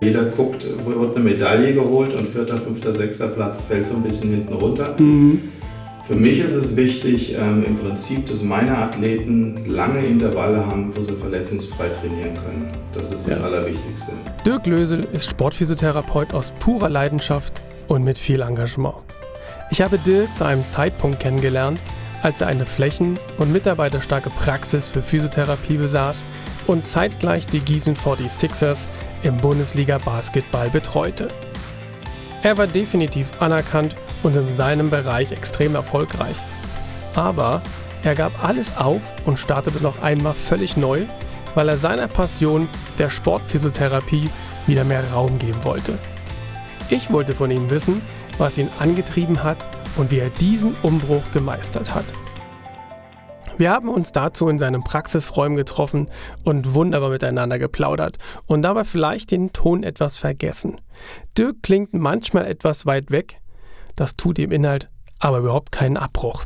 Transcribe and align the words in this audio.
Jeder 0.00 0.24
guckt, 0.24 0.64
wird 0.64 1.14
eine 1.14 1.24
Medaille 1.24 1.74
geholt 1.74 2.14
und 2.14 2.26
vierter, 2.26 2.58
fünfter, 2.58 2.94
sechster 2.94 3.28
Platz 3.28 3.64
fällt 3.64 3.86
so 3.86 3.94
ein 3.94 4.02
bisschen 4.02 4.30
hinten 4.30 4.54
runter. 4.54 4.96
Mhm. 4.98 5.52
Für 6.06 6.14
mich 6.14 6.40
ist 6.40 6.54
es 6.54 6.74
wichtig, 6.74 7.34
ähm, 7.34 7.64
im 7.66 7.76
Prinzip, 7.76 8.26
dass 8.26 8.42
meine 8.42 8.76
Athleten 8.76 9.66
lange 9.66 10.04
Intervalle 10.04 10.66
haben, 10.66 10.90
wo 10.96 11.02
sie 11.02 11.12
verletzungsfrei 11.12 11.88
trainieren 11.90 12.34
können. 12.34 12.72
Das 12.94 13.12
ist 13.12 13.28
das 13.28 13.38
ja. 13.38 13.44
Allerwichtigste. 13.44 14.12
Dirk 14.44 14.66
Lösel 14.66 15.06
ist 15.12 15.30
Sportphysiotherapeut 15.30 16.32
aus 16.32 16.50
purer 16.60 16.88
Leidenschaft 16.88 17.60
und 17.86 18.02
mit 18.02 18.18
viel 18.18 18.40
Engagement. 18.40 18.96
Ich 19.70 19.82
habe 19.82 19.98
Dirk 19.98 20.28
zu 20.36 20.44
einem 20.46 20.64
Zeitpunkt 20.64 21.20
kennengelernt, 21.20 21.80
als 22.22 22.40
er 22.40 22.48
eine 22.48 22.64
flächen- 22.64 23.18
und 23.38 23.52
mitarbeiterstarke 23.52 24.30
Praxis 24.30 24.88
für 24.88 25.02
Physiotherapie 25.02 25.76
besaß 25.76 26.22
und 26.66 26.84
zeitgleich 26.84 27.46
die 27.46 27.60
Gießen 27.60 27.96
46ers 27.96 28.86
im 29.22 29.36
Bundesliga 29.36 29.98
Basketball 29.98 30.70
betreute. 30.70 31.28
Er 32.42 32.56
war 32.56 32.66
definitiv 32.66 33.40
anerkannt 33.40 33.94
und 34.22 34.36
in 34.36 34.56
seinem 34.56 34.90
Bereich 34.90 35.32
extrem 35.32 35.74
erfolgreich. 35.74 36.36
Aber 37.14 37.62
er 38.02 38.14
gab 38.14 38.42
alles 38.42 38.76
auf 38.78 39.00
und 39.26 39.38
startete 39.38 39.82
noch 39.82 40.00
einmal 40.02 40.34
völlig 40.34 40.76
neu, 40.76 41.02
weil 41.54 41.68
er 41.68 41.76
seiner 41.76 42.08
Passion 42.08 42.68
der 42.98 43.10
Sportphysiotherapie 43.10 44.30
wieder 44.66 44.84
mehr 44.84 45.04
Raum 45.12 45.38
geben 45.38 45.62
wollte. 45.64 45.98
Ich 46.88 47.10
wollte 47.12 47.34
von 47.34 47.50
ihm 47.50 47.68
wissen, 47.70 48.00
was 48.38 48.56
ihn 48.56 48.70
angetrieben 48.78 49.42
hat 49.42 49.58
und 49.96 50.10
wie 50.10 50.18
er 50.18 50.30
diesen 50.30 50.74
Umbruch 50.82 51.30
gemeistert 51.32 51.94
hat. 51.94 52.06
Wir 53.58 53.70
haben 53.70 53.88
uns 53.88 54.12
dazu 54.12 54.48
in 54.48 54.58
seinen 54.58 54.84
Praxisräumen 54.84 55.56
getroffen 55.56 56.08
und 56.44 56.74
wunderbar 56.74 57.10
miteinander 57.10 57.58
geplaudert 57.58 58.18
und 58.46 58.62
dabei 58.62 58.84
vielleicht 58.84 59.30
den 59.30 59.52
Ton 59.52 59.82
etwas 59.82 60.16
vergessen. 60.16 60.80
Dirk 61.36 61.62
klingt 61.62 61.92
manchmal 61.92 62.46
etwas 62.46 62.86
weit 62.86 63.10
weg, 63.10 63.40
das 63.96 64.16
tut 64.16 64.38
dem 64.38 64.52
Inhalt 64.52 64.88
aber 65.20 65.38
überhaupt 65.38 65.70
keinen 65.70 65.96
Abbruch. 65.96 66.42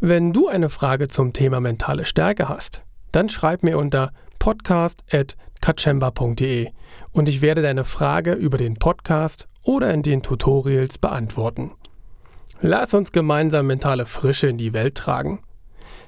Wenn 0.00 0.32
du 0.32 0.48
eine 0.48 0.70
Frage 0.70 1.08
zum 1.08 1.34
Thema 1.34 1.60
mentale 1.60 2.06
Stärke 2.06 2.48
hast, 2.48 2.82
dann 3.12 3.28
schreib 3.28 3.62
mir 3.62 3.78
unter 3.78 4.12
podcast.kachemba.de 4.38 6.70
und 7.12 7.28
ich 7.28 7.42
werde 7.42 7.62
deine 7.62 7.84
Frage 7.84 8.32
über 8.32 8.58
den 8.58 8.74
Podcast 8.74 9.46
oder 9.64 9.92
in 9.92 10.02
den 10.02 10.22
Tutorials 10.22 10.98
beantworten. 10.98 11.72
Lass 12.60 12.94
uns 12.94 13.10
gemeinsam 13.12 13.66
mentale 13.66 14.06
Frische 14.06 14.46
in 14.46 14.56
die 14.56 14.72
Welt 14.72 14.94
tragen. 14.94 15.40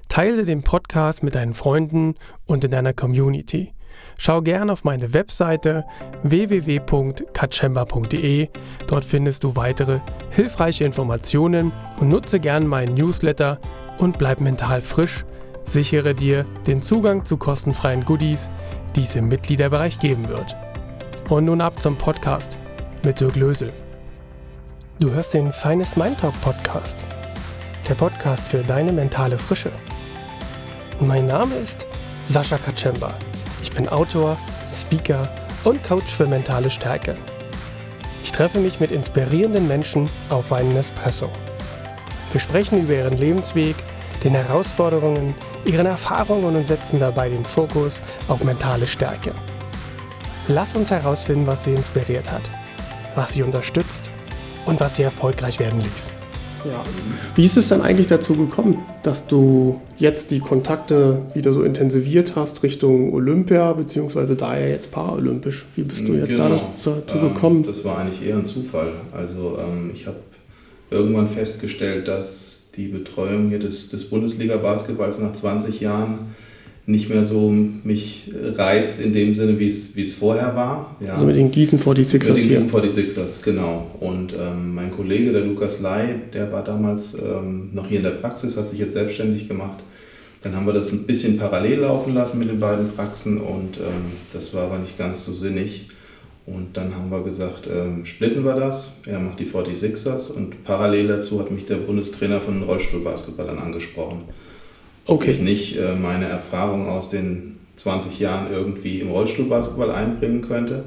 Teile 0.09 0.45
den 0.45 0.63
Podcast 0.63 1.23
mit 1.23 1.35
deinen 1.35 1.53
Freunden 1.55 2.15
und 2.47 2.65
in 2.65 2.71
deiner 2.71 2.95
Community. 2.95 3.75
Schau 4.17 4.41
gerne 4.43 4.73
auf 4.73 4.85
meine 4.85 5.13
Webseite 5.15 5.85
www.kachemba.de. 6.23 8.49
Dort 8.87 9.05
findest 9.05 9.45
du 9.45 9.55
weitere 9.55 10.01
hilfreiche 10.31 10.85
Informationen 10.85 11.73
und 12.01 12.09
nutze 12.09 12.41
gerne 12.41 12.67
meinen 12.67 12.95
Newsletter 12.95 13.61
und 13.99 14.17
bleib 14.19 14.41
mental 14.41 14.81
frisch. 14.83 15.25
Sichere 15.65 16.15
dir 16.15 16.45
den 16.67 16.83
Zugang 16.83 17.25
zu 17.25 17.37
kostenfreien 17.37 18.05
Goodies, 18.05 18.51
die 18.97 19.03
es 19.03 19.15
im 19.15 19.29
Mitgliederbereich 19.29 19.99
geben 19.99 20.29
wird. 20.29 20.57
Und 21.29 21.45
nun 21.45 21.61
ab 21.61 21.81
zum 21.81 21.97
Podcast 21.97 22.59
mit 23.05 23.21
Dirk 23.21 23.37
Lösel. 23.37 23.73
Du 24.99 25.13
hörst 25.13 25.35
den 25.35 25.53
Finest 25.53 25.97
Mind 25.97 26.19
Talk 26.19 26.35
Podcast, 26.41 26.97
der 27.89 27.95
Podcast 27.95 28.49
für 28.49 28.65
deine 28.65 28.93
mentale 28.93 29.39
Frische. 29.39 29.71
Mein 31.01 31.27
Name 31.27 31.55
ist 31.55 31.87
Sascha 32.29 32.59
Kaczemba. 32.59 33.15
Ich 33.63 33.71
bin 33.71 33.89
Autor, 33.89 34.37
Speaker 34.73 35.29
und 35.63 35.81
Coach 35.85 36.13
für 36.13 36.27
mentale 36.27 36.69
Stärke. 36.71 37.17
Ich 38.25 38.33
treffe 38.33 38.59
mich 38.59 38.81
mit 38.81 38.91
inspirierenden 38.91 39.69
Menschen 39.69 40.11
auf 40.29 40.53
einen 40.53 40.77
Espresso. 40.77 41.31
Wir 42.33 42.41
sprechen 42.41 42.83
über 42.83 42.95
ihren 42.95 43.17
Lebensweg, 43.17 43.77
den 44.25 44.35
Herausforderungen, 44.35 45.37
ihren 45.65 45.87
Erfahrungen 45.87 46.57
und 46.57 46.67
setzen 46.67 46.99
dabei 46.99 47.29
den 47.29 47.45
Fokus 47.45 48.01
auf 48.27 48.43
mentale 48.43 48.89
Stärke. 48.89 49.33
Lass 50.49 50.75
uns 50.75 50.91
herausfinden, 50.91 51.47
was 51.47 51.63
sie 51.63 51.75
inspiriert 51.75 52.29
hat, 52.29 52.43
was 53.15 53.35
sie 53.35 53.45
unterstützt 53.45 54.11
und 54.67 54.81
was 54.81 54.97
sie 54.97 55.05
erfolgreich 55.05 55.61
werden 55.61 55.81
ließ. 55.81 56.18
Ja. 56.69 56.83
Wie 57.35 57.45
ist 57.47 57.57
es 57.57 57.69
dann 57.69 57.81
eigentlich 57.81 58.09
dazu 58.09 58.35
gekommen, 58.35 58.85
dass 59.03 59.27
du 59.27 59.81
jetzt 59.97 60.31
die 60.31 60.41
Kontakte 60.41 61.23
wieder 61.33 61.53
so 61.53 61.63
intensiviert 61.63 62.37
hast 62.37 62.63
Richtung 62.63 63.15
Olympia, 63.15 63.73
beziehungsweise 63.73 64.37
da 64.37 64.59
ja 64.59 64.67
jetzt 64.67 64.91
paralympisch? 64.91 65.65
Wie 65.77 65.83
bist 65.83 66.07
du 66.07 66.15
jetzt 66.15 66.37
genau. 66.37 66.51
da 66.51 66.61
dazu 66.85 67.21
gekommen? 67.21 67.65
Ähm, 67.65 67.73
das 67.73 67.85
war 67.85 67.99
eigentlich 67.99 68.27
eher 68.27 68.37
ein 68.37 68.45
Zufall. 68.45 68.93
Also 69.13 69.59
ähm, 69.59 69.91
ich 69.95 70.07
habe 70.07 70.19
irgendwann 70.91 71.31
festgestellt, 71.31 72.07
dass 72.07 72.69
die 72.77 72.89
Betreuung 72.89 73.49
hier 73.49 73.59
des, 73.59 73.89
des 73.89 74.05
Bundesliga-Basketballs 74.05 75.19
nach 75.19 75.33
20 75.33 75.81
Jahren 75.81 76.35
nicht 76.89 77.11
mehr 77.11 77.23
so 77.27 77.55
mich 77.85 78.33
reizt 78.57 78.99
in 78.99 79.13
dem 79.13 79.35
Sinne, 79.35 79.59
wie 79.59 79.67
es, 79.67 80.15
vorher 80.15 80.57
war. 80.57 80.97
Ja. 81.01 81.13
Also 81.13 81.27
mit 81.27 81.37
den 81.37 81.51
Gießen 81.51 81.79
46ers 81.79 82.33
Mit 82.33 82.51
den 82.51 82.71
Gießen 82.71 82.71
46ers, 82.71 83.43
genau. 83.45 83.91
Und 84.01 84.33
ähm, 84.33 84.75
mein 84.75 84.91
Kollege, 84.91 85.33
der 85.33 85.43
Lukas 85.43 85.81
Lai, 85.81 86.15
der 86.33 86.51
war 86.51 86.65
damals 86.65 87.15
ähm, 87.15 87.69
noch 87.75 87.89
hier 87.89 87.99
in 87.99 88.05
der 88.05 88.13
Praxis, 88.13 88.57
hat 88.57 88.71
sich 88.71 88.79
jetzt 88.79 88.95
selbstständig 88.95 89.49
gemacht. 89.49 89.81
Dann 90.43 90.57
haben 90.57 90.65
wir 90.65 90.73
das 90.73 90.91
ein 90.91 91.05
bisschen 91.05 91.37
parallel 91.37 91.81
laufen 91.81 92.15
lassen 92.15 92.39
mit 92.39 92.49
den 92.49 92.59
beiden 92.59 92.91
Praxen 92.93 93.39
und 93.39 93.77
ähm, 93.77 94.13
das 94.33 94.55
war 94.55 94.65
aber 94.65 94.79
nicht 94.79 94.97
ganz 94.97 95.27
so 95.27 95.35
sinnig. 95.35 95.89
Und 96.47 96.79
dann 96.79 96.95
haben 96.95 97.11
wir 97.11 97.23
gesagt, 97.23 97.69
ähm, 97.71 98.07
splitten 98.07 98.47
wir 98.47 98.55
das. 98.55 98.93
Er 99.05 99.19
macht 99.19 99.41
die 99.41 99.45
46ers 99.45 100.33
und 100.33 100.65
parallel 100.65 101.09
dazu 101.09 101.39
hat 101.39 101.51
mich 101.51 101.67
der 101.67 101.77
Bundestrainer 101.77 102.41
von 102.41 102.55
den 102.55 102.63
Rollstuhlbasketballern 102.63 103.59
angesprochen 103.59 104.23
okay. 105.09 105.33
ich 105.33 105.41
nicht 105.41 105.77
äh, 105.77 105.95
meine 105.95 106.27
Erfahrung 106.27 106.89
aus 106.89 107.11
den 107.11 107.57
20 107.77 108.19
Jahren 108.21 108.53
irgendwie 108.53 109.01
im 109.01 109.11
Rollstuhlbasketball 109.11 109.91
einbringen 109.91 110.43
könnte. 110.43 110.85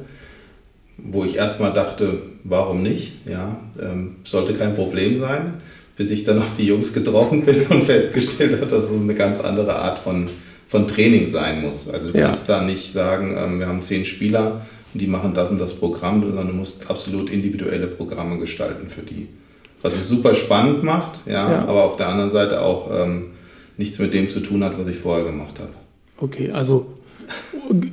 Wo 0.97 1.25
ich 1.25 1.35
erstmal 1.35 1.73
dachte, 1.73 2.21
warum 2.43 2.83
nicht? 2.83 3.27
Ja, 3.27 3.57
ähm, 3.81 4.17
sollte 4.23 4.53
kein 4.53 4.75
Problem 4.75 5.17
sein, 5.17 5.55
bis 5.97 6.11
ich 6.11 6.23
dann 6.23 6.39
auf 6.39 6.55
die 6.57 6.65
Jungs 6.65 6.93
getroffen 6.93 7.43
bin 7.43 7.65
und 7.69 7.83
festgestellt 7.83 8.53
habe, 8.53 8.69
dass 8.69 8.89
es 8.89 9.01
eine 9.01 9.15
ganz 9.15 9.39
andere 9.39 9.75
Art 9.75 9.99
von, 9.99 10.27
von 10.67 10.87
Training 10.87 11.29
sein 11.29 11.61
muss. 11.61 11.89
Also 11.89 12.11
du 12.11 12.17
ja. 12.17 12.27
kannst 12.27 12.47
da 12.47 12.61
nicht 12.61 12.93
sagen, 12.93 13.35
ähm, 13.37 13.59
wir 13.59 13.67
haben 13.67 13.81
zehn 13.81 14.05
Spieler 14.05 14.61
und 14.93 15.01
die 15.01 15.07
machen 15.07 15.33
das 15.33 15.49
und 15.49 15.59
das 15.59 15.73
Programm, 15.73 16.23
sondern 16.23 16.47
du 16.47 16.53
musst 16.53 16.89
absolut 16.89 17.29
individuelle 17.29 17.87
Programme 17.87 18.37
gestalten 18.37 18.87
für 18.89 19.01
die. 19.01 19.27
Was 19.81 19.95
es 19.95 20.07
super 20.07 20.35
spannend 20.35 20.83
macht, 20.83 21.21
ja, 21.25 21.49
ja. 21.49 21.65
aber 21.65 21.85
auf 21.85 21.97
der 21.97 22.09
anderen 22.09 22.29
Seite 22.29 22.61
auch 22.61 22.91
ähm, 22.93 23.31
nichts 23.81 23.99
mit 23.99 24.13
dem 24.13 24.29
zu 24.29 24.39
tun 24.39 24.63
hat, 24.63 24.77
was 24.79 24.87
ich 24.87 24.97
vorher 24.97 25.25
gemacht 25.25 25.59
habe. 25.59 25.71
Okay, 26.17 26.51
also 26.51 26.85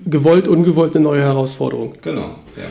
gewollt, 0.04 0.46
ungewollt 0.46 0.94
eine 0.94 1.04
neue 1.04 1.22
Herausforderung. 1.22 1.94
Genau, 2.02 2.36
ja. 2.56 2.64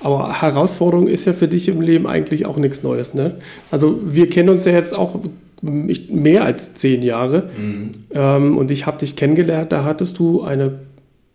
Aber 0.00 0.40
Herausforderung 0.40 1.06
ist 1.06 1.26
ja 1.26 1.32
für 1.32 1.48
dich 1.48 1.68
im 1.68 1.80
Leben 1.80 2.06
eigentlich 2.06 2.46
auch 2.46 2.56
nichts 2.56 2.82
Neues. 2.82 3.14
Ne? 3.14 3.36
Also 3.70 4.00
wir 4.04 4.28
kennen 4.28 4.48
uns 4.48 4.64
ja 4.64 4.72
jetzt 4.72 4.96
auch 4.96 5.20
mehr 5.60 6.44
als 6.44 6.74
zehn 6.74 7.02
Jahre. 7.02 7.50
Mhm. 7.56 7.90
Ähm, 8.12 8.58
und 8.58 8.70
ich 8.70 8.86
habe 8.86 8.98
dich 8.98 9.14
kennengelernt, 9.14 9.70
da 9.70 9.84
hattest 9.84 10.18
du 10.18 10.42
eine 10.42 10.80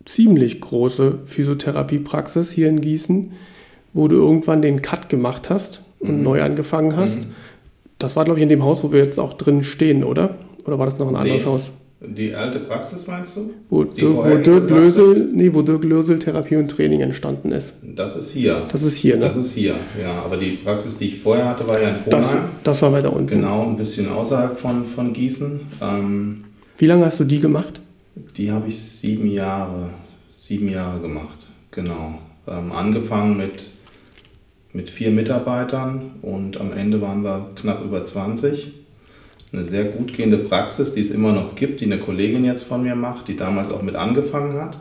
ziemlich 0.04 0.60
große 0.60 1.20
Physiotherapiepraxis 1.24 2.50
hier 2.50 2.68
in 2.68 2.80
Gießen, 2.80 3.32
wo 3.94 4.08
du 4.08 4.16
irgendwann 4.16 4.60
den 4.60 4.82
Cut 4.82 5.08
gemacht 5.08 5.48
hast 5.48 5.82
und 6.00 6.18
mhm. 6.18 6.22
neu 6.24 6.42
angefangen 6.42 6.96
hast. 6.96 7.22
Mhm. 7.22 7.32
Das 7.98 8.16
war, 8.16 8.24
glaube 8.24 8.38
ich, 8.38 8.42
in 8.42 8.48
dem 8.50 8.64
Haus, 8.64 8.84
wo 8.84 8.92
wir 8.92 9.02
jetzt 9.02 9.18
auch 9.18 9.34
drin 9.34 9.64
stehen, 9.64 10.04
oder? 10.04 10.36
Oder 10.68 10.78
war 10.78 10.84
das 10.84 10.98
noch 10.98 11.08
ein 11.08 11.16
anderes 11.16 11.46
Haus? 11.46 11.72
Die 12.00 12.34
alte 12.34 12.60
Praxis 12.60 13.06
meinst 13.06 13.36
du? 13.36 13.54
Wo, 13.70 13.86
wo 13.86 14.36
Dirk 14.36 14.68
Lösel, 14.68 15.30
nee, 15.34 15.52
wo 15.52 15.62
Dirk 15.62 15.82
Lösel 15.82 16.18
Therapie 16.18 16.56
und 16.56 16.70
Training 16.70 17.00
entstanden 17.00 17.52
ist. 17.52 17.72
Das 17.82 18.14
ist 18.16 18.30
hier. 18.30 18.66
Das 18.70 18.82
ist 18.82 18.96
hier, 18.96 19.16
ne? 19.16 19.22
Das 19.22 19.36
ist 19.36 19.52
hier, 19.52 19.76
ja. 20.00 20.12
Aber 20.24 20.36
die 20.36 20.50
Praxis, 20.62 20.98
die 20.98 21.06
ich 21.06 21.20
vorher 21.20 21.48
hatte, 21.48 21.66
war 21.66 21.80
ja 21.80 21.88
in 21.88 21.94
Kronheim. 22.04 22.20
Das, 22.20 22.36
das 22.62 22.82
war 22.82 22.92
weiter 22.92 23.12
unten. 23.12 23.28
Genau, 23.28 23.66
ein 23.66 23.78
bisschen 23.78 24.10
außerhalb 24.10 24.58
von, 24.58 24.84
von 24.84 25.14
Gießen. 25.14 25.60
Ähm, 25.80 26.44
Wie 26.76 26.86
lange 26.86 27.06
hast 27.06 27.18
du 27.18 27.24
die 27.24 27.40
gemacht? 27.40 27.80
Die 28.36 28.52
habe 28.52 28.68
ich 28.68 28.78
sieben 28.78 29.30
Jahre, 29.30 29.88
sieben 30.38 30.68
Jahre 30.68 31.00
gemacht, 31.00 31.48
genau. 31.70 32.18
Ähm, 32.46 32.72
angefangen 32.72 33.38
mit, 33.38 33.70
mit 34.74 34.90
vier 34.90 35.10
Mitarbeitern 35.10 36.10
und 36.20 36.60
am 36.60 36.72
Ende 36.72 37.00
waren 37.00 37.22
wir 37.24 37.50
knapp 37.56 37.82
über 37.82 38.04
20 38.04 38.77
eine 39.52 39.64
sehr 39.64 39.84
gut 39.84 40.14
gehende 40.14 40.38
Praxis, 40.38 40.94
die 40.94 41.00
es 41.00 41.10
immer 41.10 41.32
noch 41.32 41.54
gibt, 41.54 41.80
die 41.80 41.86
eine 41.86 41.98
Kollegin 41.98 42.44
jetzt 42.44 42.64
von 42.64 42.82
mir 42.82 42.94
macht, 42.94 43.28
die 43.28 43.36
damals 43.36 43.70
auch 43.70 43.82
mit 43.82 43.96
angefangen 43.96 44.60
hat. 44.60 44.78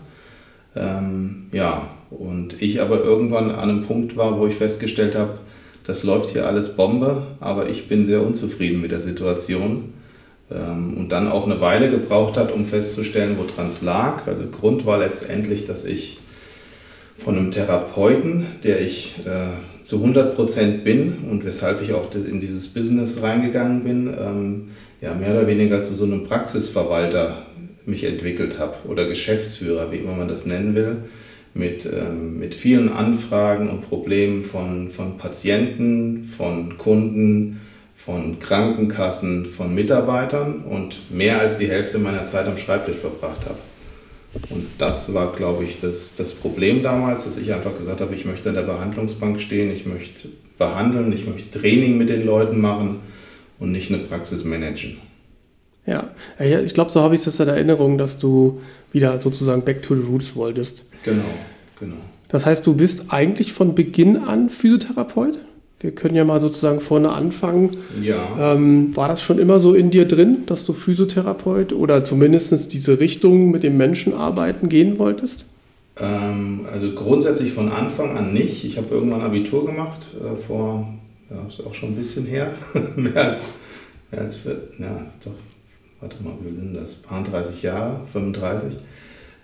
Ähm, 0.76 1.48
ja, 1.52 1.88
und 2.10 2.62
ich 2.62 2.82
aber 2.82 3.04
irgendwann 3.04 3.52
an 3.52 3.70
einem 3.70 3.84
Punkt 3.84 4.16
war, 4.16 4.40
wo 4.40 4.48
ich 4.48 4.56
festgestellt 4.56 5.16
habe, 5.16 5.40
das 5.86 6.04
läuft 6.04 6.32
hier 6.32 6.46
alles 6.46 6.76
Bombe, 6.76 7.24
aber 7.40 7.70
ich 7.70 7.88
bin 7.88 8.06
sehr 8.06 8.22
unzufrieden 8.22 8.82
mit 8.82 8.92
der 8.92 9.00
Situation. 9.00 9.94
Ähm, 10.52 10.96
und 10.98 11.12
dann 11.12 11.30
auch 11.30 11.46
eine 11.46 11.62
Weile 11.62 11.90
gebraucht 11.90 12.38
hat, 12.38 12.52
um 12.52 12.66
festzustellen, 12.66 13.38
woran 13.38 13.68
es 13.68 13.82
lag. 13.82 14.28
Also 14.28 14.48
Grund 14.48 14.86
war 14.86 15.00
letztendlich, 15.00 15.66
dass 15.66 15.86
ich 15.86 16.20
von 17.18 17.38
einem 17.38 17.52
Therapeuten, 17.52 18.46
der 18.64 18.82
ich 18.82 19.16
äh, 19.26 19.84
zu 19.84 20.04
100% 20.04 20.84
bin 20.84 21.18
und 21.30 21.46
weshalb 21.46 21.82
ich 21.82 21.94
auch 21.94 22.14
in 22.14 22.40
dieses 22.40 22.68
Business 22.68 23.22
reingegangen 23.22 23.84
bin, 23.84 24.08
ähm, 24.08 24.68
ja, 25.02 25.14
mehr 25.14 25.32
oder 25.32 25.48
weniger 25.48 25.82
zu 25.82 25.94
so 25.94 26.04
einem 26.04 26.24
Praxisverwalter 26.24 27.44
mich 27.86 28.04
entwickelt 28.04 28.60
habe 28.60 28.76
oder 28.88 29.08
Geschäftsführer, 29.08 29.92
wie 29.92 29.98
immer 29.98 30.14
man 30.14 30.28
das 30.28 30.46
nennen 30.46 30.76
will, 30.76 30.98
mit, 31.54 31.86
ähm, 31.86 32.38
mit 32.38 32.54
vielen 32.54 32.90
Anfragen 32.90 33.70
und 33.70 33.88
Problemen 33.88 34.44
von, 34.44 34.92
von 34.92 35.18
Patienten, 35.18 36.32
von 36.38 36.78
Kunden, 36.78 37.62
von 37.96 38.40
Krankenkassen, 38.40 39.46
von 39.46 39.74
Mitarbeitern 39.74 40.64
und 40.64 41.12
mehr 41.12 41.40
als 41.40 41.58
die 41.58 41.68
Hälfte 41.68 41.98
meiner 41.98 42.26
Zeit 42.26 42.46
am 42.46 42.58
Schreibtisch 42.58 42.98
verbracht 42.98 43.46
habe. 43.46 43.58
Und 44.50 44.68
das 44.78 45.14
war, 45.14 45.34
glaube 45.36 45.64
ich, 45.64 45.80
das, 45.80 46.16
das 46.16 46.34
Problem 46.34 46.84
damals, 46.84 47.26
dass 47.26 47.38
ich 47.38 47.54
einfach 47.54 47.76
gesagt 47.78 48.02
habe, 48.02 48.14
ich 48.14 48.26
möchte 48.26 48.50
an 48.50 48.56
der 48.56 48.64
Behandlungsbank 48.64 49.40
stehen, 49.40 49.72
ich 49.72 49.86
möchte 49.86 50.30
behandeln, 50.58 51.12
ich 51.14 51.26
möchte 51.26 51.60
Training 51.60 51.98
mit 51.98 52.10
den 52.10 52.26
Leuten 52.26 52.60
machen 52.60 53.00
und 53.60 53.72
nicht 53.72 53.92
eine 53.92 54.04
Praxis 54.04 54.44
managen. 54.44 54.98
Ja, 55.86 56.10
ich 56.40 56.74
glaube, 56.74 56.92
so 56.92 57.02
habe 57.02 57.16
ich 57.16 57.26
es 57.26 57.40
in 57.40 57.48
Erinnerung, 57.48 57.98
dass 57.98 58.20
du 58.20 58.60
wieder 58.92 59.22
sozusagen 59.22 59.64
back 59.64 59.82
to 59.82 59.96
the 59.96 60.02
roots 60.02 60.36
wolltest. 60.36 60.84
Genau, 61.04 61.24
genau. 61.80 61.96
Das 62.28 62.46
heißt, 62.46 62.68
du 62.68 62.74
bist 62.74 63.06
eigentlich 63.08 63.54
von 63.54 63.74
Beginn 63.74 64.18
an 64.18 64.50
Physiotherapeut? 64.50 65.40
Wir 65.80 65.92
können 65.92 66.16
ja 66.16 66.24
mal 66.24 66.40
sozusagen 66.40 66.80
vorne 66.80 67.12
anfangen. 67.12 67.78
Ja. 68.02 68.54
Ähm, 68.54 68.96
war 68.96 69.08
das 69.08 69.22
schon 69.22 69.38
immer 69.38 69.60
so 69.60 69.76
in 69.76 69.92
dir 69.92 70.06
drin, 70.06 70.44
dass 70.48 70.66
du 70.66 70.74
Physiotherapeut 70.74 71.72
oder 71.72 72.04
zumindest 72.04 72.74
diese 72.74 73.00
Richtung 73.00 73.52
mit 73.52 73.62
dem 73.62 73.78
Menschen 73.78 74.14
arbeiten 74.14 74.70
gehen 74.70 74.98
wolltest? 74.98 75.46
Ähm, 76.00 76.66
also 76.72 76.94
grundsätzlich 76.94 77.54
von 77.54 77.70
Anfang 77.70 78.18
an 78.18 78.34
nicht. 78.34 78.64
Ich 78.66 78.78
habe 78.78 78.94
irgendwann 78.94 79.22
Abitur 79.22 79.66
gemacht, 79.66 80.08
äh, 80.20 80.36
vor, 80.48 80.88
ja, 81.30 81.48
ist 81.48 81.66
auch 81.66 81.76
schon 81.76 81.90
ein 81.90 81.96
bisschen 81.96 82.26
her, 82.26 82.54
mehr 82.96 83.30
als, 83.30 83.50
mehr 84.12 84.22
als, 84.22 84.46
ja, 84.46 85.06
doch, 85.24 85.32
warte 86.02 86.24
mal, 86.24 86.34
wie 86.42 86.56
sind 86.56 86.76
das, 86.76 86.96
paar 86.96 87.24
30 87.24 87.62
Jahre, 87.62 88.02
35 88.14 88.78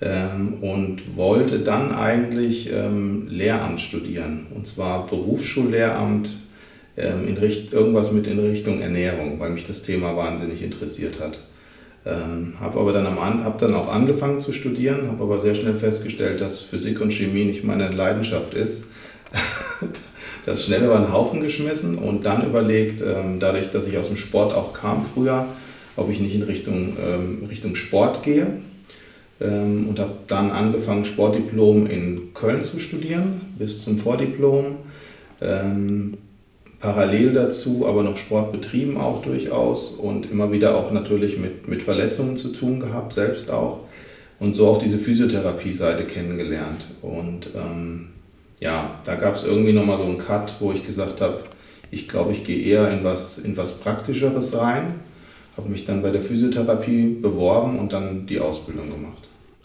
ähm, 0.03 0.55
und 0.61 1.15
wollte 1.15 1.59
dann 1.59 1.93
eigentlich 1.93 2.71
ähm, 2.73 3.27
Lehramt 3.29 3.79
studieren. 3.79 4.47
Und 4.53 4.67
zwar 4.67 5.07
Berufsschullehramt 5.07 6.29
ähm, 6.97 7.27
in 7.27 7.37
Richt 7.37 7.71
irgendwas 7.71 8.11
mit 8.11 8.27
in 8.27 8.39
Richtung 8.39 8.81
Ernährung, 8.81 9.39
weil 9.39 9.51
mich 9.51 9.65
das 9.65 9.81
Thema 9.81 10.15
wahnsinnig 10.17 10.61
interessiert 10.61 11.21
hat. 11.21 11.39
Ähm, 12.05 12.55
habe 12.59 12.79
aber 12.81 12.91
dann, 12.91 13.07
am, 13.07 13.43
hab 13.45 13.59
dann 13.59 13.73
auch 13.75 13.87
angefangen 13.87 14.41
zu 14.41 14.51
studieren, 14.51 15.07
habe 15.07 15.23
aber 15.23 15.39
sehr 15.39 15.55
schnell 15.55 15.75
festgestellt, 15.75 16.41
dass 16.41 16.61
Physik 16.61 16.99
und 16.99 17.13
Chemie 17.13 17.45
nicht 17.45 17.63
meine 17.63 17.87
Leidenschaft 17.87 18.53
ist. 18.53 18.91
das 20.45 20.65
schnell 20.65 20.83
über 20.83 20.97
den 20.97 21.13
Haufen 21.13 21.39
geschmissen 21.39 21.97
und 21.97 22.25
dann 22.25 22.45
überlegt, 22.45 23.01
ähm, 23.01 23.39
dadurch, 23.39 23.71
dass 23.71 23.87
ich 23.87 23.97
aus 23.97 24.07
dem 24.07 24.17
Sport 24.17 24.53
auch 24.53 24.73
kam 24.73 25.05
früher, 25.05 25.45
ob 25.95 26.09
ich 26.11 26.19
nicht 26.19 26.35
in 26.35 26.43
Richtung, 26.43 26.97
ähm, 27.01 27.45
Richtung 27.49 27.77
Sport 27.77 28.21
gehe 28.23 28.47
ähm, 29.41 29.89
und 29.89 29.99
habe 29.99 30.13
dann 30.27 30.51
angefangen, 30.51 31.05
Sportdiplom 31.05 31.87
in 31.87 32.33
Köln 32.33 32.63
zu 32.63 32.79
studieren, 32.79 33.41
bis 33.57 33.83
zum 33.83 33.99
Vordiplom. 33.99 34.77
Ähm, 35.41 36.17
parallel 36.79 37.33
dazu 37.33 37.87
aber 37.87 38.03
noch 38.03 38.17
Sport 38.17 38.51
betrieben 38.51 38.97
auch 38.97 39.21
durchaus 39.21 39.91
und 39.91 40.29
immer 40.29 40.51
wieder 40.51 40.75
auch 40.75 40.91
natürlich 40.91 41.37
mit, 41.37 41.67
mit 41.67 41.81
Verletzungen 41.81 42.37
zu 42.37 42.49
tun 42.49 42.79
gehabt, 42.79 43.13
selbst 43.13 43.49
auch. 43.49 43.79
Und 44.39 44.55
so 44.55 44.67
auch 44.67 44.77
diese 44.77 44.97
Physiotherapie-Seite 44.97 46.03
kennengelernt. 46.03 46.87
Und 47.01 47.49
ähm, 47.55 48.09
ja, 48.59 48.99
da 49.05 49.15
gab 49.15 49.35
es 49.35 49.43
irgendwie 49.43 49.71
nochmal 49.71 49.97
so 49.97 50.03
einen 50.03 50.17
Cut, 50.17 50.55
wo 50.59 50.73
ich 50.73 50.85
gesagt 50.85 51.21
habe, 51.21 51.43
ich 51.91 52.09
glaube, 52.09 52.33
ich 52.33 52.43
gehe 52.43 52.61
eher 52.61 52.91
in 52.91 53.03
was, 53.03 53.37
in 53.37 53.55
was 53.55 53.79
Praktischeres 53.79 54.57
rein 54.57 54.95
habe 55.57 55.69
mich 55.69 55.85
dann 55.85 56.01
bei 56.01 56.09
der 56.09 56.21
Physiotherapie 56.21 57.17
beworben 57.21 57.79
und 57.79 57.93
dann 57.93 58.25
die 58.25 58.39
Ausbildung 58.39 58.89
gemacht. 58.89 59.21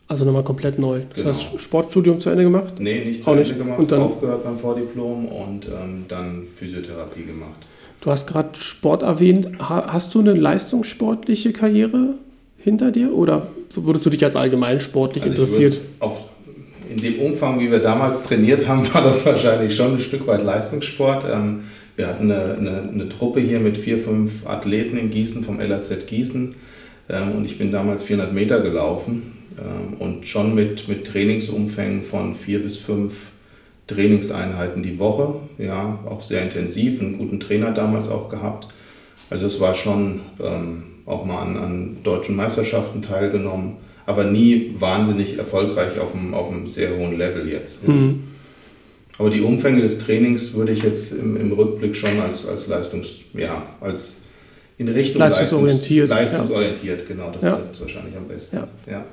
Also 0.07 0.25
nochmal 0.25 0.45
komplett 0.45 0.79
neu. 0.79 1.03
Das 1.11 1.17
genau. 1.17 1.29
heißt, 1.29 1.61
Sportstudium 1.61 2.19
zu 2.19 2.31
Ende 2.31 2.45
gemacht? 2.45 2.75
Nee, 2.79 3.05
nicht 3.05 3.23
zu 3.23 3.31
Auch 3.31 3.35
Ende 3.35 3.49
nicht. 3.49 3.59
gemacht, 3.59 3.79
und 3.79 3.93
dann, 3.93 4.01
aufgehört 4.01 4.43
beim 4.43 4.59
Vordiplom 4.59 5.27
und 5.27 5.67
ähm, 5.67 6.05
dann 6.09 6.45
Physiotherapie 6.57 7.25
gemacht. 7.25 7.67
Du 8.01 8.11
hast 8.11 8.27
gerade 8.27 8.51
Sport 8.59 9.03
erwähnt. 9.03 9.51
Hast 9.59 10.15
du 10.15 10.21
eine 10.21 10.33
leistungssportliche 10.33 11.53
Karriere 11.53 12.15
hinter 12.57 12.91
dir 12.91 13.13
oder 13.13 13.49
wurdest 13.75 14.07
du 14.07 14.11
dich 14.11 14.25
als 14.25 14.37
allgemein 14.37 14.81
sportlich 14.81 15.25
also 15.25 15.35
interessiert? 15.35 15.81
Auf, 15.99 16.25
in 16.89 16.99
dem 17.03 17.21
Umfang, 17.21 17.61
wie 17.61 17.71
wir 17.71 17.81
damals 17.81 18.23
trainiert 18.23 18.67
haben, 18.67 18.83
war 18.95 19.03
das 19.03 19.27
wahrscheinlich 19.27 19.77
schon 19.77 19.95
ein 19.95 20.01
Stück 20.01 20.27
weit 20.27 20.43
Leistungssport. 20.43 21.25
Ähm, 21.31 21.65
wir 21.99 22.07
hatten 22.07 22.31
eine, 22.31 22.55
eine, 22.55 22.89
eine, 22.93 23.09
Truppe 23.09 23.41
hier 23.41 23.59
mit 23.59 23.77
vier, 23.77 23.99
fünf 23.99 24.47
Athleten 24.47 24.97
in 24.97 25.11
Gießen 25.11 25.43
vom 25.43 25.59
LAZ 25.61 26.07
Gießen 26.07 26.55
ähm, 27.09 27.33
und 27.33 27.45
ich 27.45 27.59
bin 27.59 27.73
damals 27.73 28.05
400 28.05 28.33
Meter 28.33 28.61
gelaufen 28.61 29.33
ähm, 29.59 29.97
und 29.99 30.25
schon 30.25 30.55
mit, 30.55 30.87
mit 30.87 31.09
Trainingsumfängen 31.09 32.05
von 32.05 32.37
vier 32.37 32.63
bis 32.63 32.77
fünf 32.77 33.15
Trainingseinheiten 33.89 34.83
die 34.85 35.01
Woche, 35.01 35.41
ja, 35.59 35.99
auch 36.07 36.23
sehr 36.23 36.43
intensiv, 36.43 37.01
einen 37.01 37.19
guten 37.19 37.41
Trainer 37.41 37.73
damals 37.73 38.09
auch 38.09 38.29
gehabt. 38.29 38.69
Also 39.29 39.47
es 39.47 39.59
war 39.59 39.75
schon 39.75 40.21
ähm, 40.41 40.85
auch 41.05 41.25
mal 41.25 41.41
an, 41.41 41.57
an, 41.57 41.97
deutschen 42.05 42.37
Meisterschaften 42.37 43.03
teilgenommen, 43.03 43.79
aber 44.07 44.23
nie 44.23 44.77
wahnsinnig 44.79 45.37
erfolgreich 45.37 45.99
auf 45.99 46.15
einem, 46.15 46.33
auf 46.33 46.49
einem 46.49 46.69
sehr 46.69 46.97
hohen 46.97 47.19
Level 47.19 47.49
jetzt. 47.49 47.89
Mhm. 47.89 48.25
Aber 49.19 49.31
die 49.31 49.41
Umfänge 49.41 49.83
des 49.83 49.99
Trainings 49.99 50.55
würde 50.55 50.73
ich 50.73 50.83
jetzt 50.83 51.13
im, 51.13 51.37
im 51.37 51.53
Rückblick 51.53 51.95
schon 51.97 52.21
als, 52.21 52.47
als 52.47 52.69
Leistungs, 52.69 53.09
ja, 53.35 53.63
als 53.81 54.23
in 54.79 54.89
Richtung 54.89 55.19
leistungsorientiert. 55.19 56.09
leistungsorientiert, 56.09 57.01
ja. 57.01 57.07
genau, 57.09 57.31
das 57.33 57.43
ja. 57.43 57.57
trifft 57.57 57.75
es 57.75 57.81
wahrscheinlich 57.81 58.17
am 58.17 58.29
besten. 58.29 58.57
Ja. 58.57 58.69
ja 58.87 59.05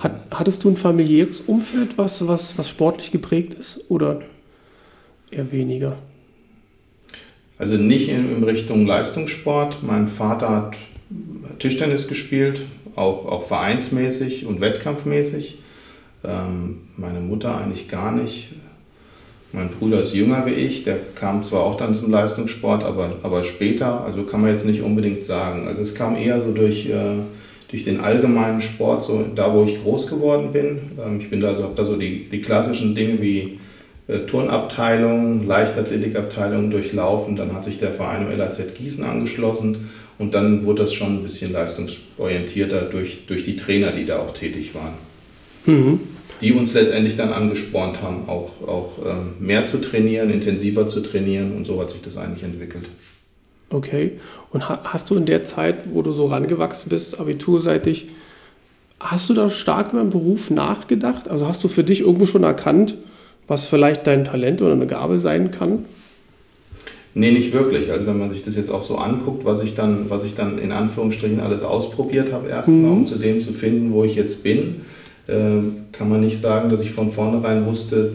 Hat, 0.00 0.20
hattest 0.30 0.62
du 0.64 0.68
ein 0.68 0.76
familiäres 0.76 1.40
Umfeld, 1.40 1.96
was, 1.96 2.26
was, 2.28 2.58
was 2.58 2.68
sportlich 2.68 3.10
geprägt 3.10 3.54
ist 3.54 3.86
oder 3.88 4.20
eher 5.30 5.50
weniger? 5.50 5.96
Also 7.56 7.74
nicht 7.74 8.10
in, 8.10 8.36
in 8.36 8.44
Richtung 8.44 8.86
Leistungssport. 8.86 9.82
Mein 9.82 10.08
Vater 10.08 10.50
hat 10.50 10.76
Tischtennis 11.58 12.06
gespielt, 12.06 12.60
auch, 12.94 13.24
auch 13.24 13.48
vereinsmäßig 13.48 14.44
und 14.44 14.60
wettkampfmäßig. 14.60 15.58
Ähm, 16.22 16.82
meine 16.98 17.20
Mutter 17.20 17.56
eigentlich 17.56 17.88
gar 17.88 18.12
nicht. 18.12 18.50
Mein 19.52 19.70
Bruder 19.70 20.00
ist 20.00 20.14
jünger 20.14 20.44
wie 20.44 20.52
ich, 20.52 20.84
der 20.84 20.98
kam 21.14 21.42
zwar 21.42 21.62
auch 21.62 21.76
dann 21.76 21.94
zum 21.94 22.10
Leistungssport, 22.10 22.84
aber, 22.84 23.16
aber 23.22 23.44
später, 23.44 24.04
also 24.04 24.24
kann 24.24 24.42
man 24.42 24.50
jetzt 24.50 24.66
nicht 24.66 24.82
unbedingt 24.82 25.24
sagen. 25.24 25.66
Also 25.66 25.80
es 25.80 25.94
kam 25.94 26.16
eher 26.16 26.42
so 26.42 26.52
durch, 26.52 26.86
äh, 26.90 27.16
durch 27.70 27.82
den 27.82 28.00
allgemeinen 28.00 28.60
Sport, 28.60 29.04
so 29.04 29.24
da 29.34 29.54
wo 29.54 29.64
ich 29.64 29.82
groß 29.82 30.06
geworden 30.08 30.52
bin. 30.52 30.80
Ähm, 31.02 31.20
ich 31.20 31.30
bin 31.30 31.40
da 31.40 31.56
so, 31.56 31.62
habe 31.62 31.74
da 31.76 31.86
so 31.86 31.96
die, 31.96 32.28
die 32.28 32.42
klassischen 32.42 32.94
Dinge 32.94 33.22
wie 33.22 33.58
äh, 34.06 34.18
Turnabteilung, 34.20 35.46
Leichtathletikabteilung 35.46 36.70
durchlaufen. 36.70 37.34
Dann 37.34 37.54
hat 37.54 37.64
sich 37.64 37.78
der 37.78 37.92
Verein 37.92 38.30
im 38.30 38.36
LAZ 38.36 38.60
Gießen 38.74 39.02
angeschlossen 39.02 39.88
und 40.18 40.34
dann 40.34 40.66
wurde 40.66 40.82
das 40.82 40.92
schon 40.92 41.20
ein 41.20 41.22
bisschen 41.22 41.54
leistungsorientierter 41.54 42.82
durch, 42.82 43.26
durch 43.26 43.44
die 43.44 43.56
Trainer, 43.56 43.92
die 43.92 44.04
da 44.04 44.18
auch 44.18 44.34
tätig 44.34 44.74
waren. 44.74 44.92
Mhm 45.64 46.17
die 46.40 46.52
uns 46.52 46.74
letztendlich 46.74 47.16
dann 47.16 47.32
angespornt 47.32 48.02
haben, 48.02 48.28
auch, 48.28 48.50
auch 48.66 48.98
ähm, 49.04 49.34
mehr 49.40 49.64
zu 49.64 49.80
trainieren, 49.80 50.30
intensiver 50.30 50.88
zu 50.88 51.00
trainieren 51.00 51.52
und 51.56 51.66
so 51.66 51.80
hat 51.80 51.90
sich 51.90 52.02
das 52.02 52.16
eigentlich 52.16 52.44
entwickelt. 52.44 52.88
Okay. 53.70 54.12
Und 54.50 54.68
hast 54.68 55.10
du 55.10 55.16
in 55.16 55.26
der 55.26 55.44
Zeit, 55.44 55.92
wo 55.92 56.02
du 56.02 56.12
so 56.12 56.26
rangewachsen 56.26 56.88
bist, 56.88 57.20
abiturseitig, 57.20 58.08
hast 58.98 59.28
du 59.28 59.34
da 59.34 59.50
stark 59.50 59.92
über 59.92 60.02
den 60.02 60.10
Beruf 60.10 60.50
nachgedacht? 60.50 61.28
Also 61.28 61.46
hast 61.46 61.62
du 61.64 61.68
für 61.68 61.84
dich 61.84 62.00
irgendwo 62.00 62.26
schon 62.26 62.44
erkannt, 62.44 62.96
was 63.46 63.64
vielleicht 63.64 64.06
dein 64.06 64.24
Talent 64.24 64.62
oder 64.62 64.72
eine 64.72 64.86
Gabe 64.86 65.18
sein 65.18 65.50
kann? 65.50 65.84
Nee, 67.14 67.32
nicht 67.32 67.52
wirklich. 67.52 67.90
Also 67.90 68.06
wenn 68.06 68.18
man 68.18 68.30
sich 68.30 68.44
das 68.44 68.56
jetzt 68.56 68.70
auch 68.70 68.84
so 68.84 68.96
anguckt, 68.96 69.44
was 69.44 69.62
ich 69.62 69.74
dann, 69.74 70.08
was 70.08 70.24
ich 70.24 70.34
dann 70.34 70.58
in 70.58 70.72
Anführungsstrichen 70.72 71.40
alles 71.40 71.62
ausprobiert 71.62 72.32
habe, 72.32 72.48
erstmal, 72.48 72.76
mhm. 72.76 72.92
um 72.92 73.06
zu 73.06 73.16
dem 73.16 73.40
zu 73.40 73.52
finden, 73.52 73.92
wo 73.92 74.04
ich 74.04 74.14
jetzt 74.14 74.42
bin, 74.42 74.82
kann 75.28 76.08
man 76.08 76.20
nicht 76.20 76.38
sagen, 76.38 76.70
dass 76.70 76.80
ich 76.80 76.92
von 76.92 77.12
vornherein 77.12 77.66
wusste, 77.66 78.12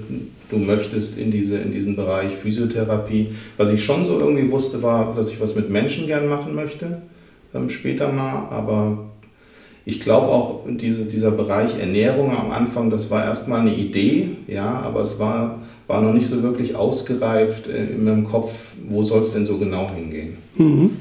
du 0.50 0.58
möchtest 0.58 1.18
in, 1.18 1.32
diese, 1.32 1.58
in 1.58 1.72
diesen 1.72 1.96
Bereich 1.96 2.34
Physiotherapie. 2.36 3.30
Was 3.58 3.70
ich 3.70 3.84
schon 3.84 4.06
so 4.08 4.20
irgendwie 4.20 4.50
wusste, 4.50 4.82
war, 4.82 5.14
dass 5.16 5.32
ich 5.32 5.42
was 5.42 5.56
mit 5.56 5.70
Menschen 5.70 6.08
gern 6.08 6.28
machen 6.28 6.56
möchte, 6.56 7.02
ähm, 7.54 7.70
später 7.70 8.12
mal. 8.12 8.48
Aber 8.50 9.10
ich 9.86 10.00
glaube 10.00 10.28
auch, 10.28 10.62
diese, 10.68 11.06
dieser 11.06 11.32
Bereich 11.32 11.78
Ernährung 11.80 12.32
am 12.32 12.52
Anfang, 12.52 12.90
das 12.90 13.12
war 13.12 13.24
erstmal 13.26 13.62
eine 13.62 13.76
Idee, 13.76 14.30
ja, 14.48 14.80
aber 14.80 15.02
es 15.02 15.20
war, 15.20 15.60
war 15.88 16.02
noch 16.02 16.14
nicht 16.14 16.28
so 16.28 16.42
wirklich 16.42 16.76
ausgereift 16.76 17.68
äh, 17.68 17.94
in 17.94 18.06
meinem 18.06 18.26
Kopf, 18.26 18.52
wo 18.88 19.04
soll 19.04 19.22
es 19.22 19.34
denn 19.34 19.46
so 19.46 19.58
genau 19.58 19.88
hingehen. 19.92 20.38
Mhm. 20.56 20.92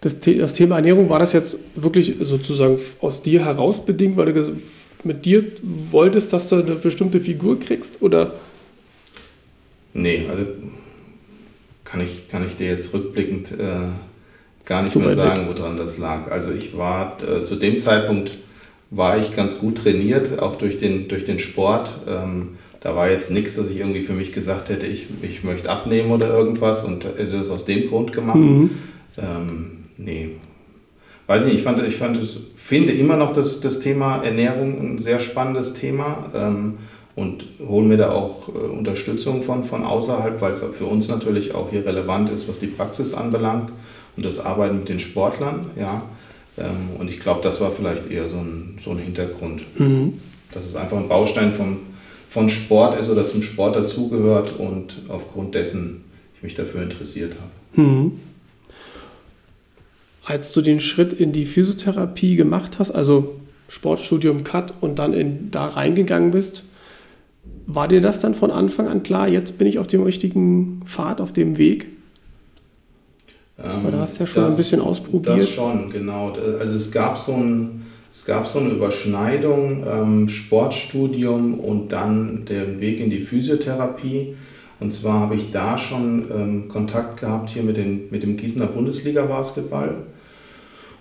Das, 0.00 0.20
das 0.20 0.54
Thema 0.54 0.76
Ernährung, 0.76 1.10
war 1.10 1.18
das 1.18 1.32
jetzt 1.32 1.58
wirklich 1.74 2.14
sozusagen 2.20 2.78
aus 3.00 3.20
dir 3.20 3.44
heraus 3.44 3.84
bedingt, 3.84 4.16
weil 4.16 4.32
du 4.32 4.52
mit 5.08 5.24
dir 5.24 5.44
wolltest, 5.90 6.32
dass 6.32 6.48
du 6.48 6.56
eine 6.56 6.76
bestimmte 6.76 7.20
Figur 7.20 7.58
kriegst? 7.58 8.00
Oder? 8.00 8.34
Nee, 9.94 10.26
also 10.30 10.44
kann 11.84 12.00
ich, 12.00 12.28
kann 12.28 12.46
ich 12.46 12.56
dir 12.56 12.68
jetzt 12.68 12.94
rückblickend 12.94 13.52
äh, 13.52 13.88
gar 14.64 14.82
nicht 14.82 14.92
Super 14.92 15.06
mehr 15.06 15.14
sagen, 15.16 15.48
woran 15.48 15.76
das 15.76 15.98
lag. 15.98 16.30
Also 16.30 16.52
ich 16.52 16.76
war 16.76 17.18
äh, 17.22 17.42
zu 17.42 17.56
dem 17.56 17.80
Zeitpunkt 17.80 18.32
war 18.90 19.18
ich 19.18 19.34
ganz 19.34 19.58
gut 19.58 19.78
trainiert, 19.78 20.38
auch 20.38 20.56
durch 20.56 20.78
den, 20.78 21.08
durch 21.08 21.24
den 21.24 21.38
Sport. 21.38 21.90
Ähm, 22.06 22.56
da 22.80 22.94
war 22.94 23.10
jetzt 23.10 23.30
nichts, 23.30 23.56
dass 23.56 23.68
ich 23.70 23.78
irgendwie 23.78 24.02
für 24.02 24.12
mich 24.12 24.32
gesagt 24.32 24.68
hätte, 24.68 24.86
ich, 24.86 25.06
ich 25.22 25.42
möchte 25.42 25.68
abnehmen 25.68 26.10
oder 26.10 26.28
irgendwas 26.28 26.84
und 26.84 27.04
hätte 27.04 27.32
das 27.32 27.50
aus 27.50 27.64
dem 27.64 27.88
Grund 27.88 28.12
gemacht. 28.12 28.38
Mhm. 28.38 28.70
Ähm, 29.18 29.70
nee. 29.96 30.30
Weiß 31.28 31.42
ich 31.42 31.52
nicht, 31.52 31.58
ich, 31.58 31.62
fand, 31.62 31.86
ich 31.86 31.96
fand 31.96 32.16
es, 32.16 32.38
finde 32.56 32.94
immer 32.94 33.16
noch 33.16 33.34
das, 33.34 33.60
das 33.60 33.80
Thema 33.80 34.24
Ernährung 34.24 34.80
ein 34.80 34.98
sehr 34.98 35.20
spannendes 35.20 35.74
Thema 35.74 36.30
ähm, 36.34 36.78
und 37.16 37.44
hole 37.68 37.86
mir 37.86 37.98
da 37.98 38.12
auch 38.12 38.48
äh, 38.48 38.52
Unterstützung 38.52 39.42
von, 39.42 39.64
von 39.64 39.84
außerhalb, 39.84 40.40
weil 40.40 40.52
es 40.52 40.60
für 40.60 40.86
uns 40.86 41.06
natürlich 41.08 41.54
auch 41.54 41.70
hier 41.70 41.84
relevant 41.84 42.30
ist, 42.30 42.48
was 42.48 42.58
die 42.58 42.66
Praxis 42.66 43.12
anbelangt 43.12 43.70
und 44.16 44.24
das 44.24 44.40
Arbeiten 44.40 44.78
mit 44.78 44.88
den 44.88 45.00
Sportlern. 45.00 45.66
Ja. 45.78 46.02
Ähm, 46.56 46.98
und 46.98 47.10
ich 47.10 47.20
glaube, 47.20 47.40
das 47.42 47.60
war 47.60 47.72
vielleicht 47.72 48.10
eher 48.10 48.30
so 48.30 48.38
ein, 48.38 48.78
so 48.82 48.92
ein 48.92 48.98
Hintergrund. 48.98 49.66
Mhm. 49.78 50.14
Dass 50.52 50.64
es 50.64 50.76
einfach 50.76 50.96
ein 50.96 51.08
Baustein 51.08 51.52
vom, 51.52 51.76
von 52.30 52.48
Sport 52.48 52.98
ist 52.98 53.10
oder 53.10 53.28
zum 53.28 53.42
Sport 53.42 53.76
dazugehört 53.76 54.54
und 54.58 54.96
aufgrund 55.08 55.54
dessen 55.54 56.04
ich 56.36 56.42
mich 56.42 56.54
dafür 56.54 56.82
interessiert 56.82 57.34
habe. 57.34 57.86
Mhm. 57.86 58.12
Als 60.28 60.52
du 60.52 60.60
den 60.60 60.78
Schritt 60.78 61.14
in 61.14 61.32
die 61.32 61.46
Physiotherapie 61.46 62.36
gemacht 62.36 62.78
hast, 62.78 62.90
also 62.90 63.36
Sportstudium 63.70 64.44
Cut 64.44 64.74
und 64.82 64.98
dann 64.98 65.14
in, 65.14 65.50
da 65.50 65.68
reingegangen 65.68 66.32
bist, 66.32 66.64
war 67.66 67.88
dir 67.88 68.02
das 68.02 68.20
dann 68.20 68.34
von 68.34 68.50
Anfang 68.50 68.88
an 68.88 69.02
klar, 69.02 69.26
jetzt 69.26 69.56
bin 69.56 69.66
ich 69.66 69.78
auf 69.78 69.86
dem 69.86 70.02
richtigen 70.02 70.82
Pfad, 70.84 71.22
auf 71.22 71.32
dem 71.32 71.56
Weg? 71.56 71.86
Ähm, 73.58 73.70
Aber 73.70 73.90
da 73.90 74.00
hast 74.00 74.16
du 74.16 74.20
ja 74.20 74.26
schon 74.26 74.42
das, 74.42 74.52
ein 74.52 74.56
bisschen 74.58 74.82
ausprobiert. 74.82 75.40
Das 75.40 75.48
schon, 75.48 75.88
genau. 75.88 76.32
Also 76.32 76.76
es 76.76 76.92
gab 76.92 77.16
so, 77.16 77.32
ein, 77.32 77.86
es 78.12 78.26
gab 78.26 78.46
so 78.46 78.58
eine 78.58 78.68
Überschneidung, 78.68 79.82
ähm, 79.90 80.28
Sportstudium 80.28 81.58
und 81.58 81.90
dann 81.90 82.44
der 82.44 82.82
Weg 82.82 83.00
in 83.00 83.08
die 83.08 83.22
Physiotherapie. 83.22 84.36
Und 84.78 84.92
zwar 84.92 85.20
habe 85.20 85.36
ich 85.36 85.52
da 85.52 85.78
schon 85.78 86.26
ähm, 86.30 86.68
Kontakt 86.68 87.18
gehabt 87.18 87.48
hier 87.48 87.62
mit, 87.62 87.78
den, 87.78 88.10
mit 88.10 88.22
dem 88.22 88.36
Gießener 88.36 88.66
Bundesliga-Basketball. 88.66 90.04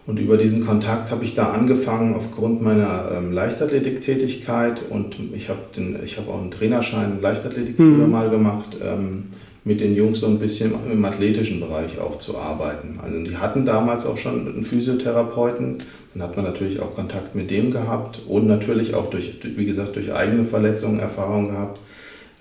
Und 0.08 0.20
über 0.20 0.38
diesen 0.38 0.66
Kontakt 0.66 1.12
habe 1.12 1.26
ich 1.26 1.36
da 1.36 1.52
angefangen 1.52 2.16
aufgrund 2.16 2.64
meiner 2.64 3.12
ähm, 3.14 3.34
Leichtathletiktätigkeit 3.34 4.82
und 4.90 5.18
ich 5.36 5.50
habe 5.50 5.60
hab 5.76 6.30
auch 6.30 6.42
einen 6.42 6.50
Trainerschein 6.50 7.22
Leichtathletik 7.22 7.78
mhm. 7.78 7.96
früher 7.96 8.08
mal 8.08 8.30
gemacht. 8.30 8.78
Ähm, 8.82 9.26
mit 9.68 9.82
den 9.82 9.96
Jungs 9.96 10.22
so 10.22 10.28
ein 10.28 10.40
bisschen 10.40 10.74
im 10.90 11.04
athletischen 11.04 11.60
Bereich 11.60 12.00
auch 12.00 12.20
zu 12.20 12.38
arbeiten. 12.38 13.00
Also 13.04 13.22
die 13.22 13.36
hatten 13.36 13.66
damals 13.66 14.06
auch 14.06 14.18
schon 14.18 14.48
einen 14.48 14.64
Physiotherapeuten, 14.64 15.80
dann 16.14 16.24
hat 16.24 16.38
man 16.38 16.46
natürlich 16.46 16.80
auch 16.80 16.96
Kontakt 16.96 17.36
mit 17.36 17.52
dem 17.52 17.70
gehabt 17.72 18.22
und 18.28 18.48
natürlich 18.48 18.96
auch 18.96 19.10
durch, 19.10 19.34
wie 19.44 19.66
gesagt, 19.66 19.98
durch 19.98 20.14
eigene 20.14 20.46
Verletzungen 20.46 21.00
Erfahrung 21.00 21.50
gehabt. 21.50 21.82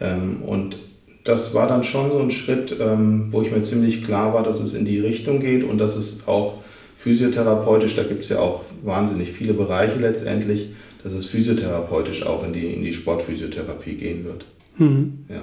Ähm, 0.00 0.37
und 0.46 0.78
das 1.25 1.52
war 1.52 1.66
dann 1.66 1.82
schon 1.82 2.12
so 2.12 2.20
ein 2.20 2.30
Schritt, 2.30 2.76
ähm, 2.80 3.26
wo 3.32 3.42
ich 3.42 3.50
mir 3.50 3.62
ziemlich 3.62 4.04
klar 4.04 4.32
war, 4.32 4.44
dass 4.44 4.61
es 4.61 4.75
in 4.75 4.85
die 4.85 5.00
Richtung 5.00 5.40
geht 5.40 5.64
und 5.64 5.78
dass 5.78 5.96
es 5.96 6.28
auch 6.28 6.58
physiotherapeutisch, 7.06 7.94
da 7.94 8.02
gibt 8.02 8.25
es 8.25 8.30
ja 8.30 8.40
auch 8.40 8.62
wahnsinnig 8.82 9.30
viele 9.30 9.54
Bereiche 9.54 9.96
letztendlich, 10.00 10.70
dass 11.04 11.12
es 11.12 11.26
physiotherapeutisch 11.26 12.26
auch 12.26 12.44
in 12.44 12.52
die, 12.52 12.66
in 12.66 12.82
die 12.82 12.92
Sportphysiotherapie 12.92 13.94
gehen 13.94 14.25
wird. 14.25 14.44
Mhm. 14.76 15.20
Ja. 15.28 15.42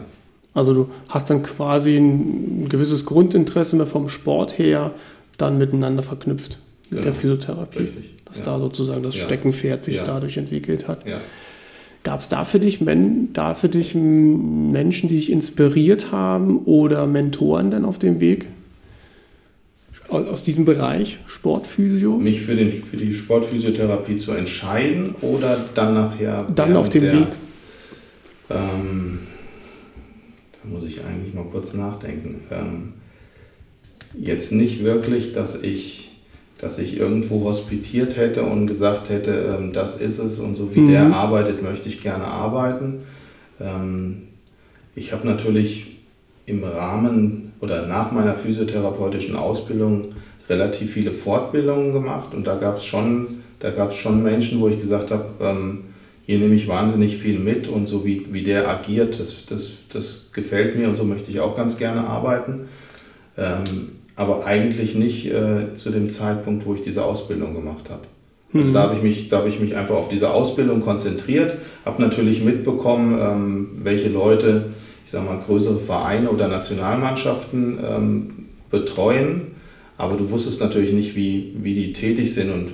Also 0.53 0.74
du 0.74 0.89
hast 1.08 1.29
dann 1.29 1.41
quasi 1.41 1.96
ein 1.96 2.67
gewisses 2.67 3.05
Grundinteresse 3.05 3.77
mehr 3.77 3.88
vom 3.88 4.10
Sport 4.10 4.58
her 4.58 4.91
dann 5.38 5.58
miteinander 5.58 6.03
verknüpft 6.03 6.60
mit 6.89 7.00
genau. 7.00 7.03
der 7.03 7.13
Physiotherapie. 7.13 7.79
Richtig. 7.79 8.10
Dass 8.25 8.39
ja. 8.39 8.43
da 8.43 8.60
sozusagen 8.60 9.01
das 9.01 9.17
ja. 9.17 9.24
Steckenpferd 9.24 9.86
sich 9.86 9.96
ja. 9.96 10.03
dadurch 10.03 10.36
entwickelt 10.36 10.89
hat. 10.89 11.05
Gab 12.03 12.20
es 12.20 12.27
da 12.27 12.43
für 12.43 12.60
dich, 12.60 12.79
da 13.32 13.53
für 13.53 13.70
dich 13.70 13.96
Menschen, 13.96 15.08
die 15.08 15.15
dich 15.15 15.32
inspiriert 15.32 16.12
haben 16.12 16.58
oder 16.65 17.08
Mentoren 17.08 17.72
dann 17.72 17.86
auf 17.86 18.00
dem 18.00 18.20
Weg? 18.20 18.48
Aus 20.13 20.43
diesem 20.43 20.65
Bereich 20.65 21.17
Sportphysio? 21.25 22.17
Mich 22.17 22.41
für, 22.41 22.55
den, 22.55 22.72
für 22.72 22.98
die 22.98 23.13
Sportphysiotherapie 23.13 24.17
zu 24.17 24.32
entscheiden 24.32 25.15
oder 25.22 25.58
dann 25.74 25.96
nachher. 25.96 26.46
Dann 26.55 26.75
auf 26.75 26.89
dem 26.89 27.03
der, 27.03 27.13
Weg. 27.13 27.27
Ähm, 28.51 29.20
da 30.51 30.70
muss 30.70 30.84
ich 30.84 31.03
eigentlich 31.03 31.34
mal 31.34 31.46
kurz 31.46 31.74
nachdenken. 31.74 32.41
Ähm, 32.51 32.93
jetzt 34.15 34.51
nicht 34.51 34.84
wirklich, 34.84 35.34
dass 35.34 35.63
ich, 35.63 36.12
dass 36.60 36.77
ich 36.77 36.98
irgendwo 36.98 37.43
hospitiert 37.46 38.15
hätte 38.15 38.43
und 38.43 38.67
gesagt 38.67 39.10
hätte, 39.10 39.58
ähm, 39.58 39.74
das 39.74 40.00
ist 40.00 40.20
es 40.20 40.39
und 40.39 40.55
so 40.55 40.75
wie 40.75 40.82
mhm. 40.82 40.91
der 40.91 41.05
arbeitet, 41.08 41.63
möchte 41.63 41.89
ich 41.89 42.03
gerne 42.03 42.25
arbeiten. 42.25 43.00
Ähm, 43.60 44.24
ich 44.96 45.12
habe 45.12 45.25
natürlich 45.27 45.98
im 46.46 46.63
Rahmen 46.63 47.43
oder 47.63 47.88
nach 47.88 48.12
meiner 48.12 48.36
physiotherapeutischen 48.36 49.38
Ausbildung 49.38 50.15
relativ 50.50 50.91
viele 50.91 51.13
Fortbildungen 51.13 51.93
gemacht 51.93 52.34
und 52.36 52.46
da 52.46 52.55
gab 52.55 52.77
es 52.77 52.86
schon, 52.86 53.39
schon 53.93 54.22
Menschen, 54.22 54.60
wo 54.60 54.67
ich 54.67 54.82
gesagt 54.82 55.12
habe, 55.12 55.27
ähm, 55.39 55.86
hier 56.25 56.39
nehme 56.39 56.55
ich 56.55 56.67
wahnsinnig 56.67 57.15
viel 57.17 57.39
mit 57.39 57.70
und 57.70 57.88
so 57.88 58.05
wie, 58.05 58.27
wie 58.32 58.43
der 58.43 58.67
agiert, 58.67 59.17
das, 59.17 59.46
das, 59.46 59.72
das 59.93 60.32
gefällt 60.34 60.77
mir 60.77 60.89
und 60.89 60.98
so 60.98 61.05
möchte 61.05 61.32
ich 61.32 61.39
auch 61.39 61.55
ganz 61.55 61.77
gerne 61.77 62.01
arbeiten. 62.05 62.67
Ähm, 63.38 63.63
aber 64.17 64.46
eigentlich 64.46 64.93
nicht 64.93 65.32
äh, 65.32 65.75
zu 65.75 65.89
dem 65.89 66.10
Zeitpunkt, 66.10 66.65
wo 66.65 66.75
ich 66.75 66.82
diese 66.82 67.03
Ausbildung 67.05 67.55
gemacht 67.55 67.89
habe. 67.89 68.03
Also 68.53 68.67
mhm. 68.67 68.74
da 68.74 68.84
habe 68.84 68.96
ich, 68.96 69.01
mich, 69.01 69.32
hab 69.32 69.48
ich 69.48 69.60
mich 69.62 69.75
einfach 69.75 69.96
auf 69.96 70.10
diese 70.10 70.32
Ausbildung 70.32 70.82
konzentriert, 70.82 71.53
habe 71.86 72.01
natürlich 72.01 72.43
mitbekommen, 72.43 73.17
ähm, 73.20 73.67
welche 73.84 74.10
Leute, 74.10 74.65
ich 75.03 75.12
sage 75.12 75.25
mal, 75.25 75.39
größere 75.45 75.79
Vereine 75.79 76.29
oder 76.29 76.48
Nationalmannschaften 76.48 77.79
ähm, 77.83 78.29
betreuen 78.69 79.53
aber 79.98 80.17
du 80.17 80.29
wusstest 80.29 80.60
natürlich 80.60 80.91
nicht, 80.91 81.15
wie, 81.15 81.55
wie 81.62 81.74
die 81.74 81.93
tätig 81.93 82.33
sind 82.33 82.51
und 82.51 82.72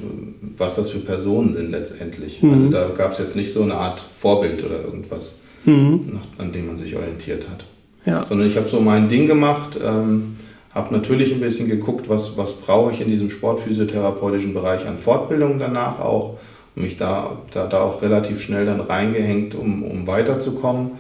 was 0.58 0.76
das 0.76 0.90
für 0.90 1.00
Personen 1.00 1.54
sind 1.54 1.70
letztendlich. 1.72 2.42
Mhm. 2.42 2.54
Also 2.54 2.70
da 2.70 2.88
gab 2.90 3.12
es 3.12 3.20
jetzt 3.20 3.36
nicht 3.36 3.52
so 3.52 3.62
eine 3.62 3.76
Art 3.76 4.04
Vorbild 4.20 4.64
oder 4.64 4.84
irgendwas, 4.84 5.38
mhm. 5.66 6.14
nach, 6.14 6.44
an 6.44 6.52
dem 6.52 6.68
man 6.68 6.78
sich 6.78 6.96
orientiert 6.96 7.48
hat. 7.50 7.66
Ja. 8.06 8.26
Sondern 8.28 8.48
ich 8.48 8.56
habe 8.56 8.70
so 8.70 8.80
mein 8.80 9.10
Ding 9.10 9.28
gemacht, 9.28 9.78
ähm, 9.84 10.38
habe 10.74 10.94
natürlich 10.94 11.34
ein 11.34 11.42
bisschen 11.42 11.68
geguckt, 11.68 12.08
was, 12.08 12.38
was 12.38 12.54
brauche 12.54 12.94
ich 12.94 13.02
in 13.02 13.10
diesem 13.10 13.30
sportphysiotherapeutischen 13.30 14.54
Bereich 14.54 14.88
an 14.88 14.98
Fortbildung 14.98 15.60
danach 15.60 16.00
auch 16.00 16.38
und 16.76 16.84
mich 16.84 16.96
da, 16.96 17.38
da, 17.54 17.68
da 17.68 17.82
auch 17.82 18.02
relativ 18.02 18.42
schnell 18.42 18.66
dann 18.66 18.80
reingehängt, 18.80 19.56
um, 19.56 19.84
um 19.84 20.08
weiterzukommen. 20.08 20.92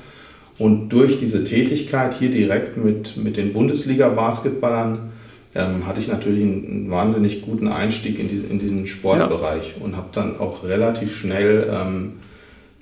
Und 0.59 0.89
durch 0.89 1.19
diese 1.19 1.45
Tätigkeit 1.45 2.13
hier 2.19 2.29
direkt 2.29 2.77
mit, 2.77 3.15
mit 3.17 3.37
den 3.37 3.53
Bundesliga-Basketballern 3.53 5.11
ähm, 5.55 5.87
hatte 5.87 6.01
ich 6.01 6.09
natürlich 6.09 6.43
einen, 6.43 6.65
einen, 6.65 6.91
wahnsinnig 6.91 7.41
guten 7.41 7.69
Einstieg 7.69 8.19
in, 8.19 8.29
diese, 8.29 8.45
in 8.45 8.59
diesen 8.59 8.85
Sportbereich 8.85 9.75
ja. 9.77 9.85
und 9.85 9.95
habe 9.95 10.09
dann 10.11 10.37
auch 10.37 10.63
relativ 10.65 11.15
schnell 11.15 11.67
ähm, 11.71 12.13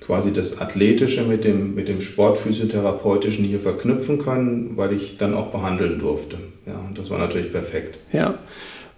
quasi 0.00 0.32
das 0.32 0.60
Athletische 0.60 1.22
mit 1.22 1.44
dem, 1.44 1.74
mit 1.74 1.88
dem 1.88 2.00
Sportphysiotherapeutischen 2.00 3.44
hier 3.44 3.60
verknüpfen 3.60 4.18
können, 4.18 4.72
weil 4.76 4.92
ich 4.92 5.16
dann 5.16 5.34
auch 5.34 5.50
behandeln 5.52 5.98
durfte. 5.98 6.36
Ja, 6.66 6.78
und 6.86 6.98
das 6.98 7.10
war 7.10 7.18
natürlich 7.18 7.52
perfekt. 7.52 7.98
Ja. 8.12 8.38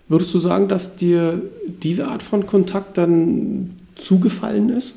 Würdest 0.08 0.34
du 0.34 0.38
sagen, 0.38 0.68
dass 0.68 0.96
dir 0.96 1.40
diese 1.66 2.08
Art 2.08 2.22
von 2.22 2.46
Kontakt 2.46 2.98
dann 2.98 3.76
zugefallen 3.94 4.70
ist? 4.70 4.94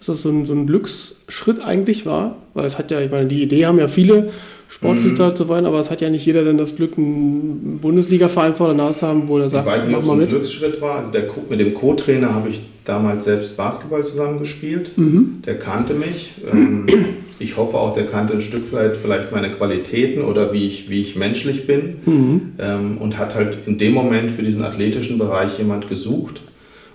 Dass 0.00 0.06
das 0.06 0.22
so 0.22 0.30
ein, 0.30 0.46
so 0.46 0.54
ein 0.54 0.66
Glücksschritt 0.66 1.60
eigentlich 1.60 2.06
war? 2.06 2.36
Weil 2.54 2.66
es 2.66 2.78
hat 2.78 2.90
ja, 2.90 3.00
ich 3.00 3.10
meine, 3.10 3.28
die 3.28 3.42
Idee 3.42 3.66
haben 3.66 3.78
ja 3.78 3.86
viele 3.86 4.30
Sportvisiter 4.70 5.30
mhm. 5.30 5.36
zu 5.36 5.48
wollen, 5.48 5.66
aber 5.66 5.80
es 5.80 5.90
hat 5.90 6.00
ja 6.00 6.08
nicht 6.10 6.24
jeder 6.24 6.44
dann 6.44 6.56
das 6.56 6.76
Glück, 6.76 6.96
einen 6.96 7.80
Bundesliga-Verein 7.82 8.54
vor 8.54 8.68
der 8.68 8.76
Nase 8.76 8.98
zu 8.98 9.06
haben, 9.06 9.28
wo 9.28 9.38
er 9.38 9.48
sagt, 9.48 9.66
ich 9.66 9.72
weiß 9.72 9.86
nicht, 9.86 9.96
ob 9.96 10.04
es 10.04 10.10
ein 10.10 10.18
mit. 10.18 10.28
Glücksschritt 10.28 10.80
war. 10.80 10.96
Also 10.96 11.12
der, 11.12 11.24
mit 11.48 11.60
dem 11.60 11.74
Co-Trainer 11.74 12.34
habe 12.34 12.48
ich 12.48 12.62
damals 12.84 13.24
selbst 13.24 13.56
Basketball 13.56 14.04
zusammengespielt. 14.04 14.96
Mhm. 14.96 15.42
Der 15.44 15.58
kannte 15.58 15.94
mich. 15.94 16.34
Ähm, 16.50 16.86
ich 17.40 17.56
hoffe 17.56 17.78
auch, 17.78 17.94
der 17.94 18.06
kannte 18.06 18.34
ein 18.34 18.40
Stück 18.40 18.62
vielleicht, 18.70 18.96
vielleicht 18.96 19.32
meine 19.32 19.50
Qualitäten 19.50 20.22
oder 20.22 20.52
wie 20.52 20.66
ich, 20.66 20.88
wie 20.88 21.00
ich 21.00 21.16
menschlich 21.16 21.66
bin. 21.66 21.96
Mhm. 22.06 22.40
Ähm, 22.58 22.98
und 22.98 23.18
hat 23.18 23.34
halt 23.34 23.58
in 23.66 23.76
dem 23.76 23.92
Moment 23.92 24.30
für 24.30 24.42
diesen 24.42 24.62
athletischen 24.62 25.18
Bereich 25.18 25.58
jemand 25.58 25.88
gesucht. 25.88 26.42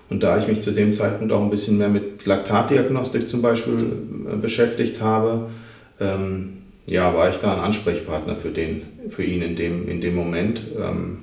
Und 0.10 0.22
da 0.22 0.38
ich 0.38 0.48
mich 0.48 0.62
zu 0.62 0.72
dem 0.72 0.94
Zeitpunkt 0.94 1.34
auch 1.34 1.42
ein 1.42 1.50
bisschen 1.50 1.78
mehr 1.78 1.90
mit 1.90 2.26
Laktatdiagnostik 2.26 3.28
zum 3.28 3.42
Beispiel 3.42 3.78
äh, 4.32 4.36
beschäftigt 4.36 5.02
habe, 5.02 5.48
ähm, 6.00 6.58
ja, 6.86 7.16
war 7.16 7.30
ich 7.30 7.38
da 7.38 7.54
ein 7.54 7.60
Ansprechpartner 7.60 8.36
für, 8.36 8.50
den, 8.50 8.84
für 9.10 9.24
ihn 9.24 9.42
in 9.42 9.56
dem, 9.56 9.90
in 9.90 10.02
dem 10.02 10.16
Moment. 10.16 10.62
Ähm, 10.78 11.18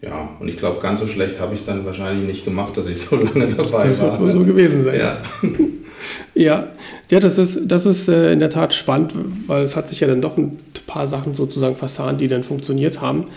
ja, 0.00 0.30
und 0.38 0.48
ich 0.48 0.56
glaube, 0.56 0.80
ganz 0.80 1.00
so 1.00 1.06
schlecht 1.06 1.40
habe 1.40 1.54
ich 1.54 1.60
es 1.60 1.66
dann 1.66 1.84
wahrscheinlich 1.84 2.26
nicht 2.26 2.44
gemacht, 2.44 2.76
dass 2.76 2.86
ich 2.88 3.00
so 3.00 3.16
lange 3.34 3.48
dabei 3.48 3.54
das 3.54 3.70
war. 3.70 3.82
Das 3.84 4.00
wird 4.00 4.20
wohl 4.20 4.30
so 4.30 4.44
gewesen 4.44 4.82
sein. 4.82 4.98
Ja. 4.98 5.22
Ja, 6.34 6.68
ja 7.10 7.20
das 7.20 7.38
ist, 7.38 7.60
das 7.64 7.86
ist 7.86 8.08
äh, 8.08 8.32
in 8.32 8.40
der 8.40 8.50
Tat 8.50 8.74
spannend, 8.74 9.14
weil 9.46 9.62
es 9.62 9.74
hat 9.74 9.88
sich 9.88 10.00
ja 10.00 10.06
dann 10.06 10.20
doch 10.20 10.36
ein 10.36 10.58
paar 10.86 11.06
Sachen 11.06 11.34
sozusagen 11.34 11.76
versahnt, 11.76 12.20
die 12.20 12.28
dann 12.28 12.44
funktioniert 12.44 13.00
haben. 13.00 13.28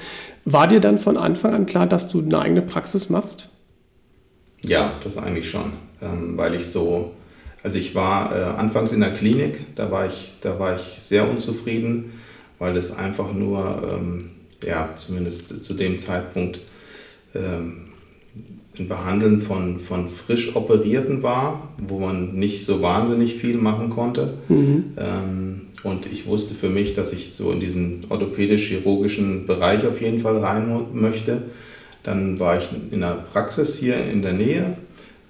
War 0.43 0.67
dir 0.67 0.81
dann 0.81 0.97
von 0.97 1.15
Anfang 1.15 1.53
an 1.53 1.65
klar, 1.65 1.87
dass 1.87 2.09
du 2.09 2.19
eine 2.19 2.39
eigene 2.39 2.61
Praxis 2.61 3.09
machst? 3.09 3.49
Ja, 4.61 4.99
das 5.03 5.17
eigentlich 5.17 5.49
schon, 5.49 5.73
ähm, 6.01 6.37
weil 6.37 6.55
ich 6.55 6.65
so, 6.67 7.13
also 7.63 7.77
ich 7.77 7.95
war 7.95 8.35
äh, 8.35 8.43
anfangs 8.43 8.91
in 8.91 8.99
der 8.99 9.13
Klinik, 9.13 9.75
da 9.75 9.91
war 9.91 10.07
ich, 10.07 10.33
da 10.41 10.59
war 10.59 10.75
ich 10.75 11.01
sehr 11.01 11.29
unzufrieden, 11.29 12.13
weil 12.59 12.75
es 12.75 12.95
einfach 12.95 13.33
nur, 13.33 13.91
ähm, 13.91 14.31
ja, 14.65 14.89
zumindest 14.95 15.63
zu 15.63 15.73
dem 15.73 15.99
Zeitpunkt 15.99 16.59
ähm, 17.35 17.89
ein 18.79 18.87
Behandeln 18.87 19.41
von, 19.41 19.79
von 19.79 20.09
frisch 20.09 20.55
Operierten 20.55 21.23
war, 21.23 21.69
wo 21.77 21.99
man 21.99 22.35
nicht 22.35 22.65
so 22.65 22.81
wahnsinnig 22.81 23.35
viel 23.35 23.57
machen 23.57 23.89
konnte. 23.89 24.35
Mhm. 24.49 24.93
Und 25.81 26.05
ich 26.05 26.27
wusste 26.27 26.53
für 26.53 26.69
mich, 26.69 26.93
dass 26.93 27.11
ich 27.11 27.33
so 27.33 27.51
in 27.51 27.59
diesen 27.59 28.05
orthopädisch-chirurgischen 28.09 29.47
Bereich 29.47 29.87
auf 29.87 30.01
jeden 30.01 30.19
Fall 30.19 30.37
rein 30.37 30.85
möchte. 30.93 31.43
Dann 32.07 32.39
war 32.39 32.57
ich 32.57 32.69
in 32.91 33.03
einer 33.03 33.15
Praxis 33.15 33.75
hier 33.75 33.97
in 33.97 34.21
der 34.21 34.31
Nähe, 34.31 34.77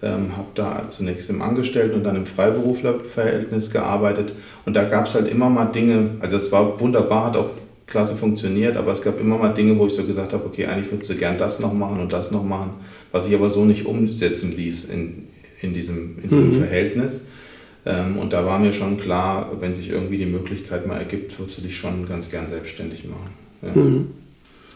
ähm, 0.04 0.38
habe 0.38 0.50
da 0.54 0.84
zunächst 0.92 1.28
im 1.28 1.42
Angestellten- 1.42 1.96
und 1.96 2.04
dann 2.04 2.16
im 2.16 2.28
Freiberuflerverhältnis 2.28 3.72
gearbeitet. 3.72 4.34
Und 4.64 4.76
da 4.76 4.84
gab 4.84 5.08
es 5.08 5.16
halt 5.16 5.28
immer 5.28 5.50
mal 5.50 5.66
Dinge, 5.66 6.12
also 6.20 6.38
es 6.38 6.52
war 6.52 6.80
wunderbar, 6.80 7.26
hat 7.26 7.36
auch 7.36 7.50
klasse 7.88 8.16
funktioniert, 8.16 8.78
aber 8.78 8.92
es 8.92 9.02
gab 9.02 9.20
immer 9.20 9.40
mal 9.40 9.56
Dinge, 9.56 9.76
wo 9.80 9.88
ich 9.88 9.94
so 9.94 10.04
gesagt 10.04 10.34
habe, 10.34 10.46
okay, 10.46 10.68
eigentlich 10.68 10.92
würdest 10.92 11.10
du 11.10 11.16
gern 11.16 11.40
das 11.40 11.60
noch 11.60 11.74
machen 11.74 12.00
und 12.00 12.14
das 12.14 12.30
noch 12.30 12.44
machen, 12.44 12.74
was 13.12 13.28
ich 13.28 13.34
aber 13.34 13.50
so 13.50 13.66
nicht 13.66 13.88
umsetzen 13.88 14.56
ließ 14.56 14.86
in, 14.86 15.30
in 15.64 15.74
diesem, 15.74 16.20
in 16.22 16.30
diesem 16.30 16.50
mhm. 16.50 16.60
Verhältnis. 16.60 17.26
Ähm, 17.88 18.20
und 18.20 18.34
da 18.34 18.46
war 18.46 18.60
mir 18.60 18.74
schon 18.74 19.00
klar, 19.00 19.52
wenn 19.60 19.74
sich 19.74 19.90
irgendwie 19.90 20.20
die 20.20 20.28
Möglichkeit 20.28 20.86
mal 20.86 20.98
ergibt, 20.98 21.40
würdest 21.40 21.58
du 21.58 21.64
dich 21.64 21.76
schon 21.76 22.08
ganz 22.08 22.30
gern 22.30 22.48
selbstständig 22.48 23.06
machen. 23.06 23.32
Ja. 23.64 23.82
Mhm. 23.82 24.08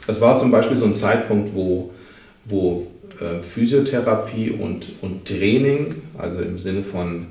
Das 0.07 0.19
war 0.21 0.37
zum 0.39 0.51
Beispiel 0.51 0.77
so 0.77 0.85
ein 0.85 0.95
Zeitpunkt, 0.95 1.53
wo, 1.53 1.91
wo 2.45 2.87
äh, 3.19 3.43
Physiotherapie 3.43 4.51
und, 4.51 4.87
und 5.01 5.25
Training, 5.25 5.95
also 6.17 6.39
im 6.39 6.59
Sinne 6.59 6.83
von 6.83 7.27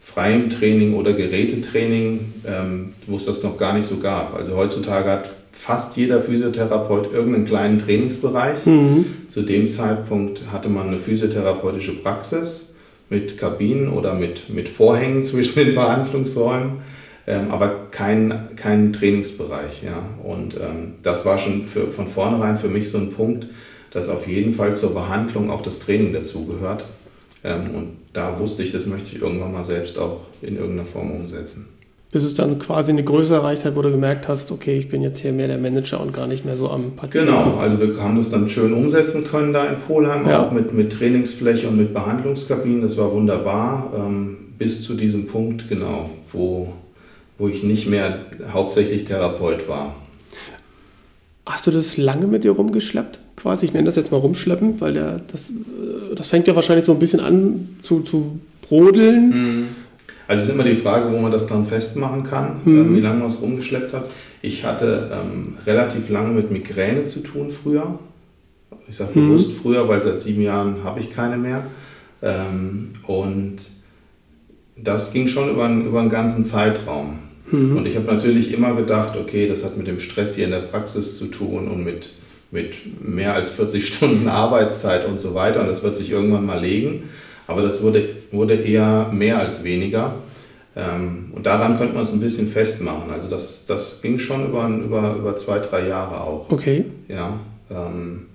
freiem 0.00 0.50
Training 0.50 0.94
oder 0.94 1.12
Gerätetraining, 1.12 2.32
ähm, 2.46 2.94
wo 3.06 3.16
es 3.16 3.24
das 3.24 3.42
noch 3.42 3.56
gar 3.56 3.74
nicht 3.74 3.86
so 3.86 3.98
gab. 3.98 4.34
Also 4.34 4.56
heutzutage 4.56 5.10
hat 5.10 5.30
fast 5.52 5.96
jeder 5.96 6.20
Physiotherapeut 6.20 7.12
irgendeinen 7.12 7.46
kleinen 7.46 7.78
Trainingsbereich. 7.78 8.66
Mhm. 8.66 9.04
Zu 9.28 9.42
dem 9.42 9.68
Zeitpunkt 9.68 10.42
hatte 10.50 10.68
man 10.68 10.88
eine 10.88 10.98
physiotherapeutische 10.98 11.92
Praxis 11.92 12.74
mit 13.10 13.38
Kabinen 13.38 13.88
oder 13.88 14.14
mit, 14.14 14.48
mit 14.48 14.68
Vorhängen 14.68 15.22
zwischen 15.22 15.54
den 15.54 15.74
Behandlungsräumen, 15.74 16.82
ähm, 17.26 17.50
aber 17.50 17.86
keinen 17.90 18.56
kein 18.56 18.92
Trainingsbereich. 18.92 19.82
Ja. 19.82 20.02
Und 20.22 20.54
ähm, 20.56 20.94
das 21.02 21.24
war 21.24 21.38
schon 21.38 21.62
für, 21.62 21.88
von 21.88 22.08
vornherein 22.08 22.58
für 22.58 22.68
mich 22.68 22.90
so 22.90 22.98
ein 22.98 23.12
Punkt, 23.12 23.46
dass 23.92 24.08
auf 24.08 24.26
jeden 24.26 24.54
Fall 24.54 24.74
zur 24.74 24.94
Behandlung 24.94 25.50
auch 25.50 25.62
das 25.62 25.78
Training 25.78 26.12
dazugehört. 26.12 26.86
Ähm, 27.44 27.74
und 27.74 27.88
da 28.12 28.38
wusste 28.38 28.62
ich, 28.62 28.72
das 28.72 28.86
möchte 28.86 29.14
ich 29.16 29.22
irgendwann 29.22 29.52
mal 29.52 29.64
selbst 29.64 29.98
auch 29.98 30.20
in 30.40 30.56
irgendeiner 30.56 30.86
Form 30.86 31.10
umsetzen. 31.10 31.68
Bis 32.10 32.24
es 32.24 32.34
dann 32.34 32.58
quasi 32.58 32.92
eine 32.92 33.04
Größe 33.04 33.34
erreicht 33.34 33.64
hat, 33.64 33.74
wo 33.74 33.80
du 33.80 33.90
gemerkt 33.90 34.28
hast, 34.28 34.52
okay, 34.52 34.76
ich 34.76 34.90
bin 34.90 35.00
jetzt 35.00 35.18
hier 35.20 35.32
mehr 35.32 35.48
der 35.48 35.56
Manager 35.56 35.98
und 35.98 36.12
gar 36.12 36.26
nicht 36.26 36.44
mehr 36.44 36.58
so 36.58 36.68
am 36.68 36.92
Patienten. 36.94 37.28
Genau, 37.28 37.56
also 37.56 37.80
wir 37.80 38.02
haben 38.02 38.18
das 38.18 38.28
dann 38.28 38.50
schön 38.50 38.74
umsetzen 38.74 39.26
können 39.26 39.54
da 39.54 39.64
in 39.64 39.76
Polheim, 39.86 40.28
ja. 40.28 40.46
auch 40.46 40.52
mit, 40.52 40.74
mit 40.74 40.92
Trainingsfläche 40.92 41.68
und 41.68 41.78
mit 41.78 41.94
Behandlungskabinen. 41.94 42.82
Das 42.82 42.98
war 42.98 43.10
wunderbar, 43.12 43.94
ähm, 43.96 44.36
bis 44.58 44.82
zu 44.82 44.92
diesem 44.92 45.26
Punkt, 45.26 45.70
genau, 45.70 46.10
wo, 46.32 46.74
wo 47.42 47.48
ich 47.48 47.64
nicht 47.64 47.88
mehr 47.88 48.20
hauptsächlich 48.52 49.04
Therapeut 49.04 49.66
war. 49.66 49.96
Hast 51.44 51.66
du 51.66 51.72
das 51.72 51.96
lange 51.96 52.28
mit 52.28 52.44
dir 52.44 52.52
rumgeschleppt? 52.52 53.18
Quasi, 53.34 53.64
ich 53.64 53.72
nenne 53.72 53.86
das 53.86 53.96
jetzt 53.96 54.12
mal 54.12 54.18
rumschleppen, 54.18 54.80
weil 54.80 54.94
der, 54.94 55.20
das, 55.26 55.50
äh, 55.50 56.14
das 56.14 56.28
fängt 56.28 56.46
ja 56.46 56.54
wahrscheinlich 56.54 56.84
so 56.84 56.92
ein 56.92 57.00
bisschen 57.00 57.18
an 57.18 57.78
zu, 57.82 58.02
zu 58.02 58.38
brodeln. 58.68 59.30
Mhm. 59.30 59.68
Also 60.28 60.42
es 60.44 60.48
ist 60.48 60.54
immer 60.54 60.62
die 60.62 60.76
Frage, 60.76 61.12
wo 61.12 61.18
man 61.18 61.32
das 61.32 61.48
dann 61.48 61.66
festmachen 61.66 62.22
kann, 62.22 62.60
mhm. 62.64 62.94
wie 62.94 63.00
lange 63.00 63.18
man 63.18 63.26
es 63.26 63.42
rumgeschleppt 63.42 63.92
hat. 63.92 64.04
Ich 64.40 64.64
hatte 64.64 65.10
ähm, 65.12 65.54
relativ 65.66 66.10
lange 66.10 66.32
mit 66.34 66.52
Migräne 66.52 67.06
zu 67.06 67.24
tun 67.24 67.50
früher. 67.50 67.98
Ich 68.86 68.98
sage 68.98 69.18
mhm. 69.18 69.30
bewusst 69.30 69.50
früher, 69.60 69.88
weil 69.88 70.00
seit 70.00 70.20
sieben 70.20 70.42
Jahren 70.42 70.84
habe 70.84 71.00
ich 71.00 71.10
keine 71.10 71.38
mehr. 71.38 71.64
Ähm, 72.22 72.92
und 73.08 73.56
das 74.76 75.12
ging 75.12 75.26
schon 75.26 75.50
über, 75.50 75.64
einen, 75.64 75.86
über 75.86 75.98
einen 75.98 76.08
ganzen 76.08 76.44
Zeitraum. 76.44 77.18
Mhm. 77.50 77.76
Und 77.76 77.86
ich 77.86 77.96
habe 77.96 78.06
natürlich 78.06 78.52
immer 78.52 78.74
gedacht, 78.74 79.18
okay, 79.18 79.48
das 79.48 79.64
hat 79.64 79.76
mit 79.76 79.86
dem 79.86 80.00
Stress 80.00 80.36
hier 80.36 80.44
in 80.44 80.50
der 80.50 80.58
Praxis 80.58 81.18
zu 81.18 81.26
tun 81.26 81.68
und 81.68 81.84
mit, 81.84 82.10
mit 82.50 83.02
mehr 83.02 83.34
als 83.34 83.50
40 83.50 83.86
Stunden 83.94 84.28
Arbeitszeit 84.28 85.06
und 85.06 85.20
so 85.20 85.34
weiter. 85.34 85.60
Und 85.60 85.68
das 85.68 85.82
wird 85.82 85.96
sich 85.96 86.10
irgendwann 86.10 86.46
mal 86.46 86.60
legen. 86.60 87.10
Aber 87.46 87.62
das 87.62 87.82
wurde, 87.82 88.08
wurde 88.30 88.54
eher 88.54 89.10
mehr 89.12 89.38
als 89.38 89.64
weniger. 89.64 90.14
Ähm, 90.74 91.32
und 91.32 91.44
daran 91.44 91.76
könnte 91.76 91.94
man 91.94 92.04
es 92.04 92.12
ein 92.12 92.20
bisschen 92.20 92.48
festmachen. 92.48 93.10
Also 93.10 93.28
das, 93.28 93.66
das 93.66 94.00
ging 94.00 94.18
schon 94.18 94.48
über, 94.48 94.66
über, 94.68 95.16
über 95.16 95.36
zwei, 95.36 95.58
drei 95.58 95.88
Jahre 95.88 96.20
auch. 96.20 96.50
Okay. 96.50 96.86
Ja. 97.08 97.40
Ähm, 97.70 98.26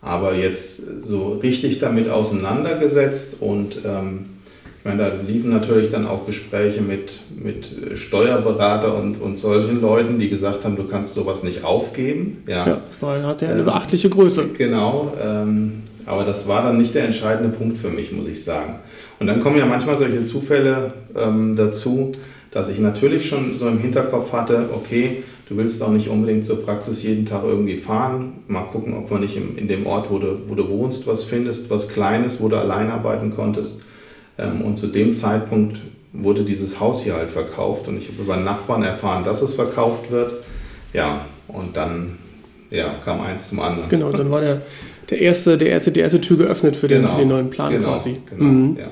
aber 0.00 0.34
jetzt 0.34 1.06
so 1.06 1.38
richtig 1.42 1.80
damit 1.80 2.08
auseinandergesetzt 2.08 3.36
und 3.40 3.78
ähm, 3.84 4.26
meine, 4.88 5.02
da 5.02 5.12
liefen 5.26 5.50
natürlich 5.50 5.90
dann 5.90 6.06
auch 6.06 6.26
Gespräche 6.26 6.80
mit, 6.80 7.20
mit 7.36 7.70
Steuerberater 7.94 8.96
und, 8.96 9.20
und 9.20 9.38
solchen 9.38 9.80
Leuten, 9.80 10.18
die 10.18 10.28
gesagt 10.30 10.64
haben, 10.64 10.76
du 10.76 10.84
kannst 10.84 11.14
sowas 11.14 11.42
nicht 11.42 11.62
aufgeben. 11.62 12.42
Ja, 12.46 12.66
ja 12.66 12.80
das 12.88 13.00
war, 13.02 13.22
hat 13.22 13.42
ja 13.42 13.50
eine 13.50 13.60
ähm, 13.60 13.66
beachtliche 13.66 14.08
Größe. 14.08 14.46
Genau, 14.56 15.12
ähm, 15.22 15.82
aber 16.06 16.24
das 16.24 16.48
war 16.48 16.62
dann 16.62 16.78
nicht 16.78 16.94
der 16.94 17.04
entscheidende 17.04 17.54
Punkt 17.54 17.76
für 17.76 17.90
mich, 17.90 18.12
muss 18.12 18.26
ich 18.26 18.42
sagen. 18.42 18.76
Und 19.20 19.26
dann 19.26 19.40
kommen 19.40 19.58
ja 19.58 19.66
manchmal 19.66 19.98
solche 19.98 20.24
Zufälle 20.24 20.92
ähm, 21.14 21.54
dazu, 21.54 22.12
dass 22.50 22.70
ich 22.70 22.78
natürlich 22.78 23.28
schon 23.28 23.58
so 23.58 23.68
im 23.68 23.78
Hinterkopf 23.78 24.32
hatte, 24.32 24.70
okay, 24.74 25.22
du 25.50 25.56
willst 25.58 25.82
auch 25.82 25.90
nicht 25.92 26.08
unbedingt 26.08 26.46
zur 26.46 26.64
Praxis 26.64 27.02
jeden 27.02 27.26
Tag 27.26 27.42
irgendwie 27.44 27.76
fahren. 27.76 28.38
Mal 28.48 28.62
gucken, 28.62 28.94
ob 28.96 29.10
man 29.10 29.20
nicht 29.20 29.36
in, 29.36 29.58
in 29.58 29.68
dem 29.68 29.86
Ort, 29.86 30.10
wo 30.10 30.18
du, 30.18 30.38
wo 30.48 30.54
du 30.54 30.66
wohnst, 30.70 31.06
was 31.06 31.24
findest, 31.24 31.68
was 31.68 31.90
Kleines, 31.90 32.40
wo 32.40 32.48
du 32.48 32.56
allein 32.56 32.90
arbeiten 32.90 33.34
konntest. 33.34 33.82
Ähm, 34.38 34.62
und 34.62 34.76
zu 34.78 34.86
dem 34.86 35.14
Zeitpunkt 35.14 35.78
wurde 36.12 36.42
dieses 36.42 36.80
Haus 36.80 37.02
hier 37.02 37.14
halt 37.14 37.30
verkauft 37.30 37.88
und 37.88 37.98
ich 37.98 38.08
habe 38.08 38.22
über 38.22 38.36
Nachbarn 38.36 38.82
erfahren, 38.82 39.24
dass 39.24 39.42
es 39.42 39.54
verkauft 39.54 40.10
wird. 40.10 40.34
Ja, 40.92 41.26
und 41.48 41.76
dann 41.76 42.12
ja, 42.70 42.94
kam 43.04 43.20
eins 43.20 43.50
zum 43.50 43.60
anderen. 43.60 43.88
Genau, 43.88 44.12
dann 44.12 44.30
war 44.30 44.40
der, 44.40 44.62
der, 45.10 45.20
erste, 45.20 45.58
der 45.58 45.70
erste, 45.70 45.92
die 45.92 46.00
erste 46.00 46.20
Tür 46.20 46.38
geöffnet 46.38 46.76
für 46.76 46.88
den, 46.88 47.02
genau, 47.02 47.14
für 47.14 47.18
den 47.18 47.28
neuen 47.28 47.50
Plan 47.50 47.72
genau, 47.72 47.88
quasi. 47.88 48.16
Genau, 48.28 48.44
mhm. 48.44 48.76
ja. 48.78 48.90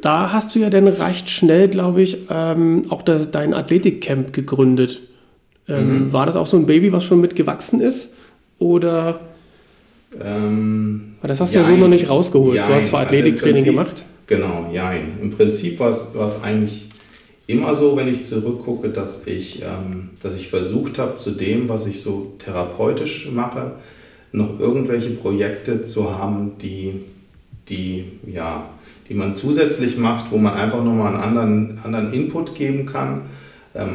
Da 0.00 0.32
hast 0.32 0.54
du 0.54 0.60
ja 0.60 0.70
dann 0.70 0.86
recht 0.86 1.28
schnell, 1.28 1.68
glaube 1.68 2.02
ich, 2.02 2.18
ähm, 2.30 2.84
auch 2.88 3.02
das, 3.02 3.30
dein 3.30 3.52
Athletikcamp 3.52 4.32
gegründet. 4.32 5.00
Ähm, 5.68 6.06
mhm. 6.06 6.12
War 6.12 6.24
das 6.24 6.36
auch 6.36 6.46
so 6.46 6.56
ein 6.56 6.66
Baby, 6.66 6.92
was 6.92 7.04
schon 7.04 7.20
mitgewachsen 7.20 7.80
ist? 7.80 8.14
Oder? 8.58 9.20
Ähm, 10.22 11.16
das 11.22 11.40
hast 11.40 11.54
du 11.54 11.58
ja 11.58 11.64
so 11.64 11.76
noch 11.76 11.88
nicht 11.88 12.08
rausgeholt. 12.08 12.56
Jein. 12.56 12.68
Du 12.68 12.74
hast 12.74 12.86
zwar 12.86 13.00
also 13.00 13.08
Athletiktraining 13.08 13.64
also 13.64 13.70
gemacht. 13.72 14.04
Genau, 14.28 14.70
ja. 14.72 14.92
Im 14.92 15.30
Prinzip 15.30 15.80
war 15.80 15.90
es 15.90 16.42
eigentlich 16.42 16.90
immer 17.48 17.74
so, 17.74 17.96
wenn 17.96 18.08
ich 18.08 18.24
zurückgucke, 18.24 18.90
dass 18.90 19.26
ich, 19.26 19.62
ähm, 19.62 20.10
dass 20.22 20.36
ich 20.36 20.48
versucht 20.48 20.98
habe, 20.98 21.16
zu 21.16 21.32
dem, 21.32 21.68
was 21.68 21.86
ich 21.86 22.02
so 22.02 22.34
therapeutisch 22.38 23.30
mache, 23.32 23.72
noch 24.30 24.60
irgendwelche 24.60 25.10
Projekte 25.10 25.82
zu 25.82 26.16
haben, 26.16 26.52
die, 26.60 27.00
die, 27.70 28.04
ja, 28.26 28.68
die 29.08 29.14
man 29.14 29.34
zusätzlich 29.34 29.96
macht, 29.96 30.30
wo 30.30 30.36
man 30.36 30.52
einfach 30.52 30.84
nochmal 30.84 31.14
einen 31.14 31.22
anderen, 31.22 31.80
anderen 31.82 32.12
Input 32.12 32.54
geben 32.54 32.84
kann, 32.84 33.22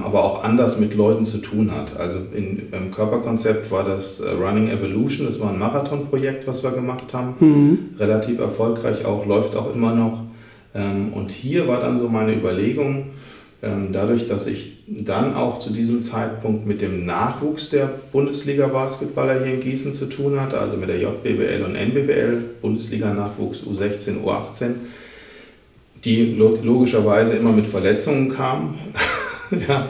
aber 0.04 0.24
auch 0.24 0.44
anders 0.44 0.80
mit 0.80 0.96
Leuten 0.96 1.26
zu 1.26 1.40
tun 1.40 1.72
hat. 1.72 1.98
Also 1.98 2.20
in, 2.34 2.72
im 2.72 2.92
Körperkonzept 2.92 3.72
war 3.72 3.84
das 3.84 4.20
äh, 4.20 4.30
Running 4.30 4.70
Evolution, 4.70 5.28
das 5.28 5.40
war 5.40 5.50
ein 5.50 5.60
Marathonprojekt, 5.60 6.48
was 6.48 6.64
wir 6.64 6.72
gemacht 6.72 7.14
haben, 7.14 7.36
mhm. 7.40 7.80
relativ 8.00 8.40
erfolgreich 8.40 9.06
auch, 9.06 9.26
läuft 9.26 9.56
auch 9.56 9.74
immer 9.74 9.94
noch. 9.94 10.20
Ähm, 10.76 11.14
und 11.14 11.32
hier 11.32 11.68
war 11.68 11.82
dann 11.82 11.98
so 11.98 12.08
meine 12.08 12.34
Überlegung, 12.34 13.08
ähm, 13.64 13.90
dadurch, 13.92 14.28
dass 14.28 14.46
ich 14.48 14.84
dann 14.88 15.34
auch 15.36 15.60
zu 15.60 15.72
diesem 15.72 16.04
Zeitpunkt 16.04 16.68
mit 16.68 16.82
dem 16.82 17.06
Nachwuchs 17.06 17.70
der 17.70 17.90
Bundesliga-Basketballer 18.12 19.44
hier 19.44 19.54
in 19.56 19.62
Gießen 19.62 19.94
zu 19.94 20.08
tun 20.08 20.40
hatte, 20.40 20.60
also 20.60 20.78
mit 20.78 20.90
der 20.90 21.00
JBBL 21.00 21.64
und 21.64 21.76
NBBL, 21.76 22.44
Bundesliga-Nachwuchs 22.62 23.62
U16, 23.62 24.24
U18, 24.24 24.76
die 26.04 26.36
logischerweise 26.36 27.36
immer 27.36 27.54
mit 27.54 27.66
Verletzungen 27.66 28.30
kamen, 28.30 28.78
ja, 29.68 29.88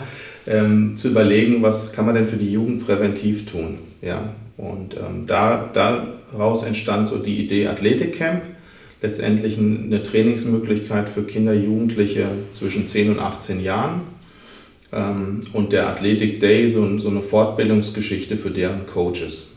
ähm, 0.48 0.98
zu 0.98 1.10
überlegen, 1.10 1.62
was 1.62 1.94
kann 1.94 2.06
man 2.06 2.16
denn 2.16 2.28
für 2.28 2.38
die 2.38 2.52
Jugend 2.52 2.86
präventiv 2.86 3.46
tun. 3.50 3.80
Ja? 4.02 4.34
Und 4.58 4.96
ähm, 4.96 5.26
da, 5.28 5.70
daraus 5.74 6.63
entstand 6.63 7.08
so 7.08 7.18
die 7.18 7.44
Idee 7.44 7.68
Athletikcamp 7.68 8.42
letztendlich 9.02 9.58
eine 9.58 10.02
Trainingsmöglichkeit 10.02 11.10
für 11.10 11.24
Kinder, 11.24 11.54
Jugendliche 11.54 12.28
zwischen 12.54 12.88
10 12.88 13.12
und 13.12 13.20
18 13.20 13.62
Jahren. 13.62 14.02
Ähm, 14.94 15.42
und 15.52 15.74
der 15.74 15.89
Athletic 15.89 16.39
Day 16.39 16.70
so, 16.70 17.00
so 17.00 17.10
eine 17.10 17.22
Fortbildungsgeschichte 17.22 18.38
für 18.38 18.50
deren 18.50 18.86
Coaches. 18.88 19.50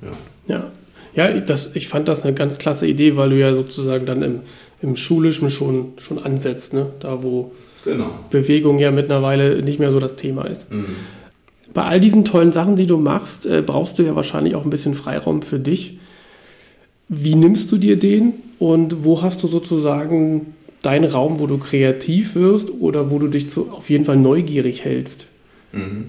Ja, 0.00 0.12
ja. 0.54 0.70
ja 1.14 1.40
das, 1.40 1.74
ich 1.74 1.88
fand 1.88 2.06
das 2.06 2.22
eine 2.22 2.34
ganz 2.34 2.58
klasse 2.58 2.86
Idee, 2.86 3.16
weil 3.16 3.30
du 3.30 3.38
ja 3.38 3.52
sozusagen 3.52 4.06
dann 4.06 4.22
im, 4.22 4.40
im 4.80 4.96
Schulischen 4.96 5.50
schon, 5.50 5.94
schon 5.98 6.22
ansetzt, 6.22 6.72
ne? 6.72 6.86
da 7.00 7.22
wo 7.22 7.52
genau. 7.84 8.10
Bewegung 8.30 8.78
ja 8.78 8.90
mittlerweile 8.90 9.62
nicht 9.62 9.78
mehr 9.78 9.92
so 9.92 10.00
das 10.00 10.16
Thema 10.16 10.44
ist. 10.44 10.70
Mhm. 10.70 10.96
Bei 11.74 11.84
all 11.84 12.00
diesen 12.00 12.24
tollen 12.24 12.52
Sachen, 12.52 12.76
die 12.76 12.86
du 12.86 12.98
machst, 12.98 13.46
äh, 13.46 13.62
brauchst 13.64 13.98
du 13.98 14.02
ja 14.02 14.14
wahrscheinlich 14.14 14.54
auch 14.54 14.64
ein 14.64 14.70
bisschen 14.70 14.94
Freiraum 14.94 15.42
für 15.42 15.58
dich. 15.58 15.98
Wie 17.08 17.34
nimmst 17.34 17.72
du 17.72 17.78
dir 17.78 17.98
den 17.98 18.34
und 18.58 19.04
wo 19.04 19.22
hast 19.22 19.42
du 19.42 19.46
sozusagen 19.46 20.54
deinen 20.82 21.10
Raum, 21.10 21.38
wo 21.38 21.46
du 21.46 21.58
kreativ 21.58 22.34
wirst 22.34 22.70
oder 22.70 23.10
wo 23.10 23.18
du 23.18 23.28
dich 23.28 23.48
zu, 23.50 23.70
auf 23.70 23.88
jeden 23.88 24.04
Fall 24.04 24.16
neugierig 24.16 24.84
hältst? 24.84 25.26
Mhm. 25.72 26.06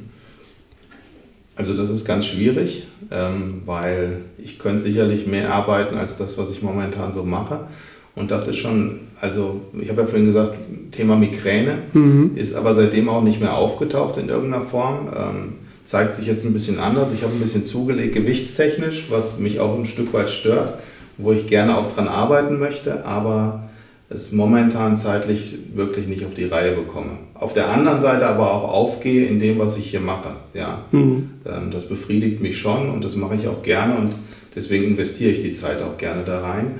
Also 1.56 1.76
das 1.76 1.90
ist 1.92 2.06
ganz 2.06 2.26
schwierig, 2.26 2.88
ähm, 3.12 3.62
weil 3.66 4.22
ich 4.40 4.58
könnte 4.58 4.82
sicherlich 4.82 5.28
mehr 5.28 5.54
arbeiten 5.54 5.98
als 5.98 6.18
das, 6.18 6.38
was 6.38 6.52
ich 6.52 6.64
momentan 6.64 7.14
so 7.14 7.24
mache. 7.24 7.68
Und 8.16 8.32
das 8.32 8.48
ist 8.48 8.58
schon, 8.58 9.02
also 9.24 9.62
ich 9.80 9.88
habe 9.88 10.02
ja 10.02 10.08
vorhin 10.08 10.26
gesagt, 10.26 10.54
Thema 10.92 11.16
Migräne 11.16 11.78
mhm. 11.94 12.32
ist 12.36 12.56
aber 12.56 12.74
seitdem 12.74 13.08
auch 13.08 13.24
nicht 13.24 13.40
mehr 13.40 13.56
aufgetaucht 13.56 14.18
in 14.18 14.28
irgendeiner 14.28 14.66
Form. 14.66 15.08
Ähm, 15.16 15.54
zeigt 15.86 16.18
sich 16.18 16.28
jetzt 16.28 16.46
ein 16.46 16.52
bisschen 16.52 16.78
anders. 16.78 17.14
Ich 17.14 17.24
habe 17.24 17.32
ein 17.32 17.40
bisschen 17.40 17.66
zugelegt, 17.66 18.16
gewichtstechnisch, 18.16 19.06
was 19.10 19.40
mich 19.40 19.62
auch 19.62 19.80
ein 19.80 19.86
Stück 19.86 20.14
weit 20.14 20.30
stört, 20.30 20.74
wo 21.18 21.32
ich 21.32 21.48
gerne 21.48 21.78
auch 21.78 21.94
dran 21.94 22.10
arbeiten 22.10 22.60
möchte, 22.60 23.06
aber 23.06 23.70
es 24.10 24.34
momentan 24.34 24.98
zeitlich 24.98 25.58
wirklich 25.74 26.08
nicht 26.08 26.26
auf 26.26 26.34
die 26.34 26.44
Reihe 26.44 26.76
bekomme. 26.76 27.12
Auf 27.34 27.54
der 27.54 27.70
anderen 27.70 28.02
Seite 28.02 28.28
aber 28.28 28.52
auch 28.52 28.70
aufgehe 28.70 29.26
in 29.26 29.40
dem, 29.40 29.58
was 29.58 29.78
ich 29.78 29.90
hier 29.90 30.02
mache. 30.02 30.32
Ja, 30.54 30.84
mhm. 30.92 31.30
ähm, 31.46 31.72
das 31.72 31.88
befriedigt 31.88 32.42
mich 32.42 32.58
schon 32.58 32.90
und 32.90 33.06
das 33.06 33.16
mache 33.16 33.36
ich 33.36 33.48
auch 33.48 33.64
gerne 33.64 33.96
und 33.96 34.16
deswegen 34.54 34.84
investiere 34.84 35.32
ich 35.32 35.42
die 35.42 35.54
Zeit 35.54 35.82
auch 35.82 35.98
gerne 35.98 36.24
da 36.26 36.42
rein 36.42 36.76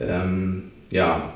ähm, 0.00 0.64
ja, 0.90 1.33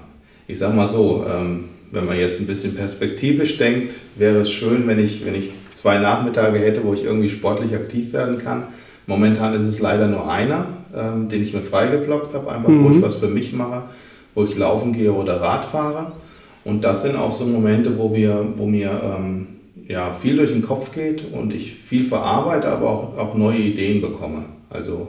ich 0.49 0.59
sag 0.59 0.75
mal 0.75 0.89
so, 0.89 1.25
ähm, 1.29 1.67
wenn 1.93 2.07
man 2.07 2.19
jetzt 2.19 2.41
ein 2.41 2.47
bisschen 2.47 2.75
perspektivisch 2.75 3.59
denkt, 3.59 3.95
wäre 4.17 4.39
es 4.39 4.51
schön, 4.51 4.87
wenn 4.87 4.99
ich, 4.99 5.25
wenn 5.25 5.35
ich 5.35 5.51
zwei 5.75 5.99
Nachmittage 5.99 6.59
hätte, 6.59 6.83
wo 6.85 6.95
ich 6.95 7.05
irgendwie 7.05 7.29
sportlich 7.29 7.75
aktiv 7.75 8.13
werden 8.13 8.39
kann. 8.39 8.65
Momentan 9.07 9.55
ist 9.55 9.63
es 9.63 9.79
leider 9.79 10.09
nur 10.09 10.31
einer, 10.31 10.67
ähm, 10.97 11.29
den 11.29 11.43
ich 11.43 11.55
mir 11.55 11.63
freigeblockt 11.63 12.35
habe, 12.35 12.51
einfach 12.51 12.69
mhm. 12.69 12.85
wo 12.85 12.97
ich 12.97 13.03
was 13.03 13.17
für 13.17 13.29
mich 13.29 13.53
mache, 13.53 13.83
wo 14.35 14.45
ich 14.45 14.57
laufen 14.57 14.93
gehe 14.93 15.13
oder 15.13 15.41
Rad 15.41 15.67
fahre. 15.67 16.13
Und 16.65 16.83
das 16.83 17.03
sind 17.03 17.17
auch 17.17 17.33
so 17.33 17.47
Momente, 17.47 17.97
wo, 17.97 18.15
wir, 18.15 18.45
wo 18.57 18.67
mir 18.67 19.01
ähm, 19.03 19.47
ja, 19.87 20.15
viel 20.21 20.37
durch 20.37 20.53
den 20.53 20.63
Kopf 20.63 20.93
geht 20.93 21.25
und 21.33 21.55
ich 21.55 21.75
viel 21.75 22.05
verarbeite, 22.05 22.69
aber 22.69 22.91
auch, 22.91 23.19
auch 23.19 23.35
neue 23.35 23.59
Ideen 23.59 24.03
bekomme. 24.03 24.45
Also 24.69 25.09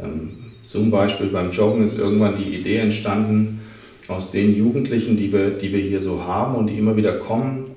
ähm, 0.00 0.30
zum 0.64 0.90
Beispiel 0.90 1.26
beim 1.26 1.50
Joggen 1.50 1.84
ist 1.84 1.98
irgendwann 1.98 2.34
die 2.36 2.54
Idee 2.56 2.76
entstanden, 2.76 3.60
aus 4.08 4.30
den 4.30 4.54
Jugendlichen, 4.54 5.16
die 5.16 5.32
wir, 5.32 5.50
die 5.50 5.72
wir 5.72 5.80
hier 5.80 6.00
so 6.00 6.24
haben 6.24 6.54
und 6.54 6.68
die 6.68 6.78
immer 6.78 6.96
wieder 6.96 7.14
kommen, 7.14 7.70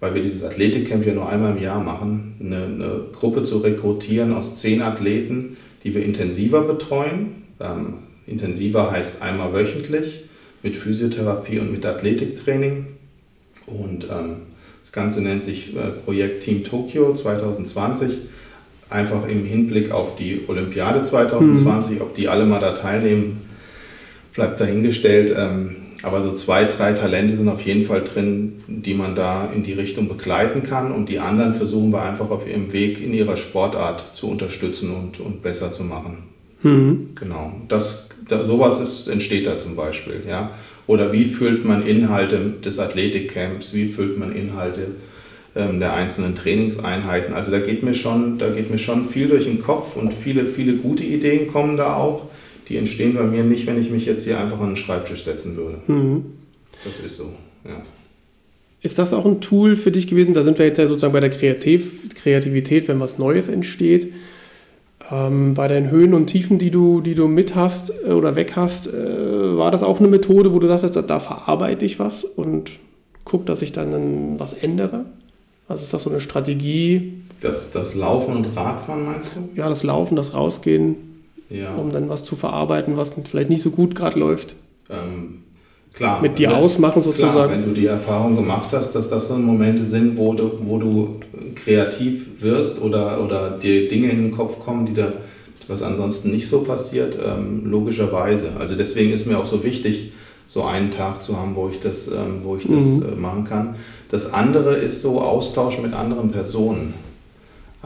weil 0.00 0.14
wir 0.14 0.22
dieses 0.22 0.44
Athletikcamp 0.44 1.06
ja 1.06 1.14
nur 1.14 1.28
einmal 1.28 1.56
im 1.56 1.62
Jahr 1.62 1.82
machen, 1.82 2.34
eine, 2.40 2.64
eine 2.64 3.00
Gruppe 3.12 3.44
zu 3.44 3.58
rekrutieren 3.58 4.34
aus 4.34 4.56
zehn 4.56 4.82
Athleten, 4.82 5.56
die 5.84 5.94
wir 5.94 6.04
intensiver 6.04 6.62
betreuen. 6.62 7.44
Ähm, 7.60 7.94
intensiver 8.26 8.90
heißt 8.90 9.22
einmal 9.22 9.52
wöchentlich 9.52 10.24
mit 10.62 10.76
Physiotherapie 10.76 11.58
und 11.58 11.72
mit 11.72 11.84
Athletiktraining. 11.86 12.86
Und 13.66 14.08
ähm, 14.10 14.36
das 14.82 14.92
Ganze 14.92 15.22
nennt 15.22 15.44
sich 15.44 15.76
äh, 15.76 15.90
Projekt 16.04 16.42
Team 16.42 16.64
Tokio 16.64 17.14
2020 17.14 18.18
einfach 18.88 19.26
im 19.26 19.44
Hinblick 19.44 19.90
auf 19.90 20.16
die 20.16 20.42
Olympiade 20.46 21.04
2020, 21.04 21.96
mhm. 21.96 22.02
ob 22.02 22.14
die 22.14 22.28
alle 22.28 22.46
mal 22.46 22.60
da 22.60 22.72
teilnehmen, 22.72 23.42
bleibt 24.36 24.60
dahingestellt. 24.60 25.34
Ähm, 25.36 25.76
aber 26.02 26.22
so 26.22 26.32
zwei, 26.32 26.64
drei 26.64 26.92
Talente 26.92 27.34
sind 27.34 27.48
auf 27.48 27.62
jeden 27.62 27.84
Fall 27.84 28.02
drin, 28.02 28.62
die 28.68 28.94
man 28.94 29.16
da 29.16 29.50
in 29.52 29.64
die 29.64 29.72
Richtung 29.72 30.08
begleiten 30.08 30.62
kann. 30.62 30.92
Und 30.92 31.08
die 31.08 31.18
anderen 31.18 31.54
versuchen 31.54 31.90
wir 31.90 32.02
einfach 32.02 32.30
auf 32.30 32.46
ihrem 32.46 32.72
Weg 32.72 33.02
in 33.02 33.12
ihrer 33.12 33.36
Sportart 33.36 34.04
zu 34.14 34.28
unterstützen 34.28 34.94
und, 34.94 35.18
und 35.18 35.42
besser 35.42 35.72
zu 35.72 35.82
machen. 35.82 36.18
Mhm. 36.62 37.08
Genau. 37.16 37.52
Das, 37.68 38.10
da, 38.28 38.44
sowas 38.44 38.80
ist, 38.80 39.08
entsteht 39.08 39.46
da 39.46 39.58
zum 39.58 39.74
Beispiel. 39.74 40.22
Ja? 40.28 40.52
Oder 40.86 41.12
wie 41.12 41.24
füllt 41.24 41.64
man 41.64 41.84
Inhalte 41.84 42.52
des 42.64 42.78
Athletikcamps, 42.78 43.74
wie 43.74 43.88
füllt 43.88 44.18
man 44.18 44.36
Inhalte 44.36 44.88
ähm, 45.56 45.80
der 45.80 45.94
einzelnen 45.94 46.36
Trainingseinheiten. 46.36 47.34
Also 47.34 47.50
da 47.50 47.58
geht 47.58 47.82
mir 47.82 47.94
schon, 47.94 48.38
da 48.38 48.50
geht 48.50 48.70
mir 48.70 48.78
schon 48.78 49.08
viel 49.08 49.28
durch 49.28 49.44
den 49.44 49.62
Kopf 49.62 49.96
und 49.96 50.12
viele, 50.12 50.44
viele 50.44 50.74
gute 50.74 51.02
Ideen 51.02 51.48
kommen 51.48 51.76
da 51.76 51.96
auch. 51.96 52.26
Die 52.68 52.76
entstehen 52.76 53.14
bei 53.14 53.22
mir 53.22 53.44
nicht, 53.44 53.66
wenn 53.66 53.80
ich 53.80 53.90
mich 53.90 54.06
jetzt 54.06 54.24
hier 54.24 54.40
einfach 54.40 54.60
an 54.60 54.70
den 54.70 54.76
Schreibtisch 54.76 55.24
setzen 55.24 55.56
würde. 55.56 55.78
Mhm. 55.86 56.24
Das 56.84 56.98
ist 57.00 57.16
so, 57.16 57.32
ja. 57.64 57.82
Ist 58.82 58.98
das 58.98 59.12
auch 59.12 59.24
ein 59.24 59.40
Tool 59.40 59.76
für 59.76 59.90
dich 59.90 60.06
gewesen? 60.06 60.34
Da 60.34 60.42
sind 60.42 60.58
wir 60.58 60.66
jetzt 60.66 60.78
ja 60.78 60.86
sozusagen 60.86 61.12
bei 61.12 61.20
der 61.20 61.30
Kreativ 61.30 62.14
Kreativität, 62.14 62.88
wenn 62.88 63.00
was 63.00 63.18
Neues 63.18 63.48
entsteht. 63.48 64.12
Ähm, 65.10 65.54
bei 65.54 65.68
den 65.68 65.90
Höhen 65.90 66.14
und 66.14 66.26
Tiefen, 66.26 66.58
die 66.58 66.70
du, 66.70 67.00
die 67.00 67.14
du 67.14 67.28
mit 67.28 67.54
hast 67.54 67.92
äh, 68.04 68.10
oder 68.10 68.34
weg 68.34 68.52
hast, 68.56 68.88
äh, 68.88 69.56
war 69.56 69.70
das 69.70 69.82
auch 69.82 70.00
eine 70.00 70.08
Methode, 70.08 70.52
wo 70.52 70.58
du 70.58 70.66
sagtest, 70.66 70.96
da, 70.96 71.20
verarbeite 71.20 71.84
ich 71.84 71.98
was 71.98 72.24
und 72.24 72.72
gucke, 73.24 73.44
dass 73.44 73.62
ich 73.62 73.72
dann 73.72 74.38
was 74.38 74.52
ändere? 74.52 75.04
Also 75.68 75.84
ist 75.84 75.92
das 75.92 76.02
so 76.02 76.10
eine 76.10 76.20
Strategie? 76.20 77.22
Das, 77.40 77.70
das 77.70 77.94
Laufen 77.94 78.36
und 78.36 78.56
Radfahren 78.56 79.04
meinst 79.04 79.36
du? 79.36 79.48
Ja, 79.54 79.68
das 79.68 79.82
Laufen, 79.82 80.16
das 80.16 80.34
Rausgehen, 80.34 80.96
ja. 81.50 81.74
um 81.74 81.92
dann 81.92 82.08
was 82.08 82.24
zu 82.24 82.36
verarbeiten, 82.36 82.96
was 82.96 83.12
vielleicht 83.24 83.50
nicht 83.50 83.62
so 83.62 83.70
gut 83.70 83.94
gerade 83.94 84.18
läuft. 84.18 84.54
Ähm, 84.90 85.42
klar. 85.92 86.20
Mit 86.20 86.38
dir 86.38 86.50
wenn, 86.50 86.56
ausmachen 86.56 87.02
sozusagen. 87.02 87.32
Klar, 87.32 87.50
wenn 87.50 87.64
du 87.64 87.72
die 87.72 87.86
Erfahrung 87.86 88.36
gemacht 88.36 88.70
hast, 88.72 88.92
dass 88.92 89.08
das 89.08 89.28
so 89.28 89.36
Momente 89.36 89.84
sind, 89.84 90.16
wo 90.16 90.34
du, 90.34 90.52
wo 90.64 90.78
du 90.78 91.20
kreativ 91.54 92.42
wirst 92.42 92.80
oder, 92.82 93.22
oder 93.24 93.50
dir 93.50 93.88
Dinge 93.88 94.10
in 94.10 94.22
den 94.22 94.30
Kopf 94.30 94.60
kommen, 94.64 94.86
die 94.86 94.94
da, 94.94 95.12
was 95.68 95.82
ansonsten 95.82 96.30
nicht 96.30 96.48
so 96.48 96.62
passiert, 96.62 97.18
ähm, 97.24 97.62
logischerweise. 97.64 98.50
Also 98.58 98.76
deswegen 98.76 99.12
ist 99.12 99.26
mir 99.26 99.38
auch 99.38 99.46
so 99.46 99.64
wichtig, 99.64 100.12
so 100.46 100.62
einen 100.62 100.92
Tag 100.92 101.22
zu 101.22 101.36
haben, 101.36 101.56
wo 101.56 101.68
ich 101.68 101.80
das, 101.80 102.08
ähm, 102.08 102.40
wo 102.42 102.56
ich 102.56 102.64
das 102.68 102.84
mhm. 102.84 103.04
äh, 103.12 103.16
machen 103.16 103.44
kann. 103.44 103.74
Das 104.10 104.32
andere 104.32 104.76
ist 104.76 105.02
so 105.02 105.20
Austausch 105.20 105.80
mit 105.80 105.92
anderen 105.92 106.30
Personen. 106.30 106.94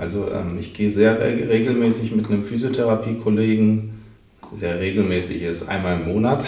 Also 0.01 0.29
ähm, 0.33 0.57
ich 0.59 0.73
gehe 0.73 0.91
sehr 0.91 1.21
regelmäßig 1.21 2.15
mit 2.17 2.27
einem 2.31 2.43
Physiotherapie-Kollegen, 2.43 4.01
sehr 4.59 4.81
regelmäßig 4.81 5.43
ist 5.43 5.69
einmal 5.69 6.01
im 6.01 6.09
Monat. 6.09 6.43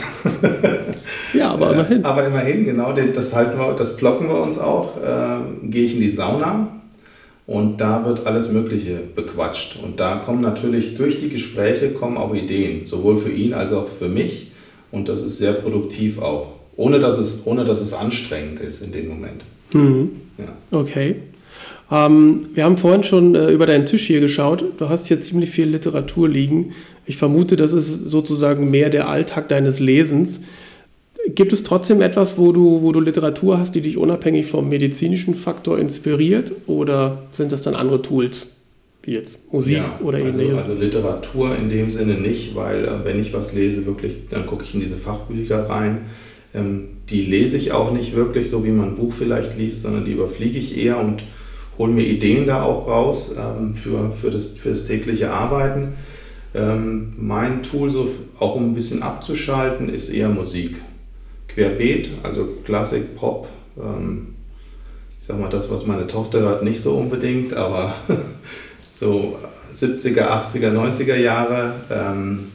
ja, 1.34 1.50
aber 1.50 1.68
äh, 1.68 1.72
immerhin. 1.74 2.04
aber 2.04 2.26
immerhin, 2.26 2.64
genau, 2.64 2.92
das 2.92 3.36
halten 3.36 3.58
wir, 3.58 3.74
das 3.74 3.98
blocken 3.98 4.28
wir 4.28 4.40
uns 4.40 4.58
auch. 4.58 4.96
Äh, 4.96 5.68
gehe 5.68 5.84
ich 5.84 5.96
in 5.96 6.00
die 6.00 6.08
Sauna 6.08 6.68
und 7.46 7.78
da 7.78 8.06
wird 8.06 8.26
alles 8.26 8.50
Mögliche 8.50 9.00
bequatscht. 9.14 9.78
Und 9.82 10.00
da 10.00 10.16
kommen 10.16 10.40
natürlich 10.40 10.96
durch 10.96 11.20
die 11.20 11.28
Gespräche 11.28 11.90
kommen 11.90 12.16
auch 12.16 12.34
Ideen, 12.34 12.86
sowohl 12.86 13.18
für 13.18 13.30
ihn 13.30 13.52
als 13.52 13.74
auch 13.74 13.86
für 13.86 14.08
mich. 14.08 14.50
Und 14.90 15.10
das 15.10 15.22
ist 15.22 15.36
sehr 15.36 15.52
produktiv 15.52 16.18
auch, 16.22 16.52
ohne 16.76 17.00
dass 17.00 17.18
es, 17.18 17.46
ohne 17.46 17.66
dass 17.66 17.82
es 17.82 17.92
anstrengend 17.92 18.60
ist 18.60 18.80
in 18.80 18.92
dem 18.92 19.08
Moment. 19.08 19.44
Mhm. 19.74 20.10
Ja. 20.38 20.78
Okay. 20.78 21.16
Ähm, 21.92 22.48
wir 22.54 22.64
haben 22.64 22.78
vorhin 22.78 23.04
schon 23.04 23.34
äh, 23.34 23.50
über 23.50 23.66
deinen 23.66 23.84
Tisch 23.84 24.06
hier 24.06 24.20
geschaut. 24.20 24.64
Du 24.78 24.88
hast 24.88 25.08
hier 25.08 25.20
ziemlich 25.20 25.50
viel 25.50 25.68
Literatur 25.68 26.28
liegen. 26.28 26.72
Ich 27.04 27.18
vermute, 27.18 27.56
das 27.56 27.72
ist 27.72 28.06
sozusagen 28.06 28.70
mehr 28.70 28.88
der 28.88 29.08
Alltag 29.08 29.48
deines 29.48 29.78
Lesens. 29.78 30.40
Gibt 31.34 31.52
es 31.52 31.62
trotzdem 31.62 32.00
etwas, 32.00 32.38
wo 32.38 32.52
du, 32.52 32.82
wo 32.82 32.92
du 32.92 33.00
Literatur 33.00 33.58
hast, 33.58 33.74
die 33.74 33.82
dich 33.82 33.98
unabhängig 33.98 34.46
vom 34.46 34.68
medizinischen 34.68 35.34
Faktor 35.34 35.78
inspiriert? 35.78 36.52
Oder 36.66 37.24
sind 37.32 37.52
das 37.52 37.60
dann 37.60 37.74
andere 37.74 38.00
Tools? 38.00 38.56
Wie 39.02 39.12
jetzt 39.12 39.52
Musik 39.52 39.78
ja, 39.78 40.00
oder 40.02 40.18
also, 40.18 40.40
ähnliches? 40.40 40.58
Also 40.58 40.74
Literatur 40.74 41.56
in 41.56 41.68
dem 41.68 41.90
Sinne 41.90 42.14
nicht, 42.14 42.54
weil 42.54 42.84
äh, 42.84 43.04
wenn 43.04 43.20
ich 43.20 43.34
was 43.34 43.52
lese, 43.52 43.84
wirklich, 43.84 44.28
dann 44.30 44.46
gucke 44.46 44.64
ich 44.64 44.74
in 44.74 44.80
diese 44.80 44.96
Fachbücher 44.96 45.68
rein 45.68 45.98
ähm, 46.54 46.88
die 47.08 47.22
lese 47.22 47.56
ich 47.56 47.72
auch 47.72 47.92
nicht 47.92 48.14
wirklich 48.14 48.48
so, 48.50 48.64
wie 48.64 48.70
man 48.70 48.90
ein 48.90 48.96
Buch 48.96 49.12
vielleicht 49.12 49.58
liest, 49.58 49.82
sondern 49.82 50.04
die 50.04 50.12
überfliege 50.12 50.58
ich 50.58 50.76
eher 50.76 50.98
und 51.00 51.22
hole 51.78 51.92
mir 51.92 52.04
Ideen 52.06 52.46
da 52.46 52.62
auch 52.62 52.86
raus 52.86 53.34
ähm, 53.38 53.74
für, 53.74 54.12
für, 54.12 54.30
das, 54.30 54.48
für 54.48 54.70
das 54.70 54.86
tägliche 54.86 55.32
Arbeiten. 55.32 55.94
Ähm, 56.54 57.14
mein 57.18 57.62
Tool, 57.62 57.90
so 57.90 58.08
auch 58.38 58.54
um 58.56 58.70
ein 58.70 58.74
bisschen 58.74 59.02
abzuschalten, 59.02 59.88
ist 59.88 60.10
eher 60.10 60.28
Musik. 60.28 60.80
Querbeet, 61.48 62.10
also 62.22 62.46
Klassik, 62.64 63.16
Pop. 63.16 63.48
Ähm, 63.78 64.34
ich 65.20 65.26
sag 65.26 65.38
mal, 65.38 65.48
das, 65.48 65.70
was 65.70 65.86
meine 65.86 66.06
Tochter 66.06 66.40
hört, 66.40 66.62
nicht 66.64 66.80
so 66.80 66.92
unbedingt, 66.94 67.54
aber 67.54 67.94
so 68.92 69.36
70er, 69.72 70.28
80er, 70.28 70.72
90er 70.72 71.16
Jahre. 71.16 71.74
Ähm, 71.90 72.48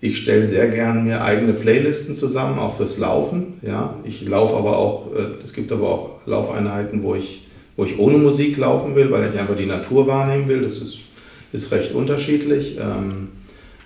Ich 0.00 0.18
stelle 0.18 0.46
sehr 0.46 0.68
gern 0.68 1.04
mir 1.04 1.22
eigene 1.24 1.54
Playlisten 1.54 2.16
zusammen, 2.16 2.58
auch 2.58 2.76
fürs 2.76 2.98
Laufen. 2.98 3.54
Ja, 3.62 3.94
ich 4.04 4.26
laufe 4.28 4.54
aber 4.54 4.76
auch, 4.76 5.12
äh, 5.14 5.42
es 5.42 5.52
gibt 5.54 5.72
aber 5.72 5.88
auch 5.88 6.26
Laufeinheiten, 6.26 7.02
wo 7.02 7.14
ich, 7.14 7.45
wo 7.76 7.84
ich 7.84 7.98
ohne 7.98 8.18
Musik 8.18 8.56
laufen 8.56 8.94
will, 8.94 9.10
weil 9.10 9.30
ich 9.32 9.38
einfach 9.38 9.56
die 9.56 9.66
Natur 9.66 10.06
wahrnehmen 10.06 10.48
will. 10.48 10.62
Das 10.62 10.78
ist, 10.78 10.98
ist 11.52 11.72
recht 11.72 11.94
unterschiedlich. 11.94 12.78
Ähm, 12.78 13.28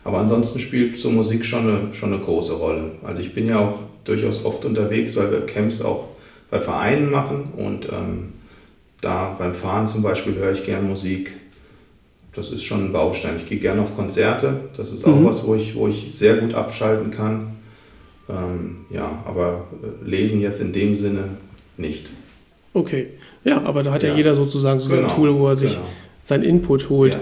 aber 0.04 0.18
ansonsten 0.18 0.60
spielt 0.60 0.96
so 0.96 1.10
Musik 1.10 1.44
schon 1.44 1.68
eine, 1.68 1.94
schon 1.94 2.12
eine 2.12 2.22
große 2.22 2.54
Rolle. 2.54 2.92
Also 3.04 3.20
ich 3.20 3.34
bin 3.34 3.48
ja 3.48 3.58
auch 3.58 3.78
durchaus 4.04 4.44
oft 4.44 4.64
unterwegs, 4.64 5.16
weil 5.16 5.30
wir 5.30 5.40
Camps 5.46 5.82
auch 5.82 6.08
bei 6.50 6.60
Vereinen 6.60 7.10
machen 7.10 7.52
und 7.56 7.86
ähm, 7.86 8.32
da 9.00 9.36
beim 9.38 9.54
Fahren 9.54 9.86
zum 9.86 10.02
Beispiel 10.02 10.34
höre 10.34 10.52
ich 10.52 10.64
gern 10.64 10.88
Musik 10.88 11.32
das 12.34 12.52
ist 12.52 12.62
schon 12.62 12.86
ein 12.86 12.92
Baustein. 12.92 13.36
Ich 13.36 13.48
gehe 13.48 13.58
gerne 13.58 13.82
auf 13.82 13.96
Konzerte. 13.96 14.60
Das 14.76 14.92
ist 14.92 15.04
auch 15.04 15.16
mhm. 15.16 15.24
was, 15.24 15.46
wo 15.46 15.54
ich, 15.54 15.74
wo 15.74 15.88
ich 15.88 16.12
sehr 16.14 16.36
gut 16.36 16.54
abschalten 16.54 17.10
kann. 17.10 17.56
Ähm, 18.28 18.86
ja, 18.90 19.22
aber 19.26 19.66
äh, 19.82 20.08
lesen 20.08 20.40
jetzt 20.40 20.60
in 20.60 20.72
dem 20.72 20.94
Sinne 20.94 21.24
nicht. 21.76 22.08
Okay. 22.72 23.08
Ja, 23.44 23.62
aber 23.62 23.82
da 23.82 23.92
hat 23.92 24.02
ja, 24.02 24.10
ja 24.10 24.16
jeder 24.16 24.34
sozusagen 24.34 24.80
so 24.80 24.88
genau. 24.88 25.08
sein 25.08 25.16
Tool, 25.16 25.34
wo 25.34 25.48
er 25.48 25.56
sich 25.56 25.74
genau. 25.74 25.86
seinen 26.24 26.44
Input 26.44 26.88
holt. 26.88 27.14
Ja. 27.14 27.20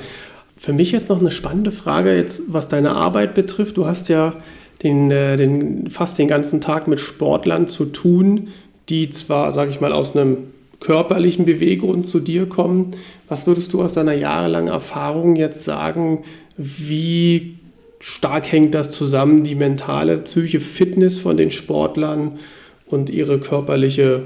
Für 0.56 0.72
mich 0.72 0.90
jetzt 0.92 1.08
noch 1.08 1.20
eine 1.20 1.30
spannende 1.30 1.70
Frage, 1.70 2.16
jetzt, 2.16 2.42
was 2.48 2.68
deine 2.68 2.90
Arbeit 2.90 3.34
betrifft. 3.34 3.76
Du 3.76 3.86
hast 3.86 4.08
ja 4.08 4.34
den, 4.82 5.10
äh, 5.10 5.36
den, 5.36 5.88
fast 5.88 6.18
den 6.18 6.28
ganzen 6.28 6.60
Tag 6.60 6.88
mit 6.88 7.00
Sportlern 7.00 7.68
zu 7.68 7.86
tun, 7.86 8.48
die 8.88 9.10
zwar, 9.10 9.52
sage 9.52 9.70
ich 9.70 9.80
mal, 9.80 9.92
aus 9.92 10.16
einem 10.16 10.38
körperlichen 10.80 11.44
Beweggrund 11.44 12.06
zu 12.06 12.20
dir 12.20 12.46
kommen. 12.46 12.92
Was 13.28 13.46
würdest 13.46 13.72
du 13.72 13.82
aus 13.82 13.92
deiner 13.92 14.12
jahrelangen 14.12 14.68
Erfahrung 14.68 15.36
jetzt 15.36 15.64
sagen, 15.64 16.24
wie 16.56 17.56
stark 18.00 18.50
hängt 18.50 18.74
das 18.74 18.92
zusammen, 18.92 19.42
die 19.42 19.54
mentale, 19.54 20.18
psychische 20.18 20.60
Fitness 20.60 21.18
von 21.18 21.36
den 21.36 21.50
Sportlern 21.50 22.38
und 22.86 23.10
ihre 23.10 23.38
körperliche 23.38 24.22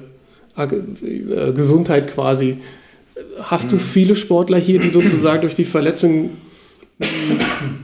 Gesundheit 0.54 2.08
quasi? 2.08 2.58
Hast 3.42 3.72
du 3.72 3.76
mhm. 3.76 3.80
viele 3.80 4.16
Sportler 4.16 4.58
hier, 4.58 4.80
die 4.80 4.90
sozusagen 4.90 5.42
durch 5.42 5.54
die 5.54 5.64
Verletzung 5.64 6.30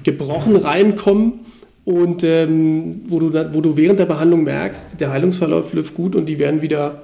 gebrochen 0.04 0.56
reinkommen 0.56 1.40
und 1.84 2.22
ähm, 2.22 3.02
wo, 3.08 3.18
du, 3.18 3.54
wo 3.54 3.60
du 3.60 3.76
während 3.76 3.98
der 3.98 4.06
Behandlung 4.06 4.44
merkst, 4.44 5.00
der 5.00 5.10
Heilungsverlauf 5.10 5.72
läuft 5.72 5.94
gut 5.94 6.14
und 6.14 6.26
die 6.26 6.38
werden 6.38 6.62
wieder 6.62 7.02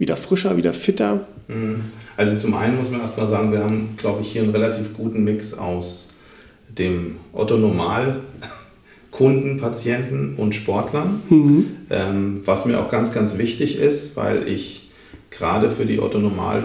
wieder 0.00 0.16
frischer, 0.16 0.56
wieder 0.56 0.72
fitter? 0.72 1.26
Mhm. 1.46 1.82
Also 2.16 2.36
zum 2.36 2.54
einen 2.54 2.76
muss 2.76 2.90
man 2.90 3.02
erstmal 3.02 3.28
sagen, 3.28 3.52
wir 3.52 3.60
haben, 3.60 3.90
glaube 3.96 4.22
ich, 4.22 4.32
hier 4.32 4.42
einen 4.42 4.50
relativ 4.50 4.94
guten 4.94 5.22
Mix 5.22 5.54
aus 5.54 6.16
dem 6.76 7.16
Otto 7.32 7.56
Normal 7.56 8.20
Kunden, 9.10 9.58
Patienten 9.58 10.34
und 10.36 10.54
Sportlern, 10.54 11.20
mhm. 11.28 11.66
ähm, 11.90 12.40
was 12.46 12.64
mir 12.64 12.80
auch 12.80 12.90
ganz, 12.90 13.12
ganz 13.12 13.38
wichtig 13.38 13.78
ist, 13.78 14.16
weil 14.16 14.48
ich 14.48 14.79
gerade 15.30 15.70
für 15.70 15.86
die 15.86 16.00
Otto 16.00 16.18
Normal 16.18 16.64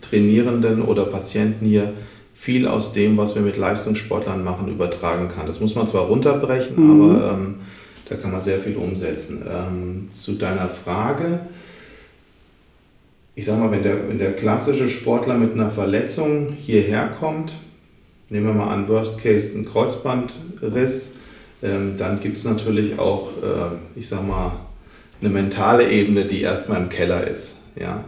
Trainierenden 0.00 0.82
oder 0.82 1.04
Patienten 1.04 1.66
hier 1.66 1.92
viel 2.34 2.68
aus 2.68 2.92
dem, 2.92 3.16
was 3.16 3.34
wir 3.34 3.42
mit 3.42 3.56
Leistungssportlern 3.56 4.44
machen, 4.44 4.68
übertragen 4.68 5.28
kann. 5.28 5.46
Das 5.46 5.60
muss 5.60 5.74
man 5.74 5.86
zwar 5.86 6.02
runterbrechen, 6.02 6.76
mhm. 6.76 7.02
aber 7.02 7.32
ähm, 7.32 7.54
da 8.08 8.16
kann 8.16 8.32
man 8.32 8.40
sehr 8.40 8.58
viel 8.58 8.76
umsetzen. 8.76 9.42
Ähm, 9.48 10.08
zu 10.14 10.34
deiner 10.34 10.68
Frage, 10.68 11.40
ich 13.34 13.46
sag 13.46 13.58
mal, 13.58 13.70
wenn 13.70 13.82
der, 13.82 14.08
wenn 14.08 14.18
der 14.18 14.34
klassische 14.34 14.88
Sportler 14.88 15.36
mit 15.36 15.54
einer 15.54 15.70
Verletzung 15.70 16.52
hierher 16.52 17.08
kommt, 17.18 17.52
nehmen 18.28 18.46
wir 18.46 18.54
mal 18.54 18.68
an, 18.68 18.88
Worst 18.88 19.20
Case, 19.22 19.58
ein 19.58 19.64
Kreuzbandriss, 19.64 21.16
ähm, 21.62 21.94
dann 21.96 22.20
gibt 22.20 22.36
es 22.36 22.44
natürlich 22.44 22.98
auch, 22.98 23.30
äh, 23.42 23.98
ich 23.98 24.08
sag 24.08 24.26
mal, 24.26 24.52
eine 25.20 25.30
mentale 25.30 25.90
Ebene, 25.90 26.26
die 26.26 26.42
erstmal 26.42 26.80
im 26.80 26.90
Keller 26.90 27.26
ist. 27.26 27.63
Ja? 27.76 28.04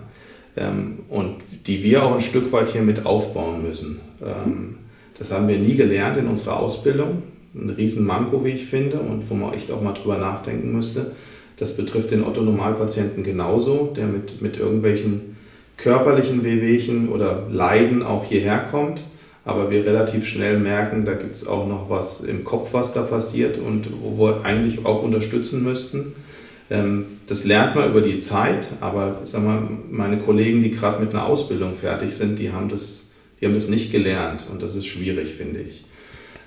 Ähm, 0.57 1.01
und 1.09 1.37
die 1.67 1.83
wir 1.83 2.03
auch 2.05 2.15
ein 2.15 2.23
Stück 2.23 2.53
weit 2.53 2.71
hier 2.71 2.83
mit 2.83 3.05
aufbauen 3.05 3.63
müssen. 3.63 4.01
Ähm, 4.23 4.77
das 5.19 5.33
haben 5.33 5.49
wir 5.49 5.59
nie 5.59 5.77
gelernt 5.77 6.17
in 6.17 6.27
unserer 6.27 6.61
Ausbildung. 6.61 7.23
Ein 7.55 7.71
Riesenmanko, 7.71 8.45
wie 8.45 8.51
ich 8.51 8.67
finde, 8.67 8.99
und 8.99 9.29
wo 9.31 9.35
man 9.35 9.55
echt 9.55 9.71
auch 9.71 9.81
mal 9.81 9.93
drüber 9.93 10.19
nachdenken 10.19 10.73
müsste. 10.73 11.13
Das 11.59 11.77
betrifft 11.77 12.11
den 12.11 12.23
Otto-Normalpatienten 12.23 13.25
genauso, 13.25 13.95
der 13.97 14.07
mit, 14.07 14.43
mit 14.43 14.59
irgendwelchen 14.59 15.37
körperlichen 15.79 16.45
Wehwehchen 16.45 17.09
oder 17.09 17.47
Leiden 17.51 18.03
auch 18.03 18.25
hierher 18.25 18.59
kommt. 18.71 19.03
Aber 19.45 19.71
wir 19.71 19.87
relativ 19.87 20.27
schnell 20.27 20.59
merken, 20.59 21.05
da 21.05 21.15
gibt 21.15 21.37
es 21.37 21.47
auch 21.47 21.69
noch 21.69 21.89
was 21.89 22.21
im 22.21 22.45
Kopf, 22.45 22.73
was 22.73 22.93
da 22.93 23.03
passiert 23.03 23.59
und 23.59 23.89
wo 24.03 24.19
wir 24.19 24.45
eigentlich 24.45 24.85
auch 24.85 25.03
unterstützen 25.03 25.63
müssten. 25.63 26.15
Ähm, 26.71 27.05
das 27.27 27.45
lernt 27.45 27.75
man 27.75 27.91
über 27.91 28.01
die 28.01 28.19
Zeit, 28.19 28.69
aber 28.81 29.21
sag 29.25 29.45
mal, 29.45 29.63
meine 29.91 30.19
Kollegen, 30.19 30.63
die 30.63 30.71
gerade 30.71 31.03
mit 31.03 31.15
einer 31.15 31.27
Ausbildung 31.27 31.75
fertig 31.75 32.13
sind, 32.13 32.39
die 32.39 32.53
haben, 32.53 32.69
das, 32.69 33.11
die 33.41 33.47
haben 33.47 33.55
das 33.55 33.69
nicht 33.69 33.93
gelernt 33.93 34.47
und 34.51 34.63
das 34.63 34.75
ist 34.75 34.87
schwierig, 34.87 35.35
finde 35.35 35.61
ich. 35.61 35.85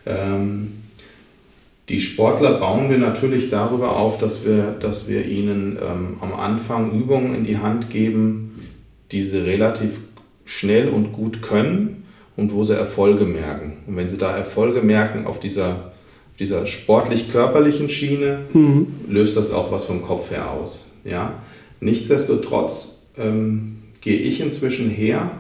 Ähm, 0.06 0.72
die 1.90 2.00
Sportler 2.00 2.60
bauen 2.60 2.90
wir 2.90 3.00
natürlich 3.00 3.50
darüber 3.50 3.96
auf, 3.96 4.20
dass 4.20 4.46
wir, 4.46 4.76
dass 4.80 5.08
wir 5.08 5.26
ihnen 5.26 5.78
ähm, 5.82 6.18
am 6.22 6.34
Anfang 6.34 6.92
Übungen 6.92 7.34
in 7.34 7.44
die 7.44 7.58
Hand 7.58 7.90
geben, 7.90 8.62
die 9.12 9.24
sie 9.24 9.40
relativ 9.40 9.98
schnell 10.46 10.90
und 10.90 11.14
gut 11.14 11.42
können 11.42 12.04
und 12.36 12.54
wo 12.54 12.64
sie 12.64 12.76
Erfolge 12.76 13.26
merken. 13.26 13.78
Und 13.88 13.98
wenn 13.98 14.08
sie 14.08 14.18
da 14.18 14.36
Erfolge 14.36 14.82
merken 14.82 15.26
auf 15.26 15.40
dieser, 15.40 15.89
dieser 16.40 16.66
sportlich-körperlichen 16.66 17.90
Schiene, 17.90 18.40
mhm. 18.54 18.88
löst 19.10 19.36
das 19.36 19.52
auch 19.52 19.72
was 19.72 19.86
vom 19.86 20.02
Kopf 20.02 20.32
her 20.32 20.52
aus. 20.52 20.92
Ja? 21.04 21.34
Nichtsdestotrotz 21.82 23.08
ähm, 23.18 23.78
gehe 24.02 24.18
ich 24.18 24.40
inzwischen 24.40 24.90
her 24.90 25.32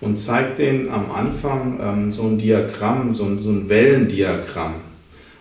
und 0.00 0.18
zeige 0.18 0.54
denen 0.56 0.90
am 0.90 1.10
Anfang 1.12 1.78
ähm, 1.80 2.12
so 2.12 2.24
ein 2.24 2.38
Diagramm, 2.38 3.14
so 3.14 3.24
ein, 3.24 3.40
so 3.40 3.50
ein 3.50 3.68
Wellendiagramm 3.68 4.74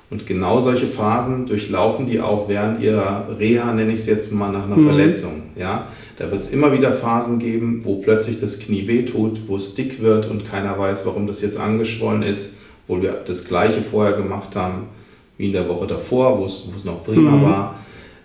und 0.09 0.25
genau 0.25 0.61
solche 0.61 0.87
Phasen 0.87 1.47
durchlaufen 1.47 2.05
die 2.05 2.21
auch 2.21 2.47
während 2.47 2.81
ihrer 2.81 3.27
Reha, 3.39 3.73
nenne 3.73 3.93
ich 3.93 4.01
es 4.01 4.05
jetzt 4.05 4.31
mal, 4.31 4.51
nach 4.51 4.65
einer 4.65 4.77
mhm. 4.77 4.85
Verletzung. 4.85 5.43
Ja? 5.57 5.87
Da 6.17 6.31
wird 6.31 6.41
es 6.41 6.49
immer 6.49 6.71
wieder 6.71 6.93
Phasen 6.93 7.39
geben, 7.39 7.81
wo 7.83 7.95
plötzlich 7.95 8.39
das 8.39 8.59
Knie 8.59 8.87
wehtut, 8.87 9.41
wo 9.47 9.57
es 9.57 9.75
dick 9.75 10.01
wird 10.01 10.29
und 10.29 10.45
keiner 10.45 10.77
weiß, 10.77 11.05
warum 11.05 11.27
das 11.27 11.41
jetzt 11.41 11.59
angeschwollen 11.59 12.21
ist, 12.21 12.53
obwohl 12.87 13.01
wir 13.01 13.23
das 13.25 13.45
Gleiche 13.45 13.81
vorher 13.81 14.13
gemacht 14.13 14.55
haben 14.55 14.83
wie 15.37 15.47
in 15.47 15.53
der 15.53 15.67
Woche 15.67 15.87
davor, 15.87 16.39
wo 16.39 16.45
es, 16.45 16.65
noch 16.83 17.03
prima 17.03 17.31
mhm. 17.31 17.43
war. 17.43 17.79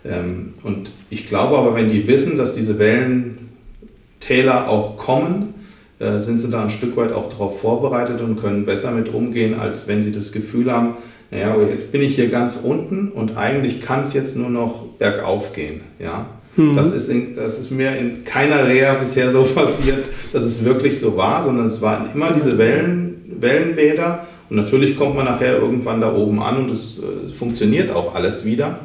Ähm, 0.05 0.53
und 0.63 0.91
ich 1.09 1.27
glaube 1.27 1.57
aber, 1.57 1.75
wenn 1.75 1.89
die 1.89 2.07
wissen, 2.07 2.37
dass 2.37 2.53
diese 2.53 2.79
Wellentäler 2.79 4.67
auch 4.67 4.97
kommen, 4.97 5.53
äh, 5.99 6.19
sind 6.19 6.39
sie 6.39 6.49
da 6.49 6.63
ein 6.63 6.69
Stück 6.69 6.97
weit 6.97 7.13
auch 7.13 7.29
darauf 7.29 7.61
vorbereitet 7.61 8.19
und 8.21 8.39
können 8.39 8.65
besser 8.65 8.91
mit 8.91 9.13
umgehen, 9.13 9.59
als 9.59 9.87
wenn 9.87 10.03
sie 10.03 10.11
das 10.11 10.31
Gefühl 10.31 10.71
haben, 10.71 10.95
naja, 11.31 11.55
jetzt 11.69 11.91
bin 11.91 12.01
ich 12.01 12.15
hier 12.15 12.29
ganz 12.29 12.57
unten 12.57 13.09
und 13.09 13.37
eigentlich 13.37 13.81
kann 13.81 14.03
es 14.03 14.13
jetzt 14.13 14.35
nur 14.37 14.49
noch 14.49 14.85
bergauf 14.99 15.53
gehen. 15.53 15.81
Ja? 15.99 16.27
Mhm. 16.55 16.75
Das, 16.75 16.93
ist 16.93 17.09
in, 17.09 17.35
das 17.35 17.59
ist 17.59 17.71
mir 17.71 17.95
in 17.97 18.23
keiner 18.23 18.67
Reha 18.67 18.95
bisher 18.95 19.31
so 19.31 19.43
passiert, 19.55 20.05
dass 20.31 20.43
es 20.43 20.63
wirklich 20.63 20.99
so 20.99 21.17
war, 21.17 21.43
sondern 21.43 21.67
es 21.67 21.81
waren 21.81 22.09
immer 22.13 22.33
diese 22.33 22.57
Wellen, 22.57 23.21
Wellenbäder 23.39 24.27
und 24.53 24.57
natürlich 24.57 24.95
kommt 24.95 25.15
man 25.15 25.25
nachher 25.25 25.57
irgendwann 25.57 25.99
da 25.99 26.13
oben 26.13 26.39
an 26.39 26.57
und 26.57 26.69
es 26.69 26.99
äh, 26.99 27.33
funktioniert 27.33 27.89
auch 27.89 28.13
alles 28.13 28.45
wieder. 28.45 28.81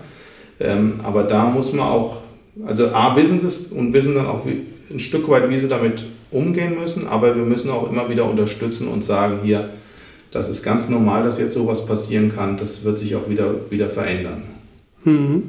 Ähm, 0.58 1.00
aber 1.02 1.24
da 1.24 1.44
muss 1.44 1.74
man 1.74 1.86
auch, 1.86 2.22
also 2.64 2.88
A, 2.88 3.14
wissen 3.16 3.38
sie 3.38 3.48
es 3.48 3.70
und 3.70 3.92
wissen 3.92 4.14
dann 4.14 4.24
auch 4.24 4.46
wie, 4.46 4.62
ein 4.90 4.98
Stück 4.98 5.28
weit, 5.28 5.50
wie 5.50 5.58
sie 5.58 5.68
damit 5.68 6.04
umgehen 6.30 6.80
müssen, 6.80 7.06
aber 7.06 7.36
wir 7.36 7.44
müssen 7.44 7.68
auch 7.68 7.90
immer 7.90 8.08
wieder 8.08 8.24
unterstützen 8.24 8.88
und 8.88 9.04
sagen, 9.04 9.40
hier, 9.44 9.68
das 10.30 10.48
ist 10.48 10.62
ganz 10.62 10.88
normal, 10.88 11.24
dass 11.24 11.38
jetzt 11.38 11.52
sowas 11.52 11.84
passieren 11.84 12.34
kann. 12.34 12.56
Das 12.56 12.86
wird 12.86 12.98
sich 12.98 13.14
auch 13.14 13.28
wieder, 13.28 13.54
wieder 13.68 13.90
verändern. 13.90 14.44
Mhm. 15.04 15.42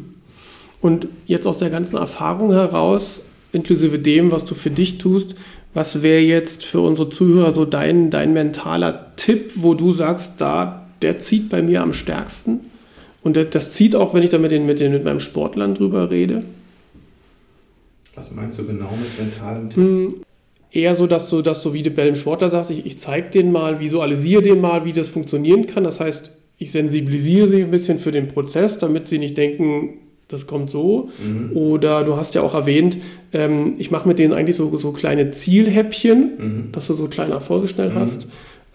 Und 0.82 1.08
jetzt 1.27 1.47
aus 1.47 1.60
der 1.60 1.69
ganzen 1.69 1.95
Erfahrung 1.95 2.51
heraus, 2.51 3.21
inklusive 3.53 3.97
dem, 3.97 4.34
was 4.34 4.43
du 4.43 4.53
für 4.53 4.69
dich 4.69 4.97
tust, 4.97 5.36
was 5.73 6.01
wäre 6.01 6.21
jetzt 6.21 6.65
für 6.65 6.82
unsere 6.82 7.10
Zuhörer 7.10 7.51
so 7.51 7.65
dein, 7.65 8.10
dein 8.10 8.34
mentaler 8.34 9.13
Tipp, 9.15 9.53
wo 9.55 9.73
du 9.73 9.93
sagst, 9.93 10.41
da, 10.41 10.88
der 11.01 11.19
zieht 11.19 11.49
bei 11.49 11.62
mir 11.62 11.82
am 11.82 11.93
stärksten? 11.93 12.62
Und 13.21 13.36
das, 13.36 13.71
zieht 13.71 13.95
auch, 13.95 14.13
wenn 14.13 14.23
ich 14.23 14.29
da 14.29 14.38
mit, 14.38 14.51
den, 14.51 14.65
mit, 14.65 14.79
den, 14.79 14.91
mit 14.91 15.03
meinem 15.03 15.19
Sportlern 15.19 15.75
drüber 15.75 16.10
rede? 16.10 16.43
Was 18.15 18.32
meinst 18.32 18.60
du 18.60 18.65
genau 18.65 18.91
mit 18.99 19.19
mentalem 19.19 19.69
Tipp? 19.69 19.77
Hm, 19.77 20.15
eher 20.71 20.95
so, 20.95 21.05
dass 21.05 21.29
du, 21.29 21.41
dass 21.41 21.62
du 21.62 21.73
wie 21.73 21.84
du 21.84 21.91
bei 21.91 22.05
dem 22.05 22.15
Sportler 22.15 22.49
sagst, 22.49 22.71
ich, 22.71 22.86
ich 22.86 22.97
zeige 22.97 23.29
den 23.29 23.51
mal, 23.51 23.79
visualisiere 23.79 24.41
den 24.41 24.62
mal, 24.62 24.86
wie 24.86 24.93
das 24.93 25.10
funktionieren 25.10 25.67
kann. 25.67 25.84
Das 25.84 25.99
heißt, 25.99 26.32
ich 26.58 26.71
sensibilisiere 26.71 27.47
sie 27.47 27.63
ein 27.63 27.71
bisschen 27.71 27.99
für 27.99 28.12
den 28.12 28.27
Prozess, 28.27 28.77
damit 28.79 29.08
sie 29.08 29.19
nicht 29.19 29.38
denken, 29.38 29.99
das 30.30 30.48
kommt 30.48 30.70
so. 30.70 31.10
Mhm. 31.24 31.58
Oder 31.58 32.04
du 32.04 32.15
hast 32.15 32.36
ja 32.36 32.42
auch 32.42 32.54
erwähnt, 32.54 32.98
ähm, 33.34 33.74
ich 33.78 33.92
mache 33.92 34.08
mit 34.08 34.20
denen 34.20 34.34
eigentlich 34.34 34.56
so, 34.56 34.78
so 34.78 34.92
kleine 34.92 35.32
Zielhäppchen, 35.32 36.32
mhm. 36.38 36.72
dass 36.72 36.88
du 36.88 36.94
so 36.94 37.08
kleine 37.08 37.34
Erfolge 37.34 37.68
schnell 37.68 37.89
mhm. 37.89 37.96
hast. 37.96 38.28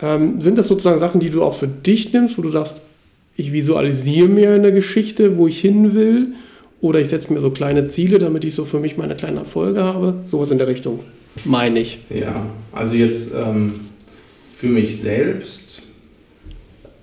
Ähm, 0.02 0.40
sind 0.40 0.58
das 0.58 0.68
sozusagen 0.68 0.98
Sachen, 0.98 1.20
die 1.20 1.30
du 1.30 1.42
auch 1.42 1.54
für 1.54 1.68
dich 1.68 2.12
nimmst, 2.12 2.36
wo 2.36 2.42
du 2.42 2.50
sagst, 2.50 2.80
ich 3.36 3.52
visualisiere 3.52 4.28
mir 4.28 4.50
eine 4.52 4.72
Geschichte, 4.72 5.36
wo 5.36 5.46
ich 5.46 5.60
hin 5.60 5.94
will, 5.94 6.34
oder 6.80 7.00
ich 7.00 7.08
setze 7.08 7.32
mir 7.32 7.40
so 7.40 7.50
kleine 7.50 7.86
Ziele, 7.86 8.18
damit 8.18 8.44
ich 8.44 8.54
so 8.54 8.64
für 8.64 8.78
mich 8.78 8.98
meine 8.98 9.14
kleinen 9.14 9.38
Erfolge 9.38 9.82
habe. 9.82 10.16
Sowas 10.26 10.50
in 10.50 10.58
der 10.58 10.66
Richtung, 10.66 11.00
meine 11.44 11.80
ich. 11.80 12.00
Ja, 12.10 12.46
also 12.72 12.94
jetzt 12.94 13.32
ähm, 13.34 13.86
für 14.54 14.66
mich 14.66 15.00
selbst 15.00 15.82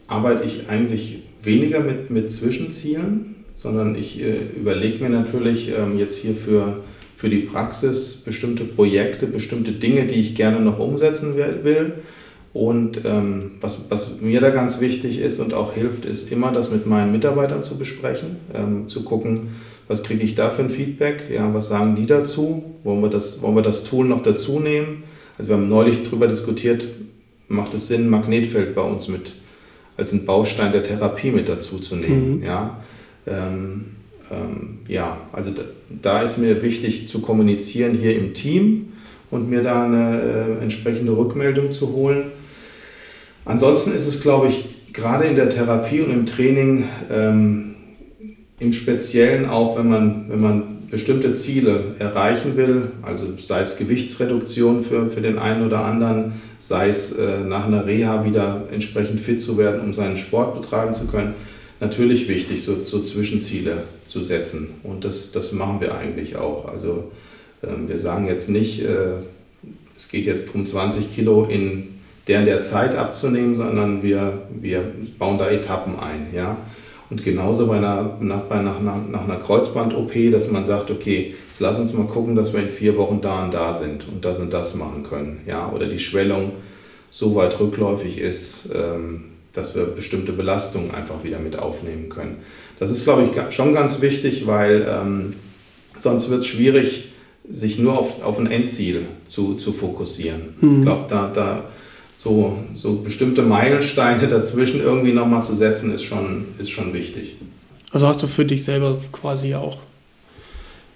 arbeite 0.07 0.43
ich 0.43 0.69
eigentlich 0.69 1.23
weniger 1.41 1.79
mit, 1.79 2.11
mit 2.11 2.31
Zwischenzielen, 2.31 3.35
sondern 3.61 3.95
ich 3.95 4.19
äh, 4.19 4.37
überlege 4.57 5.03
mir 5.03 5.09
natürlich 5.11 5.69
ähm, 5.69 5.99
jetzt 5.99 6.17
hier 6.17 6.33
für, 6.33 6.77
für 7.15 7.29
die 7.29 7.39
Praxis 7.39 8.15
bestimmte 8.25 8.63
Projekte, 8.63 9.27
bestimmte 9.27 9.71
Dinge, 9.71 10.07
die 10.07 10.15
ich 10.15 10.33
gerne 10.33 10.59
noch 10.59 10.79
umsetzen 10.79 11.35
will. 11.35 11.93
Und 12.53 13.01
ähm, 13.05 13.51
was, 13.61 13.85
was 13.89 14.19
mir 14.19 14.41
da 14.41 14.49
ganz 14.49 14.81
wichtig 14.81 15.19
ist 15.19 15.39
und 15.39 15.53
auch 15.53 15.73
hilft, 15.73 16.05
ist 16.05 16.31
immer 16.31 16.51
das 16.51 16.71
mit 16.71 16.87
meinen 16.87 17.11
Mitarbeitern 17.11 17.63
zu 17.63 17.77
besprechen, 17.77 18.37
ähm, 18.53 18.89
zu 18.89 19.03
gucken, 19.03 19.51
was 19.87 20.01
kriege 20.01 20.23
ich 20.23 20.33
da 20.35 20.49
für 20.49 20.63
ein 20.63 20.69
Feedback, 20.71 21.25
ja, 21.31 21.53
was 21.53 21.69
sagen 21.69 21.95
die 21.95 22.07
dazu, 22.07 22.63
wollen 22.83 23.01
wir 23.01 23.09
das, 23.09 23.41
wollen 23.41 23.55
wir 23.55 23.61
das 23.61 23.83
Tool 23.83 24.05
noch 24.05 24.23
dazu 24.23 24.59
nehmen. 24.59 25.03
Also 25.37 25.49
wir 25.49 25.57
haben 25.57 25.69
neulich 25.69 26.03
darüber 26.03 26.27
diskutiert, 26.27 26.87
macht 27.47 27.73
es 27.75 27.87
Sinn, 27.87 28.09
Magnetfeld 28.09 28.73
bei 28.73 28.81
uns 28.81 29.07
mit 29.07 29.33
als 29.97 30.13
einen 30.13 30.25
Baustein 30.25 30.71
der 30.71 30.83
Therapie 30.83 31.31
mit 31.31 31.47
dazu 31.47 31.77
zu 31.77 31.95
nehmen. 31.95 32.39
Mhm. 32.39 32.43
Ja, 32.43 32.81
ähm, 33.27 33.85
ähm, 34.31 34.79
ja, 34.87 35.17
also 35.31 35.51
da, 35.51 35.63
da, 36.01 36.21
ist 36.21 36.37
mir 36.37 36.61
wichtig 36.63 37.07
zu 37.09 37.19
kommunizieren 37.19 37.93
hier 37.93 38.15
im 38.15 38.33
Team 38.33 38.93
und 39.29 39.49
mir 39.49 39.61
da 39.61 39.85
eine 39.85 40.21
äh, 40.21 40.63
entsprechende 40.63 41.15
Rückmeldung 41.15 41.71
zu 41.71 41.93
holen. 41.93 42.25
Ansonsten 43.45 43.93
ist 43.93 44.07
es, 44.07 44.21
glaube 44.21 44.47
ich, 44.47 44.93
gerade 44.93 45.25
in 45.25 45.35
der 45.35 45.49
Therapie 45.49 46.01
und 46.01 46.11
im 46.11 46.25
Training, 46.25 46.85
ähm, 47.11 47.75
im 48.59 48.73
Speziellen 48.73 49.49
auch, 49.49 49.77
wenn 49.77 49.89
man, 49.89 50.25
wenn 50.29 50.41
man 50.41 50.63
bestimmte 50.91 51.35
Ziele 51.35 51.95
erreichen 51.99 52.57
will, 52.57 52.91
also 53.01 53.25
sei 53.39 53.61
es 53.61 53.77
Gewichtsreduktion 53.77 54.83
für, 54.83 55.09
für 55.09 55.21
den 55.21 55.39
einen 55.39 55.65
oder 55.65 55.85
anderen, 55.85 56.33
sei 56.59 56.89
es 56.89 57.13
äh, 57.13 57.39
nach 57.39 57.65
einer 57.65 57.85
Reha 57.85 58.25
wieder 58.25 58.65
entsprechend 58.71 59.21
fit 59.21 59.41
zu 59.41 59.57
werden, 59.57 59.81
um 59.81 59.93
seinen 59.93 60.17
Sport 60.17 60.61
betreiben 60.61 60.93
zu 60.93 61.07
können, 61.07 61.33
natürlich 61.81 62.29
wichtig, 62.29 62.63
so, 62.63 62.85
so 62.85 63.03
Zwischenziele 63.03 63.83
zu 64.07 64.23
setzen. 64.23 64.69
Und 64.83 65.03
das, 65.03 65.33
das 65.33 65.51
machen 65.51 65.81
wir 65.81 65.95
eigentlich 65.95 66.37
auch. 66.37 66.69
Also 66.69 67.11
ähm, 67.63 67.89
wir 67.89 67.99
sagen 67.99 68.27
jetzt 68.27 68.49
nicht, 68.49 68.83
äh, 68.83 69.17
es 69.95 70.09
geht 70.09 70.25
jetzt 70.25 70.47
darum, 70.47 70.65
20 70.65 71.13
Kilo 71.13 71.45
in 71.45 71.99
der 72.27 72.45
der 72.45 72.61
Zeit 72.61 72.95
abzunehmen, 72.95 73.55
sondern 73.55 74.03
wir, 74.03 74.43
wir 74.61 74.83
bauen 75.17 75.39
da 75.39 75.49
Etappen 75.49 75.99
ein. 75.99 76.27
Ja? 76.33 76.57
Und 77.09 77.23
genauso 77.23 77.67
bei 77.67 77.77
einer, 77.77 78.15
nach, 78.21 78.41
bei, 78.41 78.61
nach, 78.61 78.79
nach, 78.79 78.97
nach 79.09 79.23
einer 79.23 79.37
Kreuzband-OP, 79.37 80.31
dass 80.31 80.51
man 80.51 80.63
sagt, 80.63 80.91
okay, 80.91 81.33
jetzt 81.49 81.59
lass 81.59 81.79
uns 81.79 81.93
mal 81.93 82.05
gucken, 82.05 82.35
dass 82.35 82.53
wir 82.53 82.61
in 82.61 82.69
vier 82.69 82.95
Wochen 82.95 83.21
da 83.21 83.43
und 83.43 83.53
da 83.53 83.73
sind 83.73 84.07
und 84.07 84.23
das 84.23 84.39
und 84.39 84.53
das 84.53 84.75
machen 84.75 85.01
können. 85.01 85.41
Ja? 85.47 85.71
Oder 85.71 85.87
die 85.87 85.99
Schwellung 85.99 86.51
so 87.09 87.35
weit 87.35 87.59
rückläufig 87.59 88.19
ist, 88.19 88.69
ähm, 88.73 89.30
dass 89.53 89.75
wir 89.75 89.85
bestimmte 89.85 90.31
Belastungen 90.31 90.91
einfach 90.91 91.23
wieder 91.23 91.39
mit 91.39 91.57
aufnehmen 91.57 92.09
können. 92.09 92.37
Das 92.79 92.89
ist, 92.89 93.03
glaube 93.03 93.23
ich, 93.23 93.55
schon 93.55 93.73
ganz 93.73 94.01
wichtig, 94.01 94.47
weil 94.47 94.87
ähm, 94.89 95.33
sonst 95.99 96.29
wird 96.29 96.41
es 96.41 96.47
schwierig, 96.47 97.09
sich 97.49 97.79
nur 97.79 97.97
auf, 97.97 98.23
auf 98.23 98.39
ein 98.39 98.47
Endziel 98.47 99.05
zu, 99.25 99.55
zu 99.55 99.73
fokussieren. 99.73 100.53
Mhm. 100.61 100.77
Ich 100.77 100.81
glaube, 100.83 101.05
da, 101.09 101.31
da 101.33 101.63
so, 102.15 102.57
so 102.75 102.95
bestimmte 102.97 103.41
Meilensteine 103.41 104.27
dazwischen 104.29 104.81
irgendwie 104.81 105.13
nochmal 105.13 105.43
zu 105.43 105.55
setzen, 105.55 105.93
ist 105.93 106.03
schon, 106.03 106.47
ist 106.59 106.69
schon 106.69 106.93
wichtig. 106.93 107.35
Also 107.91 108.07
hast 108.07 108.23
du 108.23 108.27
für 108.27 108.45
dich 108.45 108.63
selber 108.63 108.97
quasi 109.11 109.55
auch 109.55 109.79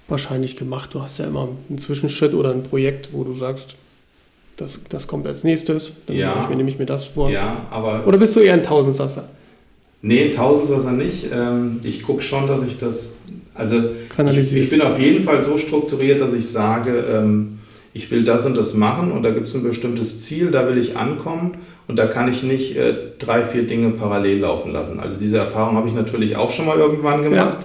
wahrscheinlich 0.08 0.56
gemacht. 0.56 0.94
Du 0.94 1.02
hast 1.02 1.18
ja 1.18 1.26
immer 1.26 1.50
einen 1.68 1.78
Zwischenschritt 1.78 2.34
oder 2.34 2.52
ein 2.52 2.64
Projekt, 2.64 3.10
wo 3.12 3.24
du 3.24 3.34
sagst, 3.34 3.76
das, 4.58 4.80
das 4.90 5.08
kommt 5.08 5.28
als 5.28 5.44
nächstes, 5.44 5.94
dann 6.08 6.16
ja, 6.16 6.42
ich 6.42 6.50
mir, 6.50 6.56
nehme 6.56 6.70
ich 6.70 6.80
mir 6.80 6.86
das 6.86 7.06
vor. 7.06 7.30
Ja, 7.30 7.66
aber 7.70 8.04
oder 8.06 8.18
bist 8.18 8.36
du 8.36 8.40
eher 8.40 8.54
ein 8.54 8.64
Tausendsasser? 8.64 9.30
Nee, 10.02 10.30
Tausendsasser 10.30 10.92
nicht. 10.92 11.28
Ähm, 11.34 11.80
ich 11.84 12.04
gucke 12.04 12.22
schon, 12.22 12.48
dass 12.48 12.62
ich 12.64 12.80
das, 12.80 13.20
also 13.54 13.76
ich, 14.32 14.56
ich, 14.56 14.70
bin 14.70 14.82
auf 14.82 15.00
jeden 15.00 15.24
Fall 15.24 15.42
so 15.42 15.58
strukturiert, 15.58 16.22
dass 16.22 16.34
ich 16.34 16.48
sage, 16.48 17.04
ähm, 17.12 17.60
ich 17.94 18.12
will 18.12 18.24
das 18.24 18.46
und 18.46 18.56
das 18.56 18.74
machen 18.74 19.12
und 19.12 19.24
da 19.24 19.32
gibt 19.32 19.48
es 19.48 19.56
ein 19.56 19.64
bestimmtes 19.64 20.22
Ziel, 20.22 20.52
da 20.52 20.68
will 20.68 20.78
ich 20.78 20.98
ankommen 20.98 21.56
und 21.88 21.98
da 21.98 22.08
kann 22.08 22.32
ich 22.32 22.44
nicht 22.44 22.78
äh, 22.78 22.94
drei, 23.20 23.44
vier 23.44 23.64
Dinge 23.64 23.92
parallel 23.92 24.40
laufen 24.40 24.72
lassen. 24.74 25.00
Also 25.00 25.18
diese 25.20 25.38
Erfahrung 25.38 25.76
habe 25.76 25.88
ich 25.88 25.96
natürlich 25.96 26.36
auch 26.36 26.52
schon 26.52 26.66
mal 26.66 26.78
irgendwann 26.78 27.24
gemacht 27.24 27.58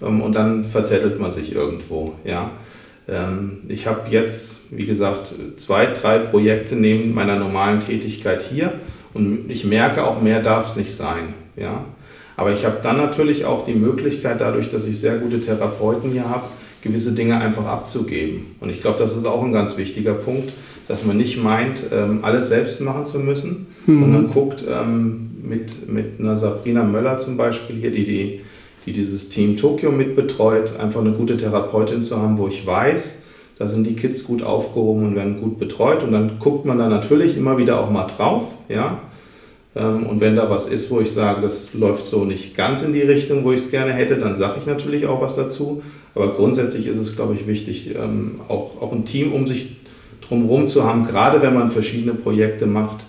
ja. 0.00 0.08
ähm, 0.08 0.20
und 0.22 0.34
dann 0.34 0.64
verzettelt 0.64 1.20
man 1.20 1.30
sich 1.30 1.54
irgendwo. 1.54 2.12
Ja. 2.24 2.52
Ähm, 3.08 3.58
ich 3.68 3.86
habe 3.86 4.10
jetzt, 4.10 4.76
wie 4.76 4.86
gesagt, 4.86 5.34
zwei, 5.56 5.86
drei 5.86 6.18
Projekte 6.18 6.76
neben 6.76 7.14
meiner 7.14 7.36
normalen 7.36 7.80
Tätigkeit 7.80 8.42
hier 8.42 8.72
und 9.14 9.50
ich 9.50 9.64
merke 9.64 10.04
auch, 10.04 10.22
mehr 10.22 10.42
darf 10.42 10.68
es 10.68 10.76
nicht 10.76 10.94
sein. 10.94 11.34
Ja. 11.56 11.84
Aber 12.36 12.52
ich 12.52 12.64
habe 12.64 12.78
dann 12.82 12.96
natürlich 12.96 13.44
auch 13.44 13.64
die 13.64 13.74
Möglichkeit, 13.74 14.40
dadurch, 14.40 14.70
dass 14.70 14.86
ich 14.86 14.98
sehr 14.98 15.18
gute 15.18 15.40
Therapeuten 15.40 16.10
hier 16.10 16.28
habe, 16.28 16.44
gewisse 16.82 17.12
Dinge 17.12 17.38
einfach 17.38 17.66
abzugeben. 17.66 18.56
Und 18.60 18.70
ich 18.70 18.80
glaube, 18.80 18.98
das 18.98 19.16
ist 19.16 19.26
auch 19.26 19.44
ein 19.44 19.52
ganz 19.52 19.76
wichtiger 19.76 20.14
Punkt, 20.14 20.52
dass 20.88 21.04
man 21.04 21.16
nicht 21.16 21.42
meint, 21.42 21.84
ähm, 21.92 22.20
alles 22.22 22.48
selbst 22.48 22.80
machen 22.80 23.06
zu 23.06 23.20
müssen, 23.20 23.68
mhm. 23.86 24.00
sondern 24.00 24.28
guckt 24.28 24.64
ähm, 24.68 25.30
mit, 25.42 25.88
mit 25.88 26.18
einer 26.18 26.36
Sabrina 26.36 26.82
Möller 26.82 27.18
zum 27.18 27.36
Beispiel 27.36 27.76
hier, 27.76 27.92
die, 27.92 28.04
die, 28.04 28.40
die 28.86 28.92
dieses 28.92 29.28
Team 29.28 29.56
Tokio 29.56 29.92
mitbetreut, 29.92 30.78
einfach 30.78 31.00
eine 31.00 31.12
gute 31.12 31.36
Therapeutin 31.36 32.04
zu 32.04 32.20
haben, 32.20 32.38
wo 32.38 32.48
ich 32.48 32.66
weiß, 32.66 33.22
da 33.58 33.68
sind 33.68 33.86
die 33.86 33.94
Kids 33.94 34.24
gut 34.24 34.42
aufgehoben 34.42 35.06
und 35.06 35.14
werden 35.14 35.40
gut 35.40 35.58
betreut. 35.58 36.02
Und 36.02 36.12
dann 36.12 36.38
guckt 36.38 36.64
man 36.64 36.78
da 36.78 36.88
natürlich 36.88 37.36
immer 37.36 37.58
wieder 37.58 37.80
auch 37.80 37.90
mal 37.90 38.06
drauf, 38.06 38.44
ja. 38.68 38.98
Ähm, 39.74 40.06
und 40.06 40.20
wenn 40.20 40.36
da 40.36 40.50
was 40.50 40.68
ist, 40.68 40.90
wo 40.90 41.00
ich 41.00 41.12
sage, 41.12 41.40
das 41.42 41.72
läuft 41.74 42.06
so 42.06 42.24
nicht 42.24 42.56
ganz 42.56 42.82
in 42.82 42.92
die 42.92 43.00
Richtung, 43.00 43.44
wo 43.44 43.52
ich 43.52 43.60
es 43.60 43.70
gerne 43.70 43.92
hätte, 43.92 44.16
dann 44.16 44.36
sage 44.36 44.56
ich 44.60 44.66
natürlich 44.66 45.06
auch 45.06 45.20
was 45.20 45.36
dazu. 45.36 45.82
Aber 46.14 46.34
grundsätzlich 46.34 46.86
ist 46.86 46.98
es, 46.98 47.16
glaube 47.16 47.34
ich, 47.34 47.46
wichtig, 47.46 47.94
ähm, 47.94 48.40
auch, 48.48 48.82
auch 48.82 48.92
ein 48.92 49.06
Team 49.06 49.32
um 49.32 49.46
sich 49.46 49.76
drumherum 50.20 50.68
zu 50.68 50.84
haben, 50.84 51.06
gerade 51.06 51.40
wenn 51.40 51.54
man 51.54 51.70
verschiedene 51.70 52.14
Projekte 52.14 52.66
macht, 52.66 53.04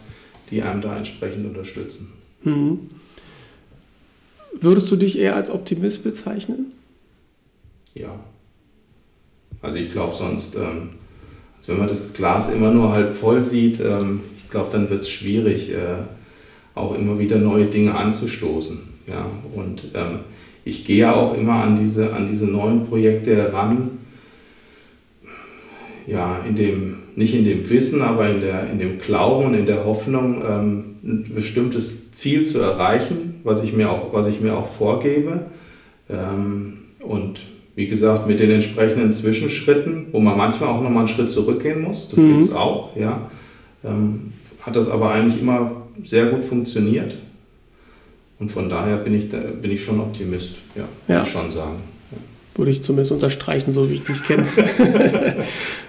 die 0.52 0.62
einem 0.62 0.82
da 0.82 0.96
entsprechend 0.96 1.46
unterstützen. 1.46 2.14
Mhm. 2.44 2.80
Würdest 4.64 4.90
du 4.90 4.96
dich 4.96 5.20
eher 5.20 5.36
als 5.36 5.50
Optimist 5.50 6.06
bezeichnen? 6.06 6.72
Ja. 7.94 8.18
Also 9.62 9.78
ich 9.78 9.92
glaube 9.92 10.16
sonst, 10.16 10.56
ähm, 10.56 10.92
als 11.58 11.68
wenn 11.68 11.80
man 11.80 11.90
das 11.90 12.14
Glas 12.14 12.54
immer 12.54 12.72
nur 12.72 12.94
halb 12.94 13.14
voll 13.14 13.44
sieht, 13.44 13.82
ähm, 13.82 14.22
ich 14.38 14.50
glaube, 14.50 14.70
dann 14.72 14.90
wird 14.90 15.02
es 15.02 15.10
schwierig, 15.10 15.72
äh, 15.72 16.04
auch 16.76 16.96
immer 16.96 17.20
wieder 17.20 17.38
neue 17.40 17.66
Dinge 17.66 17.94
anzustoßen. 17.96 18.80
Ja? 19.06 19.26
Und 19.54 19.84
ähm, 19.96 20.20
ich 20.64 20.86
gehe 20.86 20.98
ja 20.98 21.14
auch 21.14 21.38
immer 21.38 21.56
an 21.56 21.78
diese, 21.78 22.14
an 22.14 22.28
diese 22.28 22.46
neuen 22.46 22.86
Projekte 22.86 23.36
heran, 23.36 24.00
ja, 26.08 26.40
in 26.48 26.56
dem, 26.56 26.96
nicht 27.16 27.34
in 27.34 27.44
dem 27.44 27.70
Wissen, 27.70 28.02
aber 28.02 28.30
in, 28.30 28.40
der, 28.40 28.70
in 28.70 28.80
dem 28.80 29.00
Glauben 29.00 29.48
und 29.48 29.54
in 29.56 29.66
der 29.66 29.84
Hoffnung, 29.86 30.42
ähm, 30.46 30.96
ein 31.04 31.32
bestimmtes 31.36 32.14
Ziel 32.14 32.46
zu 32.46 32.60
erreichen, 32.60 33.33
was 33.44 33.64
ich 33.64 33.74
mir 33.74 33.90
auch, 33.90 34.14
was 34.14 34.28
ich 34.28 34.42
mir 34.42 34.58
auch 34.58 34.68
vorgebe. 34.68 35.46
Ähm, 36.10 36.80
und 37.00 37.42
wie 37.76 37.88
gesagt, 37.88 38.28
mit 38.28 38.40
den 38.40 38.52
entsprechenden 38.52 39.14
Zwischenschritten, 39.14 40.08
wo 40.12 40.20
man 40.20 40.38
manchmal 40.38 40.70
auch 40.70 40.82
nochmal 40.82 41.00
einen 41.00 41.08
Schritt 41.08 41.32
zurückgehen 41.32 41.82
muss, 41.82 42.10
das 42.10 42.20
mhm. 42.20 42.34
gibt 42.34 42.46
es 42.46 42.54
auch, 42.54 42.96
ja, 42.96 43.30
ähm, 43.84 44.34
hat 44.62 44.76
das 44.76 44.90
aber 44.90 45.12
eigentlich 45.12 45.42
immer 45.42 45.72
sehr 46.04 46.28
gut 46.28 46.46
funktioniert. 46.46 47.18
Und 48.40 48.52
von 48.52 48.70
daher 48.70 48.98
bin 48.98 49.16
ich, 49.16 49.30
da, 49.30 49.38
bin 49.40 49.72
ich 49.72 49.84
schon 49.84 50.00
Optimist, 50.00 50.56
ja, 50.76 50.84
ja. 51.08 51.16
würde 51.16 51.28
ich 51.28 51.34
schon 51.34 51.52
sagen. 51.52 51.80
Ja. 52.12 52.18
Würde 52.56 52.72
ich 52.72 52.84
zumindest 52.84 53.12
unterstreichen, 53.12 53.74
so 53.74 53.90
wie 53.90 53.96
ich 53.96 54.04
dich 54.04 54.24
kenne. 54.24 54.46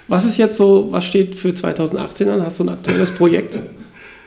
was 0.09 0.25
ist 0.25 0.39
jetzt 0.39 0.57
so, 0.57 0.89
was 0.91 1.05
steht 1.05 1.35
für 1.35 1.55
2018 1.55 2.29
an? 2.29 2.43
Hast 2.43 2.61
du 2.61 2.65
ein 2.65 2.71
aktuelles 2.71 3.13
Projekt, 3.13 3.59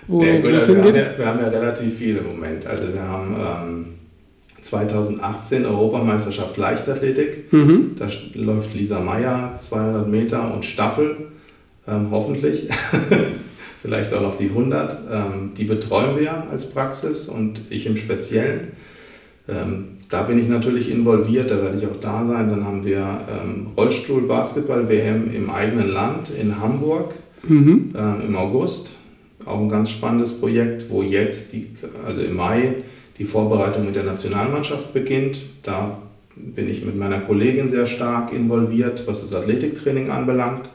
wo 0.08 0.22
nee, 0.22 0.39
gut, 0.39 0.51
hingeht? 0.51 0.68
Wir 0.68 0.78
haben, 0.78 0.95
ja, 0.95 1.18
wir 1.18 1.26
haben 1.26 1.39
ja 1.41 1.47
relativ 1.47 1.97
viel 1.97 2.18
im 2.18 2.28
Moment. 2.28 2.66
Also 2.66 2.93
wir 2.93 3.01
haben 3.01 3.36
ähm, 3.39 3.86
2018 4.62 5.66
Europameisterschaft 5.66 6.58
Leichtathletik. 6.58 7.51
Mhm. 7.51 7.95
Da 7.97 8.08
läuft 8.34 8.74
Lisa 8.74 8.99
Meyer 8.99 9.55
200 9.58 10.08
Meter 10.08 10.53
und 10.53 10.66
Staffel, 10.66 11.16
ähm, 11.88 12.08
hoffentlich. 12.12 12.70
vielleicht 13.88 14.14
auch 14.14 14.22
noch 14.22 14.38
die 14.38 14.49
100. 14.49 14.99
Ähm, 15.10 15.51
die 15.58 15.64
betreuen 15.64 16.20
wir 16.20 16.49
als 16.51 16.70
Praxis 16.70 17.30
und 17.30 17.62
ich 17.70 17.86
im 17.86 17.95
Speziellen. 17.95 18.74
Ähm, 19.47 19.86
da 20.10 20.24
bin 20.24 20.39
ich 20.39 20.49
natürlich 20.49 20.91
involviert, 20.91 21.51
da 21.51 21.62
werde 21.62 21.78
ich 21.78 21.86
auch 21.86 21.99
da 22.01 22.26
sein. 22.28 22.49
Dann 22.49 22.66
haben 22.66 22.84
wir 22.84 22.97
ähm, 22.99 23.68
Rollstuhl-Basketball-WM 23.78 25.34
im 25.34 25.49
eigenen 25.49 25.91
Land 25.91 26.30
in 26.30 26.60
Hamburg 26.60 27.16
mhm. 27.47 27.93
ähm, 27.97 28.16
im 28.26 28.36
August. 28.36 28.97
Auch 29.48 29.60
ein 29.60 29.70
ganz 29.70 29.91
spannendes 29.91 30.39
Projekt, 30.39 30.89
wo 30.89 31.02
jetzt, 31.02 31.54
die, 31.54 31.68
also 32.06 32.22
im 32.22 32.36
Mai, 32.36 32.76
die 33.18 33.26
Vorbereitung 33.26 33.86
mit 33.86 33.95
der 33.95 34.04
Nationalmannschaft 34.04 34.93
beginnt. 34.93 35.39
Da 35.64 35.98
bin 36.36 36.70
ich 36.70 36.84
mit 36.86 36.98
meiner 36.98 37.20
Kollegin 37.20 37.70
sehr 37.70 37.88
stark 37.88 38.34
involviert, 38.34 39.04
was 39.08 39.22
das 39.22 39.34
Athletiktraining 39.34 40.12
anbelangt. 40.12 40.70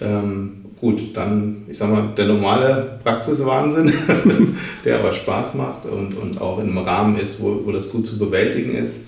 Ähm, 0.00 0.64
gut, 0.80 1.16
dann, 1.16 1.64
ich 1.68 1.78
sag 1.78 1.90
mal, 1.90 2.10
der 2.16 2.26
normale 2.26 2.98
Praxiswahnsinn, 3.02 3.92
der 4.84 4.98
aber 4.98 5.12
Spaß 5.12 5.54
macht 5.54 5.86
und, 5.86 6.14
und 6.14 6.40
auch 6.40 6.58
im 6.60 6.76
Rahmen 6.78 7.18
ist, 7.18 7.40
wo, 7.40 7.62
wo 7.64 7.72
das 7.72 7.90
gut 7.90 8.06
zu 8.06 8.18
bewältigen 8.18 8.74
ist. 8.74 9.00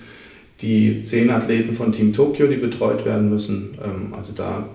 Die 0.61 1.03
zehn 1.03 1.29
Athleten 1.29 1.75
von 1.75 1.93
Team 1.93 2.11
Tokio, 2.11 2.47
die 2.47 2.57
betreut 2.57 3.05
werden 3.05 3.29
müssen. 3.29 3.77
Ähm, 3.83 4.13
also 4.17 4.33
da, 4.35 4.65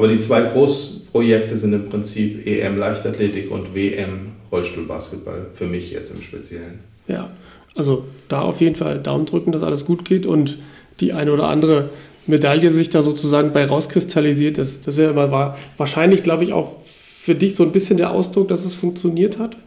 aber 0.00 0.08
die 0.08 0.18
zwei 0.18 0.40
Großprojekte 0.40 1.58
sind 1.58 1.74
im 1.74 1.90
Prinzip 1.90 2.46
EM 2.46 2.78
Leichtathletik 2.78 3.50
und 3.50 3.74
WM 3.74 4.32
Rollstuhlbasketball, 4.50 5.48
für 5.52 5.66
mich 5.66 5.92
jetzt 5.92 6.10
im 6.10 6.22
Speziellen. 6.22 6.80
Ja, 7.06 7.30
also 7.74 8.04
da 8.28 8.40
auf 8.40 8.62
jeden 8.62 8.76
Fall 8.76 8.98
Daumen 9.00 9.26
drücken, 9.26 9.52
dass 9.52 9.62
alles 9.62 9.84
gut 9.84 10.06
geht 10.06 10.24
und 10.24 10.56
die 11.00 11.12
eine 11.12 11.34
oder 11.34 11.48
andere 11.48 11.90
Medaille 12.26 12.70
sich 12.70 12.88
da 12.88 13.02
sozusagen 13.02 13.52
bei 13.52 13.66
rauskristallisiert. 13.66 14.56
Das, 14.56 14.80
das 14.80 14.96
war 14.96 15.58
wahrscheinlich, 15.76 16.22
glaube 16.22 16.44
ich, 16.44 16.54
auch 16.54 16.76
für 16.86 17.34
dich 17.34 17.54
so 17.54 17.64
ein 17.64 17.72
bisschen 17.72 17.98
der 17.98 18.12
Ausdruck, 18.12 18.48
dass 18.48 18.64
es 18.64 18.72
funktioniert 18.72 19.38
hat. 19.38 19.58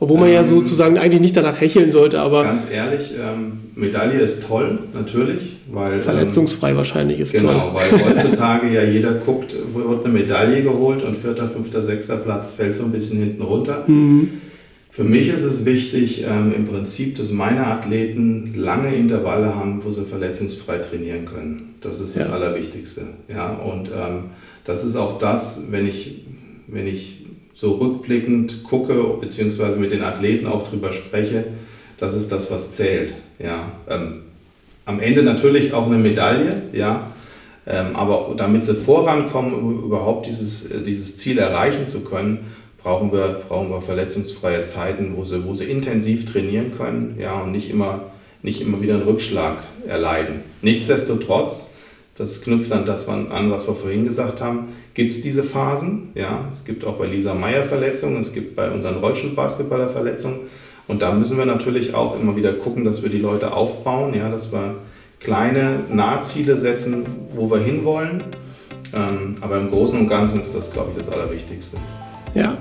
Obwohl 0.00 0.18
man 0.18 0.28
ähm, 0.28 0.34
ja 0.34 0.44
sozusagen 0.44 0.98
eigentlich 0.98 1.20
nicht 1.20 1.36
danach 1.36 1.60
hecheln 1.60 1.90
sollte, 1.90 2.20
aber. 2.20 2.44
Ganz 2.44 2.64
ehrlich, 2.70 3.12
ähm, 3.12 3.60
Medaille 3.74 4.20
ist 4.20 4.46
toll, 4.46 4.78
natürlich, 4.92 5.56
weil. 5.70 6.00
Verletzungsfrei 6.00 6.70
ähm, 6.70 6.76
wahrscheinlich 6.76 7.20
ist 7.20 7.32
genau, 7.32 7.70
toll. 7.70 7.82
Genau, 7.90 8.04
weil 8.04 8.16
heutzutage 8.16 8.72
ja 8.72 8.82
jeder 8.82 9.12
guckt, 9.14 9.54
wo 9.72 9.88
wird 9.88 10.04
eine 10.04 10.12
Medaille 10.12 10.62
geholt 10.62 11.02
und 11.02 11.16
vierter, 11.16 11.48
fünfter, 11.48 11.82
sechster 11.82 12.16
Platz 12.16 12.54
fällt 12.54 12.76
so 12.76 12.84
ein 12.84 12.92
bisschen 12.92 13.18
hinten 13.18 13.42
runter. 13.42 13.84
Mhm. 13.86 14.40
Für 14.94 15.02
mich 15.02 15.26
ist 15.26 15.42
es 15.42 15.64
wichtig, 15.64 16.22
ähm, 16.22 16.52
im 16.56 16.68
Prinzip, 16.68 17.16
dass 17.16 17.32
meine 17.32 17.66
Athleten 17.66 18.54
lange 18.54 18.94
Intervalle 18.94 19.52
haben, 19.56 19.82
wo 19.84 19.90
sie 19.90 20.04
verletzungsfrei 20.04 20.78
trainieren 20.78 21.24
können. 21.24 21.74
Das 21.80 21.98
ist 21.98 22.16
das 22.16 22.28
ja. 22.28 22.32
Allerwichtigste. 22.32 23.02
Ja? 23.28 23.54
Und 23.54 23.88
ähm, 23.88 24.26
das 24.64 24.84
ist 24.84 24.94
auch 24.94 25.18
das, 25.18 25.64
wenn 25.70 25.88
ich, 25.88 26.26
wenn 26.68 26.86
ich 26.86 27.23
so 27.64 27.72
rückblickend 27.76 28.62
gucke, 28.62 28.94
beziehungsweise 29.18 29.78
mit 29.78 29.90
den 29.90 30.02
Athleten 30.02 30.46
auch 30.46 30.68
drüber 30.68 30.92
spreche, 30.92 31.44
das 31.96 32.14
ist 32.14 32.30
das, 32.30 32.50
was 32.50 32.72
zählt. 32.72 33.14
Ja? 33.38 33.72
Ähm, 33.88 34.24
am 34.84 35.00
Ende 35.00 35.22
natürlich 35.22 35.72
auch 35.72 35.86
eine 35.86 35.96
Medaille, 35.96 36.64
ja, 36.74 37.10
ähm, 37.66 37.96
aber 37.96 38.34
damit 38.36 38.66
sie 38.66 38.74
vorankommen, 38.74 39.54
um 39.54 39.84
überhaupt 39.84 40.26
dieses, 40.26 40.70
äh, 40.70 40.82
dieses 40.82 41.16
Ziel 41.16 41.38
erreichen 41.38 41.86
zu 41.86 42.00
können, 42.00 42.52
brauchen 42.82 43.10
wir, 43.10 43.40
brauchen 43.48 43.70
wir 43.70 43.80
verletzungsfreie 43.80 44.62
Zeiten, 44.62 45.14
wo 45.16 45.24
sie, 45.24 45.46
wo 45.46 45.54
sie 45.54 45.64
intensiv 45.64 46.30
trainieren 46.30 46.72
können 46.76 47.16
ja, 47.18 47.40
und 47.40 47.52
nicht 47.52 47.70
immer, 47.70 48.10
nicht 48.42 48.60
immer 48.60 48.82
wieder 48.82 48.96
einen 48.96 49.04
Rückschlag 49.04 49.62
erleiden. 49.88 50.40
Nichtsdestotrotz, 50.60 51.70
das 52.14 52.42
knüpft 52.42 52.70
an 52.72 52.84
das 52.84 53.08
an, 53.08 53.50
was 53.50 53.66
wir 53.66 53.74
vorhin 53.74 54.04
gesagt 54.04 54.42
haben, 54.42 54.68
gibt 54.94 55.12
es 55.12 55.20
diese 55.20 55.42
Phasen. 55.42 56.10
Ja, 56.14 56.46
es 56.50 56.64
gibt 56.64 56.84
auch 56.84 56.94
bei 56.94 57.06
Lisa 57.06 57.34
Meyer 57.34 57.64
Verletzungen, 57.64 58.20
es 58.20 58.32
gibt 58.32 58.56
bei 58.56 58.70
unseren 58.70 58.96
Rollstuhlbasketballer 58.96 59.90
Verletzungen. 59.90 60.40
Und 60.86 61.02
da 61.02 61.12
müssen 61.12 61.36
wir 61.36 61.46
natürlich 61.46 61.94
auch 61.94 62.18
immer 62.18 62.36
wieder 62.36 62.52
gucken, 62.52 62.84
dass 62.84 63.02
wir 63.02 63.10
die 63.10 63.18
Leute 63.18 63.52
aufbauen, 63.52 64.14
ja, 64.14 64.30
dass 64.30 64.52
wir 64.52 64.76
kleine 65.18 65.80
Nahziele 65.90 66.56
setzen, 66.56 67.06
wo 67.34 67.50
wir 67.50 67.58
hinwollen. 67.58 68.22
Ähm, 68.92 69.36
aber 69.40 69.58
im 69.58 69.70
Großen 69.70 69.98
und 69.98 70.08
Ganzen 70.08 70.40
ist 70.40 70.54
das, 70.54 70.72
glaube 70.72 70.90
ich, 70.92 71.04
das 71.04 71.12
Allerwichtigste. 71.12 71.78
Ja, 72.34 72.58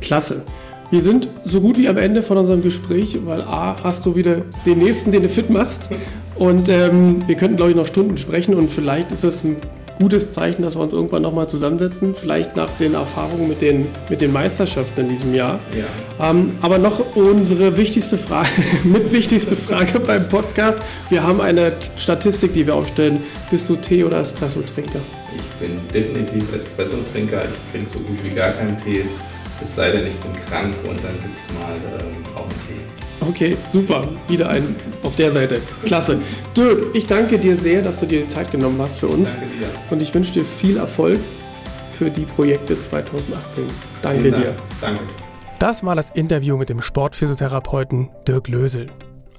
Klasse. 0.00 0.42
Wir 0.90 1.00
sind 1.00 1.28
so 1.44 1.60
gut 1.60 1.78
wie 1.78 1.88
am 1.88 1.96
Ende 1.96 2.22
von 2.22 2.36
unserem 2.36 2.62
Gespräch, 2.62 3.18
weil 3.24 3.40
A, 3.42 3.76
hast 3.82 4.04
du 4.04 4.16
wieder 4.16 4.42
den 4.66 4.78
nächsten, 4.78 5.12
den 5.12 5.22
du 5.22 5.28
fit 5.28 5.48
machst. 5.48 5.88
Und 6.34 6.68
ähm, 6.68 7.22
wir 7.26 7.36
könnten, 7.36 7.56
glaube 7.56 7.70
ich, 7.70 7.76
noch 7.76 7.86
Stunden 7.86 8.18
sprechen 8.18 8.54
und 8.54 8.70
vielleicht 8.70 9.12
ist 9.12 9.24
es 9.24 9.44
ein 9.44 9.56
gutes 9.98 10.32
Zeichen, 10.32 10.62
dass 10.62 10.74
wir 10.74 10.82
uns 10.82 10.92
irgendwann 10.92 11.22
nochmal 11.22 11.48
zusammensetzen, 11.48 12.14
vielleicht 12.14 12.56
nach 12.56 12.70
den 12.78 12.94
Erfahrungen 12.94 13.48
mit 13.48 13.60
den, 13.60 13.86
mit 14.08 14.20
den 14.20 14.32
Meisterschaften 14.32 15.00
in 15.02 15.08
diesem 15.08 15.34
Jahr. 15.34 15.58
Ja. 15.76 16.30
Ähm, 16.30 16.56
aber 16.60 16.78
noch 16.78 17.14
unsere 17.14 17.76
wichtigste 17.76 18.18
Frage, 18.28 18.48
mit 18.84 19.12
wichtigste 19.12 19.56
Frage 19.56 20.00
beim 20.00 20.28
Podcast. 20.28 20.78
Wir 21.08 21.22
haben 21.22 21.40
eine 21.40 21.72
Statistik, 21.96 22.54
die 22.54 22.66
wir 22.66 22.74
aufstellen. 22.74 23.22
Bist 23.50 23.68
du 23.68 23.76
Tee- 23.76 24.04
oder 24.04 24.20
Espresso-Trinker? 24.20 25.00
Ich 25.36 25.66
bin 25.66 25.76
definitiv 25.88 26.54
Espresso-Trinker. 26.54 27.40
Ich 27.40 27.72
trinke 27.72 27.90
so 27.90 27.98
gut 28.00 28.22
wie 28.24 28.30
gar 28.30 28.50
keinen 28.50 28.78
Tee. 28.78 29.04
Es 29.62 29.76
sei 29.76 29.92
denn, 29.92 30.06
ich 30.06 30.16
bin 30.16 30.32
krank 30.48 30.74
und 30.88 31.02
dann 31.04 31.14
gibt 31.22 31.38
es 31.38 31.60
mal 31.60 31.76
ähm, 32.00 32.22
auch 32.34 32.42
einen 32.42 32.50
Tee. 32.50 33.01
Okay, 33.28 33.56
super. 33.70 34.02
Wieder 34.28 34.48
ein 34.48 34.74
auf 35.02 35.14
der 35.16 35.32
Seite. 35.32 35.60
Klasse. 35.84 36.18
Dirk, 36.56 36.94
ich 36.94 37.06
danke 37.06 37.38
dir 37.38 37.56
sehr, 37.56 37.82
dass 37.82 38.00
du 38.00 38.06
dir 38.06 38.22
die 38.22 38.28
Zeit 38.28 38.50
genommen 38.50 38.80
hast 38.80 38.98
für 38.98 39.08
uns. 39.08 39.32
Danke 39.32 39.46
dir. 39.46 39.66
Und 39.90 40.02
ich 40.02 40.14
wünsche 40.14 40.32
dir 40.32 40.44
viel 40.44 40.76
Erfolg 40.76 41.20
für 41.92 42.10
die 42.10 42.22
Projekte 42.22 42.78
2018. 42.78 43.64
Danke 44.02 44.30
Dank. 44.30 44.42
dir. 44.42 44.56
Danke. 44.80 45.00
Das 45.58 45.84
war 45.84 45.94
das 45.94 46.10
Interview 46.10 46.56
mit 46.56 46.68
dem 46.68 46.82
Sportphysiotherapeuten 46.82 48.10
Dirk 48.26 48.48
Lösel. 48.48 48.88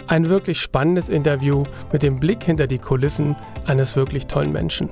Ein 0.08 0.30
wirklich 0.30 0.60
spannendes 0.62 1.10
Interview 1.10 1.64
mit 1.92 2.04
dem 2.04 2.20
Blick 2.20 2.44
hinter 2.44 2.68
die 2.68 2.80
Kulissen 2.80 3.36
eines 3.66 3.96
wirklich 3.96 4.28
tollen 4.28 4.52
Menschen. 4.52 4.90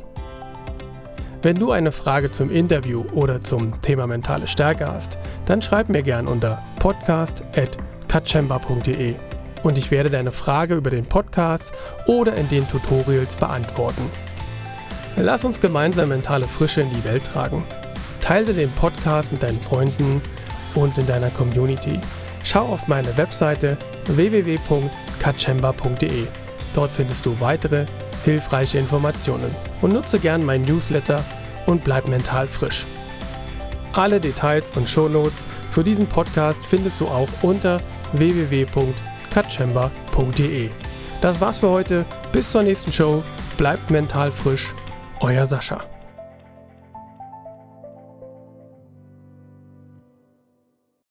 Wenn 1.42 1.56
du 1.56 1.72
eine 1.72 1.92
Frage 1.92 2.32
zum 2.32 2.52
Interview 2.52 3.04
oder 3.14 3.44
zum 3.44 3.82
Thema 3.82 4.06
mentale 4.06 4.48
Stärke 4.48 4.88
hast, 4.88 5.18
dann 5.46 5.62
schreib 5.62 5.89
mir 5.89 6.04
gern 6.04 6.28
unter 6.28 6.62
podcast.katschemba.de 8.12 9.16
und 9.64 9.78
ich 9.78 9.89
werde 9.89 10.09
deine 10.09 10.34
Frage 10.34 10.76
über 10.76 10.89
den 10.89 11.05
Podcast 11.05 11.72
oder 12.07 12.36
in 12.36 12.49
den 12.49 12.70
Tutorials 12.70 13.38
beantworten. 13.38 14.12
Lass 15.16 15.45
uns 15.45 15.62
gemeinsam 15.62 16.09
mentale 16.09 16.47
Frische 16.47 16.82
in 16.82 16.91
die 16.91 17.05
Welt 17.05 17.24
tragen. 17.26 17.64
Teile 18.20 18.53
den 18.53 18.72
Podcast 18.74 19.32
mit 19.32 19.43
deinen 19.43 19.62
Freunden 19.62 20.22
und 20.76 20.97
in 20.97 21.07
deiner 21.07 21.30
Community. 21.30 22.01
Schau 22.43 22.66
auf 22.66 22.88
meine 22.88 23.16
Webseite 23.18 23.78
www.katschemba.de. 24.07 26.28
Dort 26.74 26.91
findest 26.91 27.26
du 27.26 27.39
weitere 27.39 27.86
hilfreiche 28.26 28.78
Informationen 28.78 29.55
und 29.82 29.93
nutze 29.93 30.20
gern 30.20 30.45
mein 30.45 30.64
Newsletter 30.64 31.24
und 31.66 31.82
bleib 31.84 32.07
mental 32.07 32.45
frisch. 32.47 32.86
Alle 33.93 34.20
Details 34.20 34.72
und 34.76 34.89
Shownotes 34.89 35.45
zu 35.70 35.84
diesem 35.84 36.07
Podcast 36.07 36.66
findest 36.66 36.99
du 36.99 37.07
auch 37.07 37.30
unter 37.41 37.80
www.katschemba.de. 38.14 40.70
Das 41.22 41.39
war's 41.39 41.59
für 41.59 41.70
heute. 41.70 42.05
Bis 42.32 42.49
zur 42.51 42.64
nächsten 42.64 42.91
Show. 42.91 43.24
Bleibt 43.57 43.91
mental 43.91 44.32
frisch. 44.32 44.74
Euer 45.20 45.45
Sascha. 45.45 45.91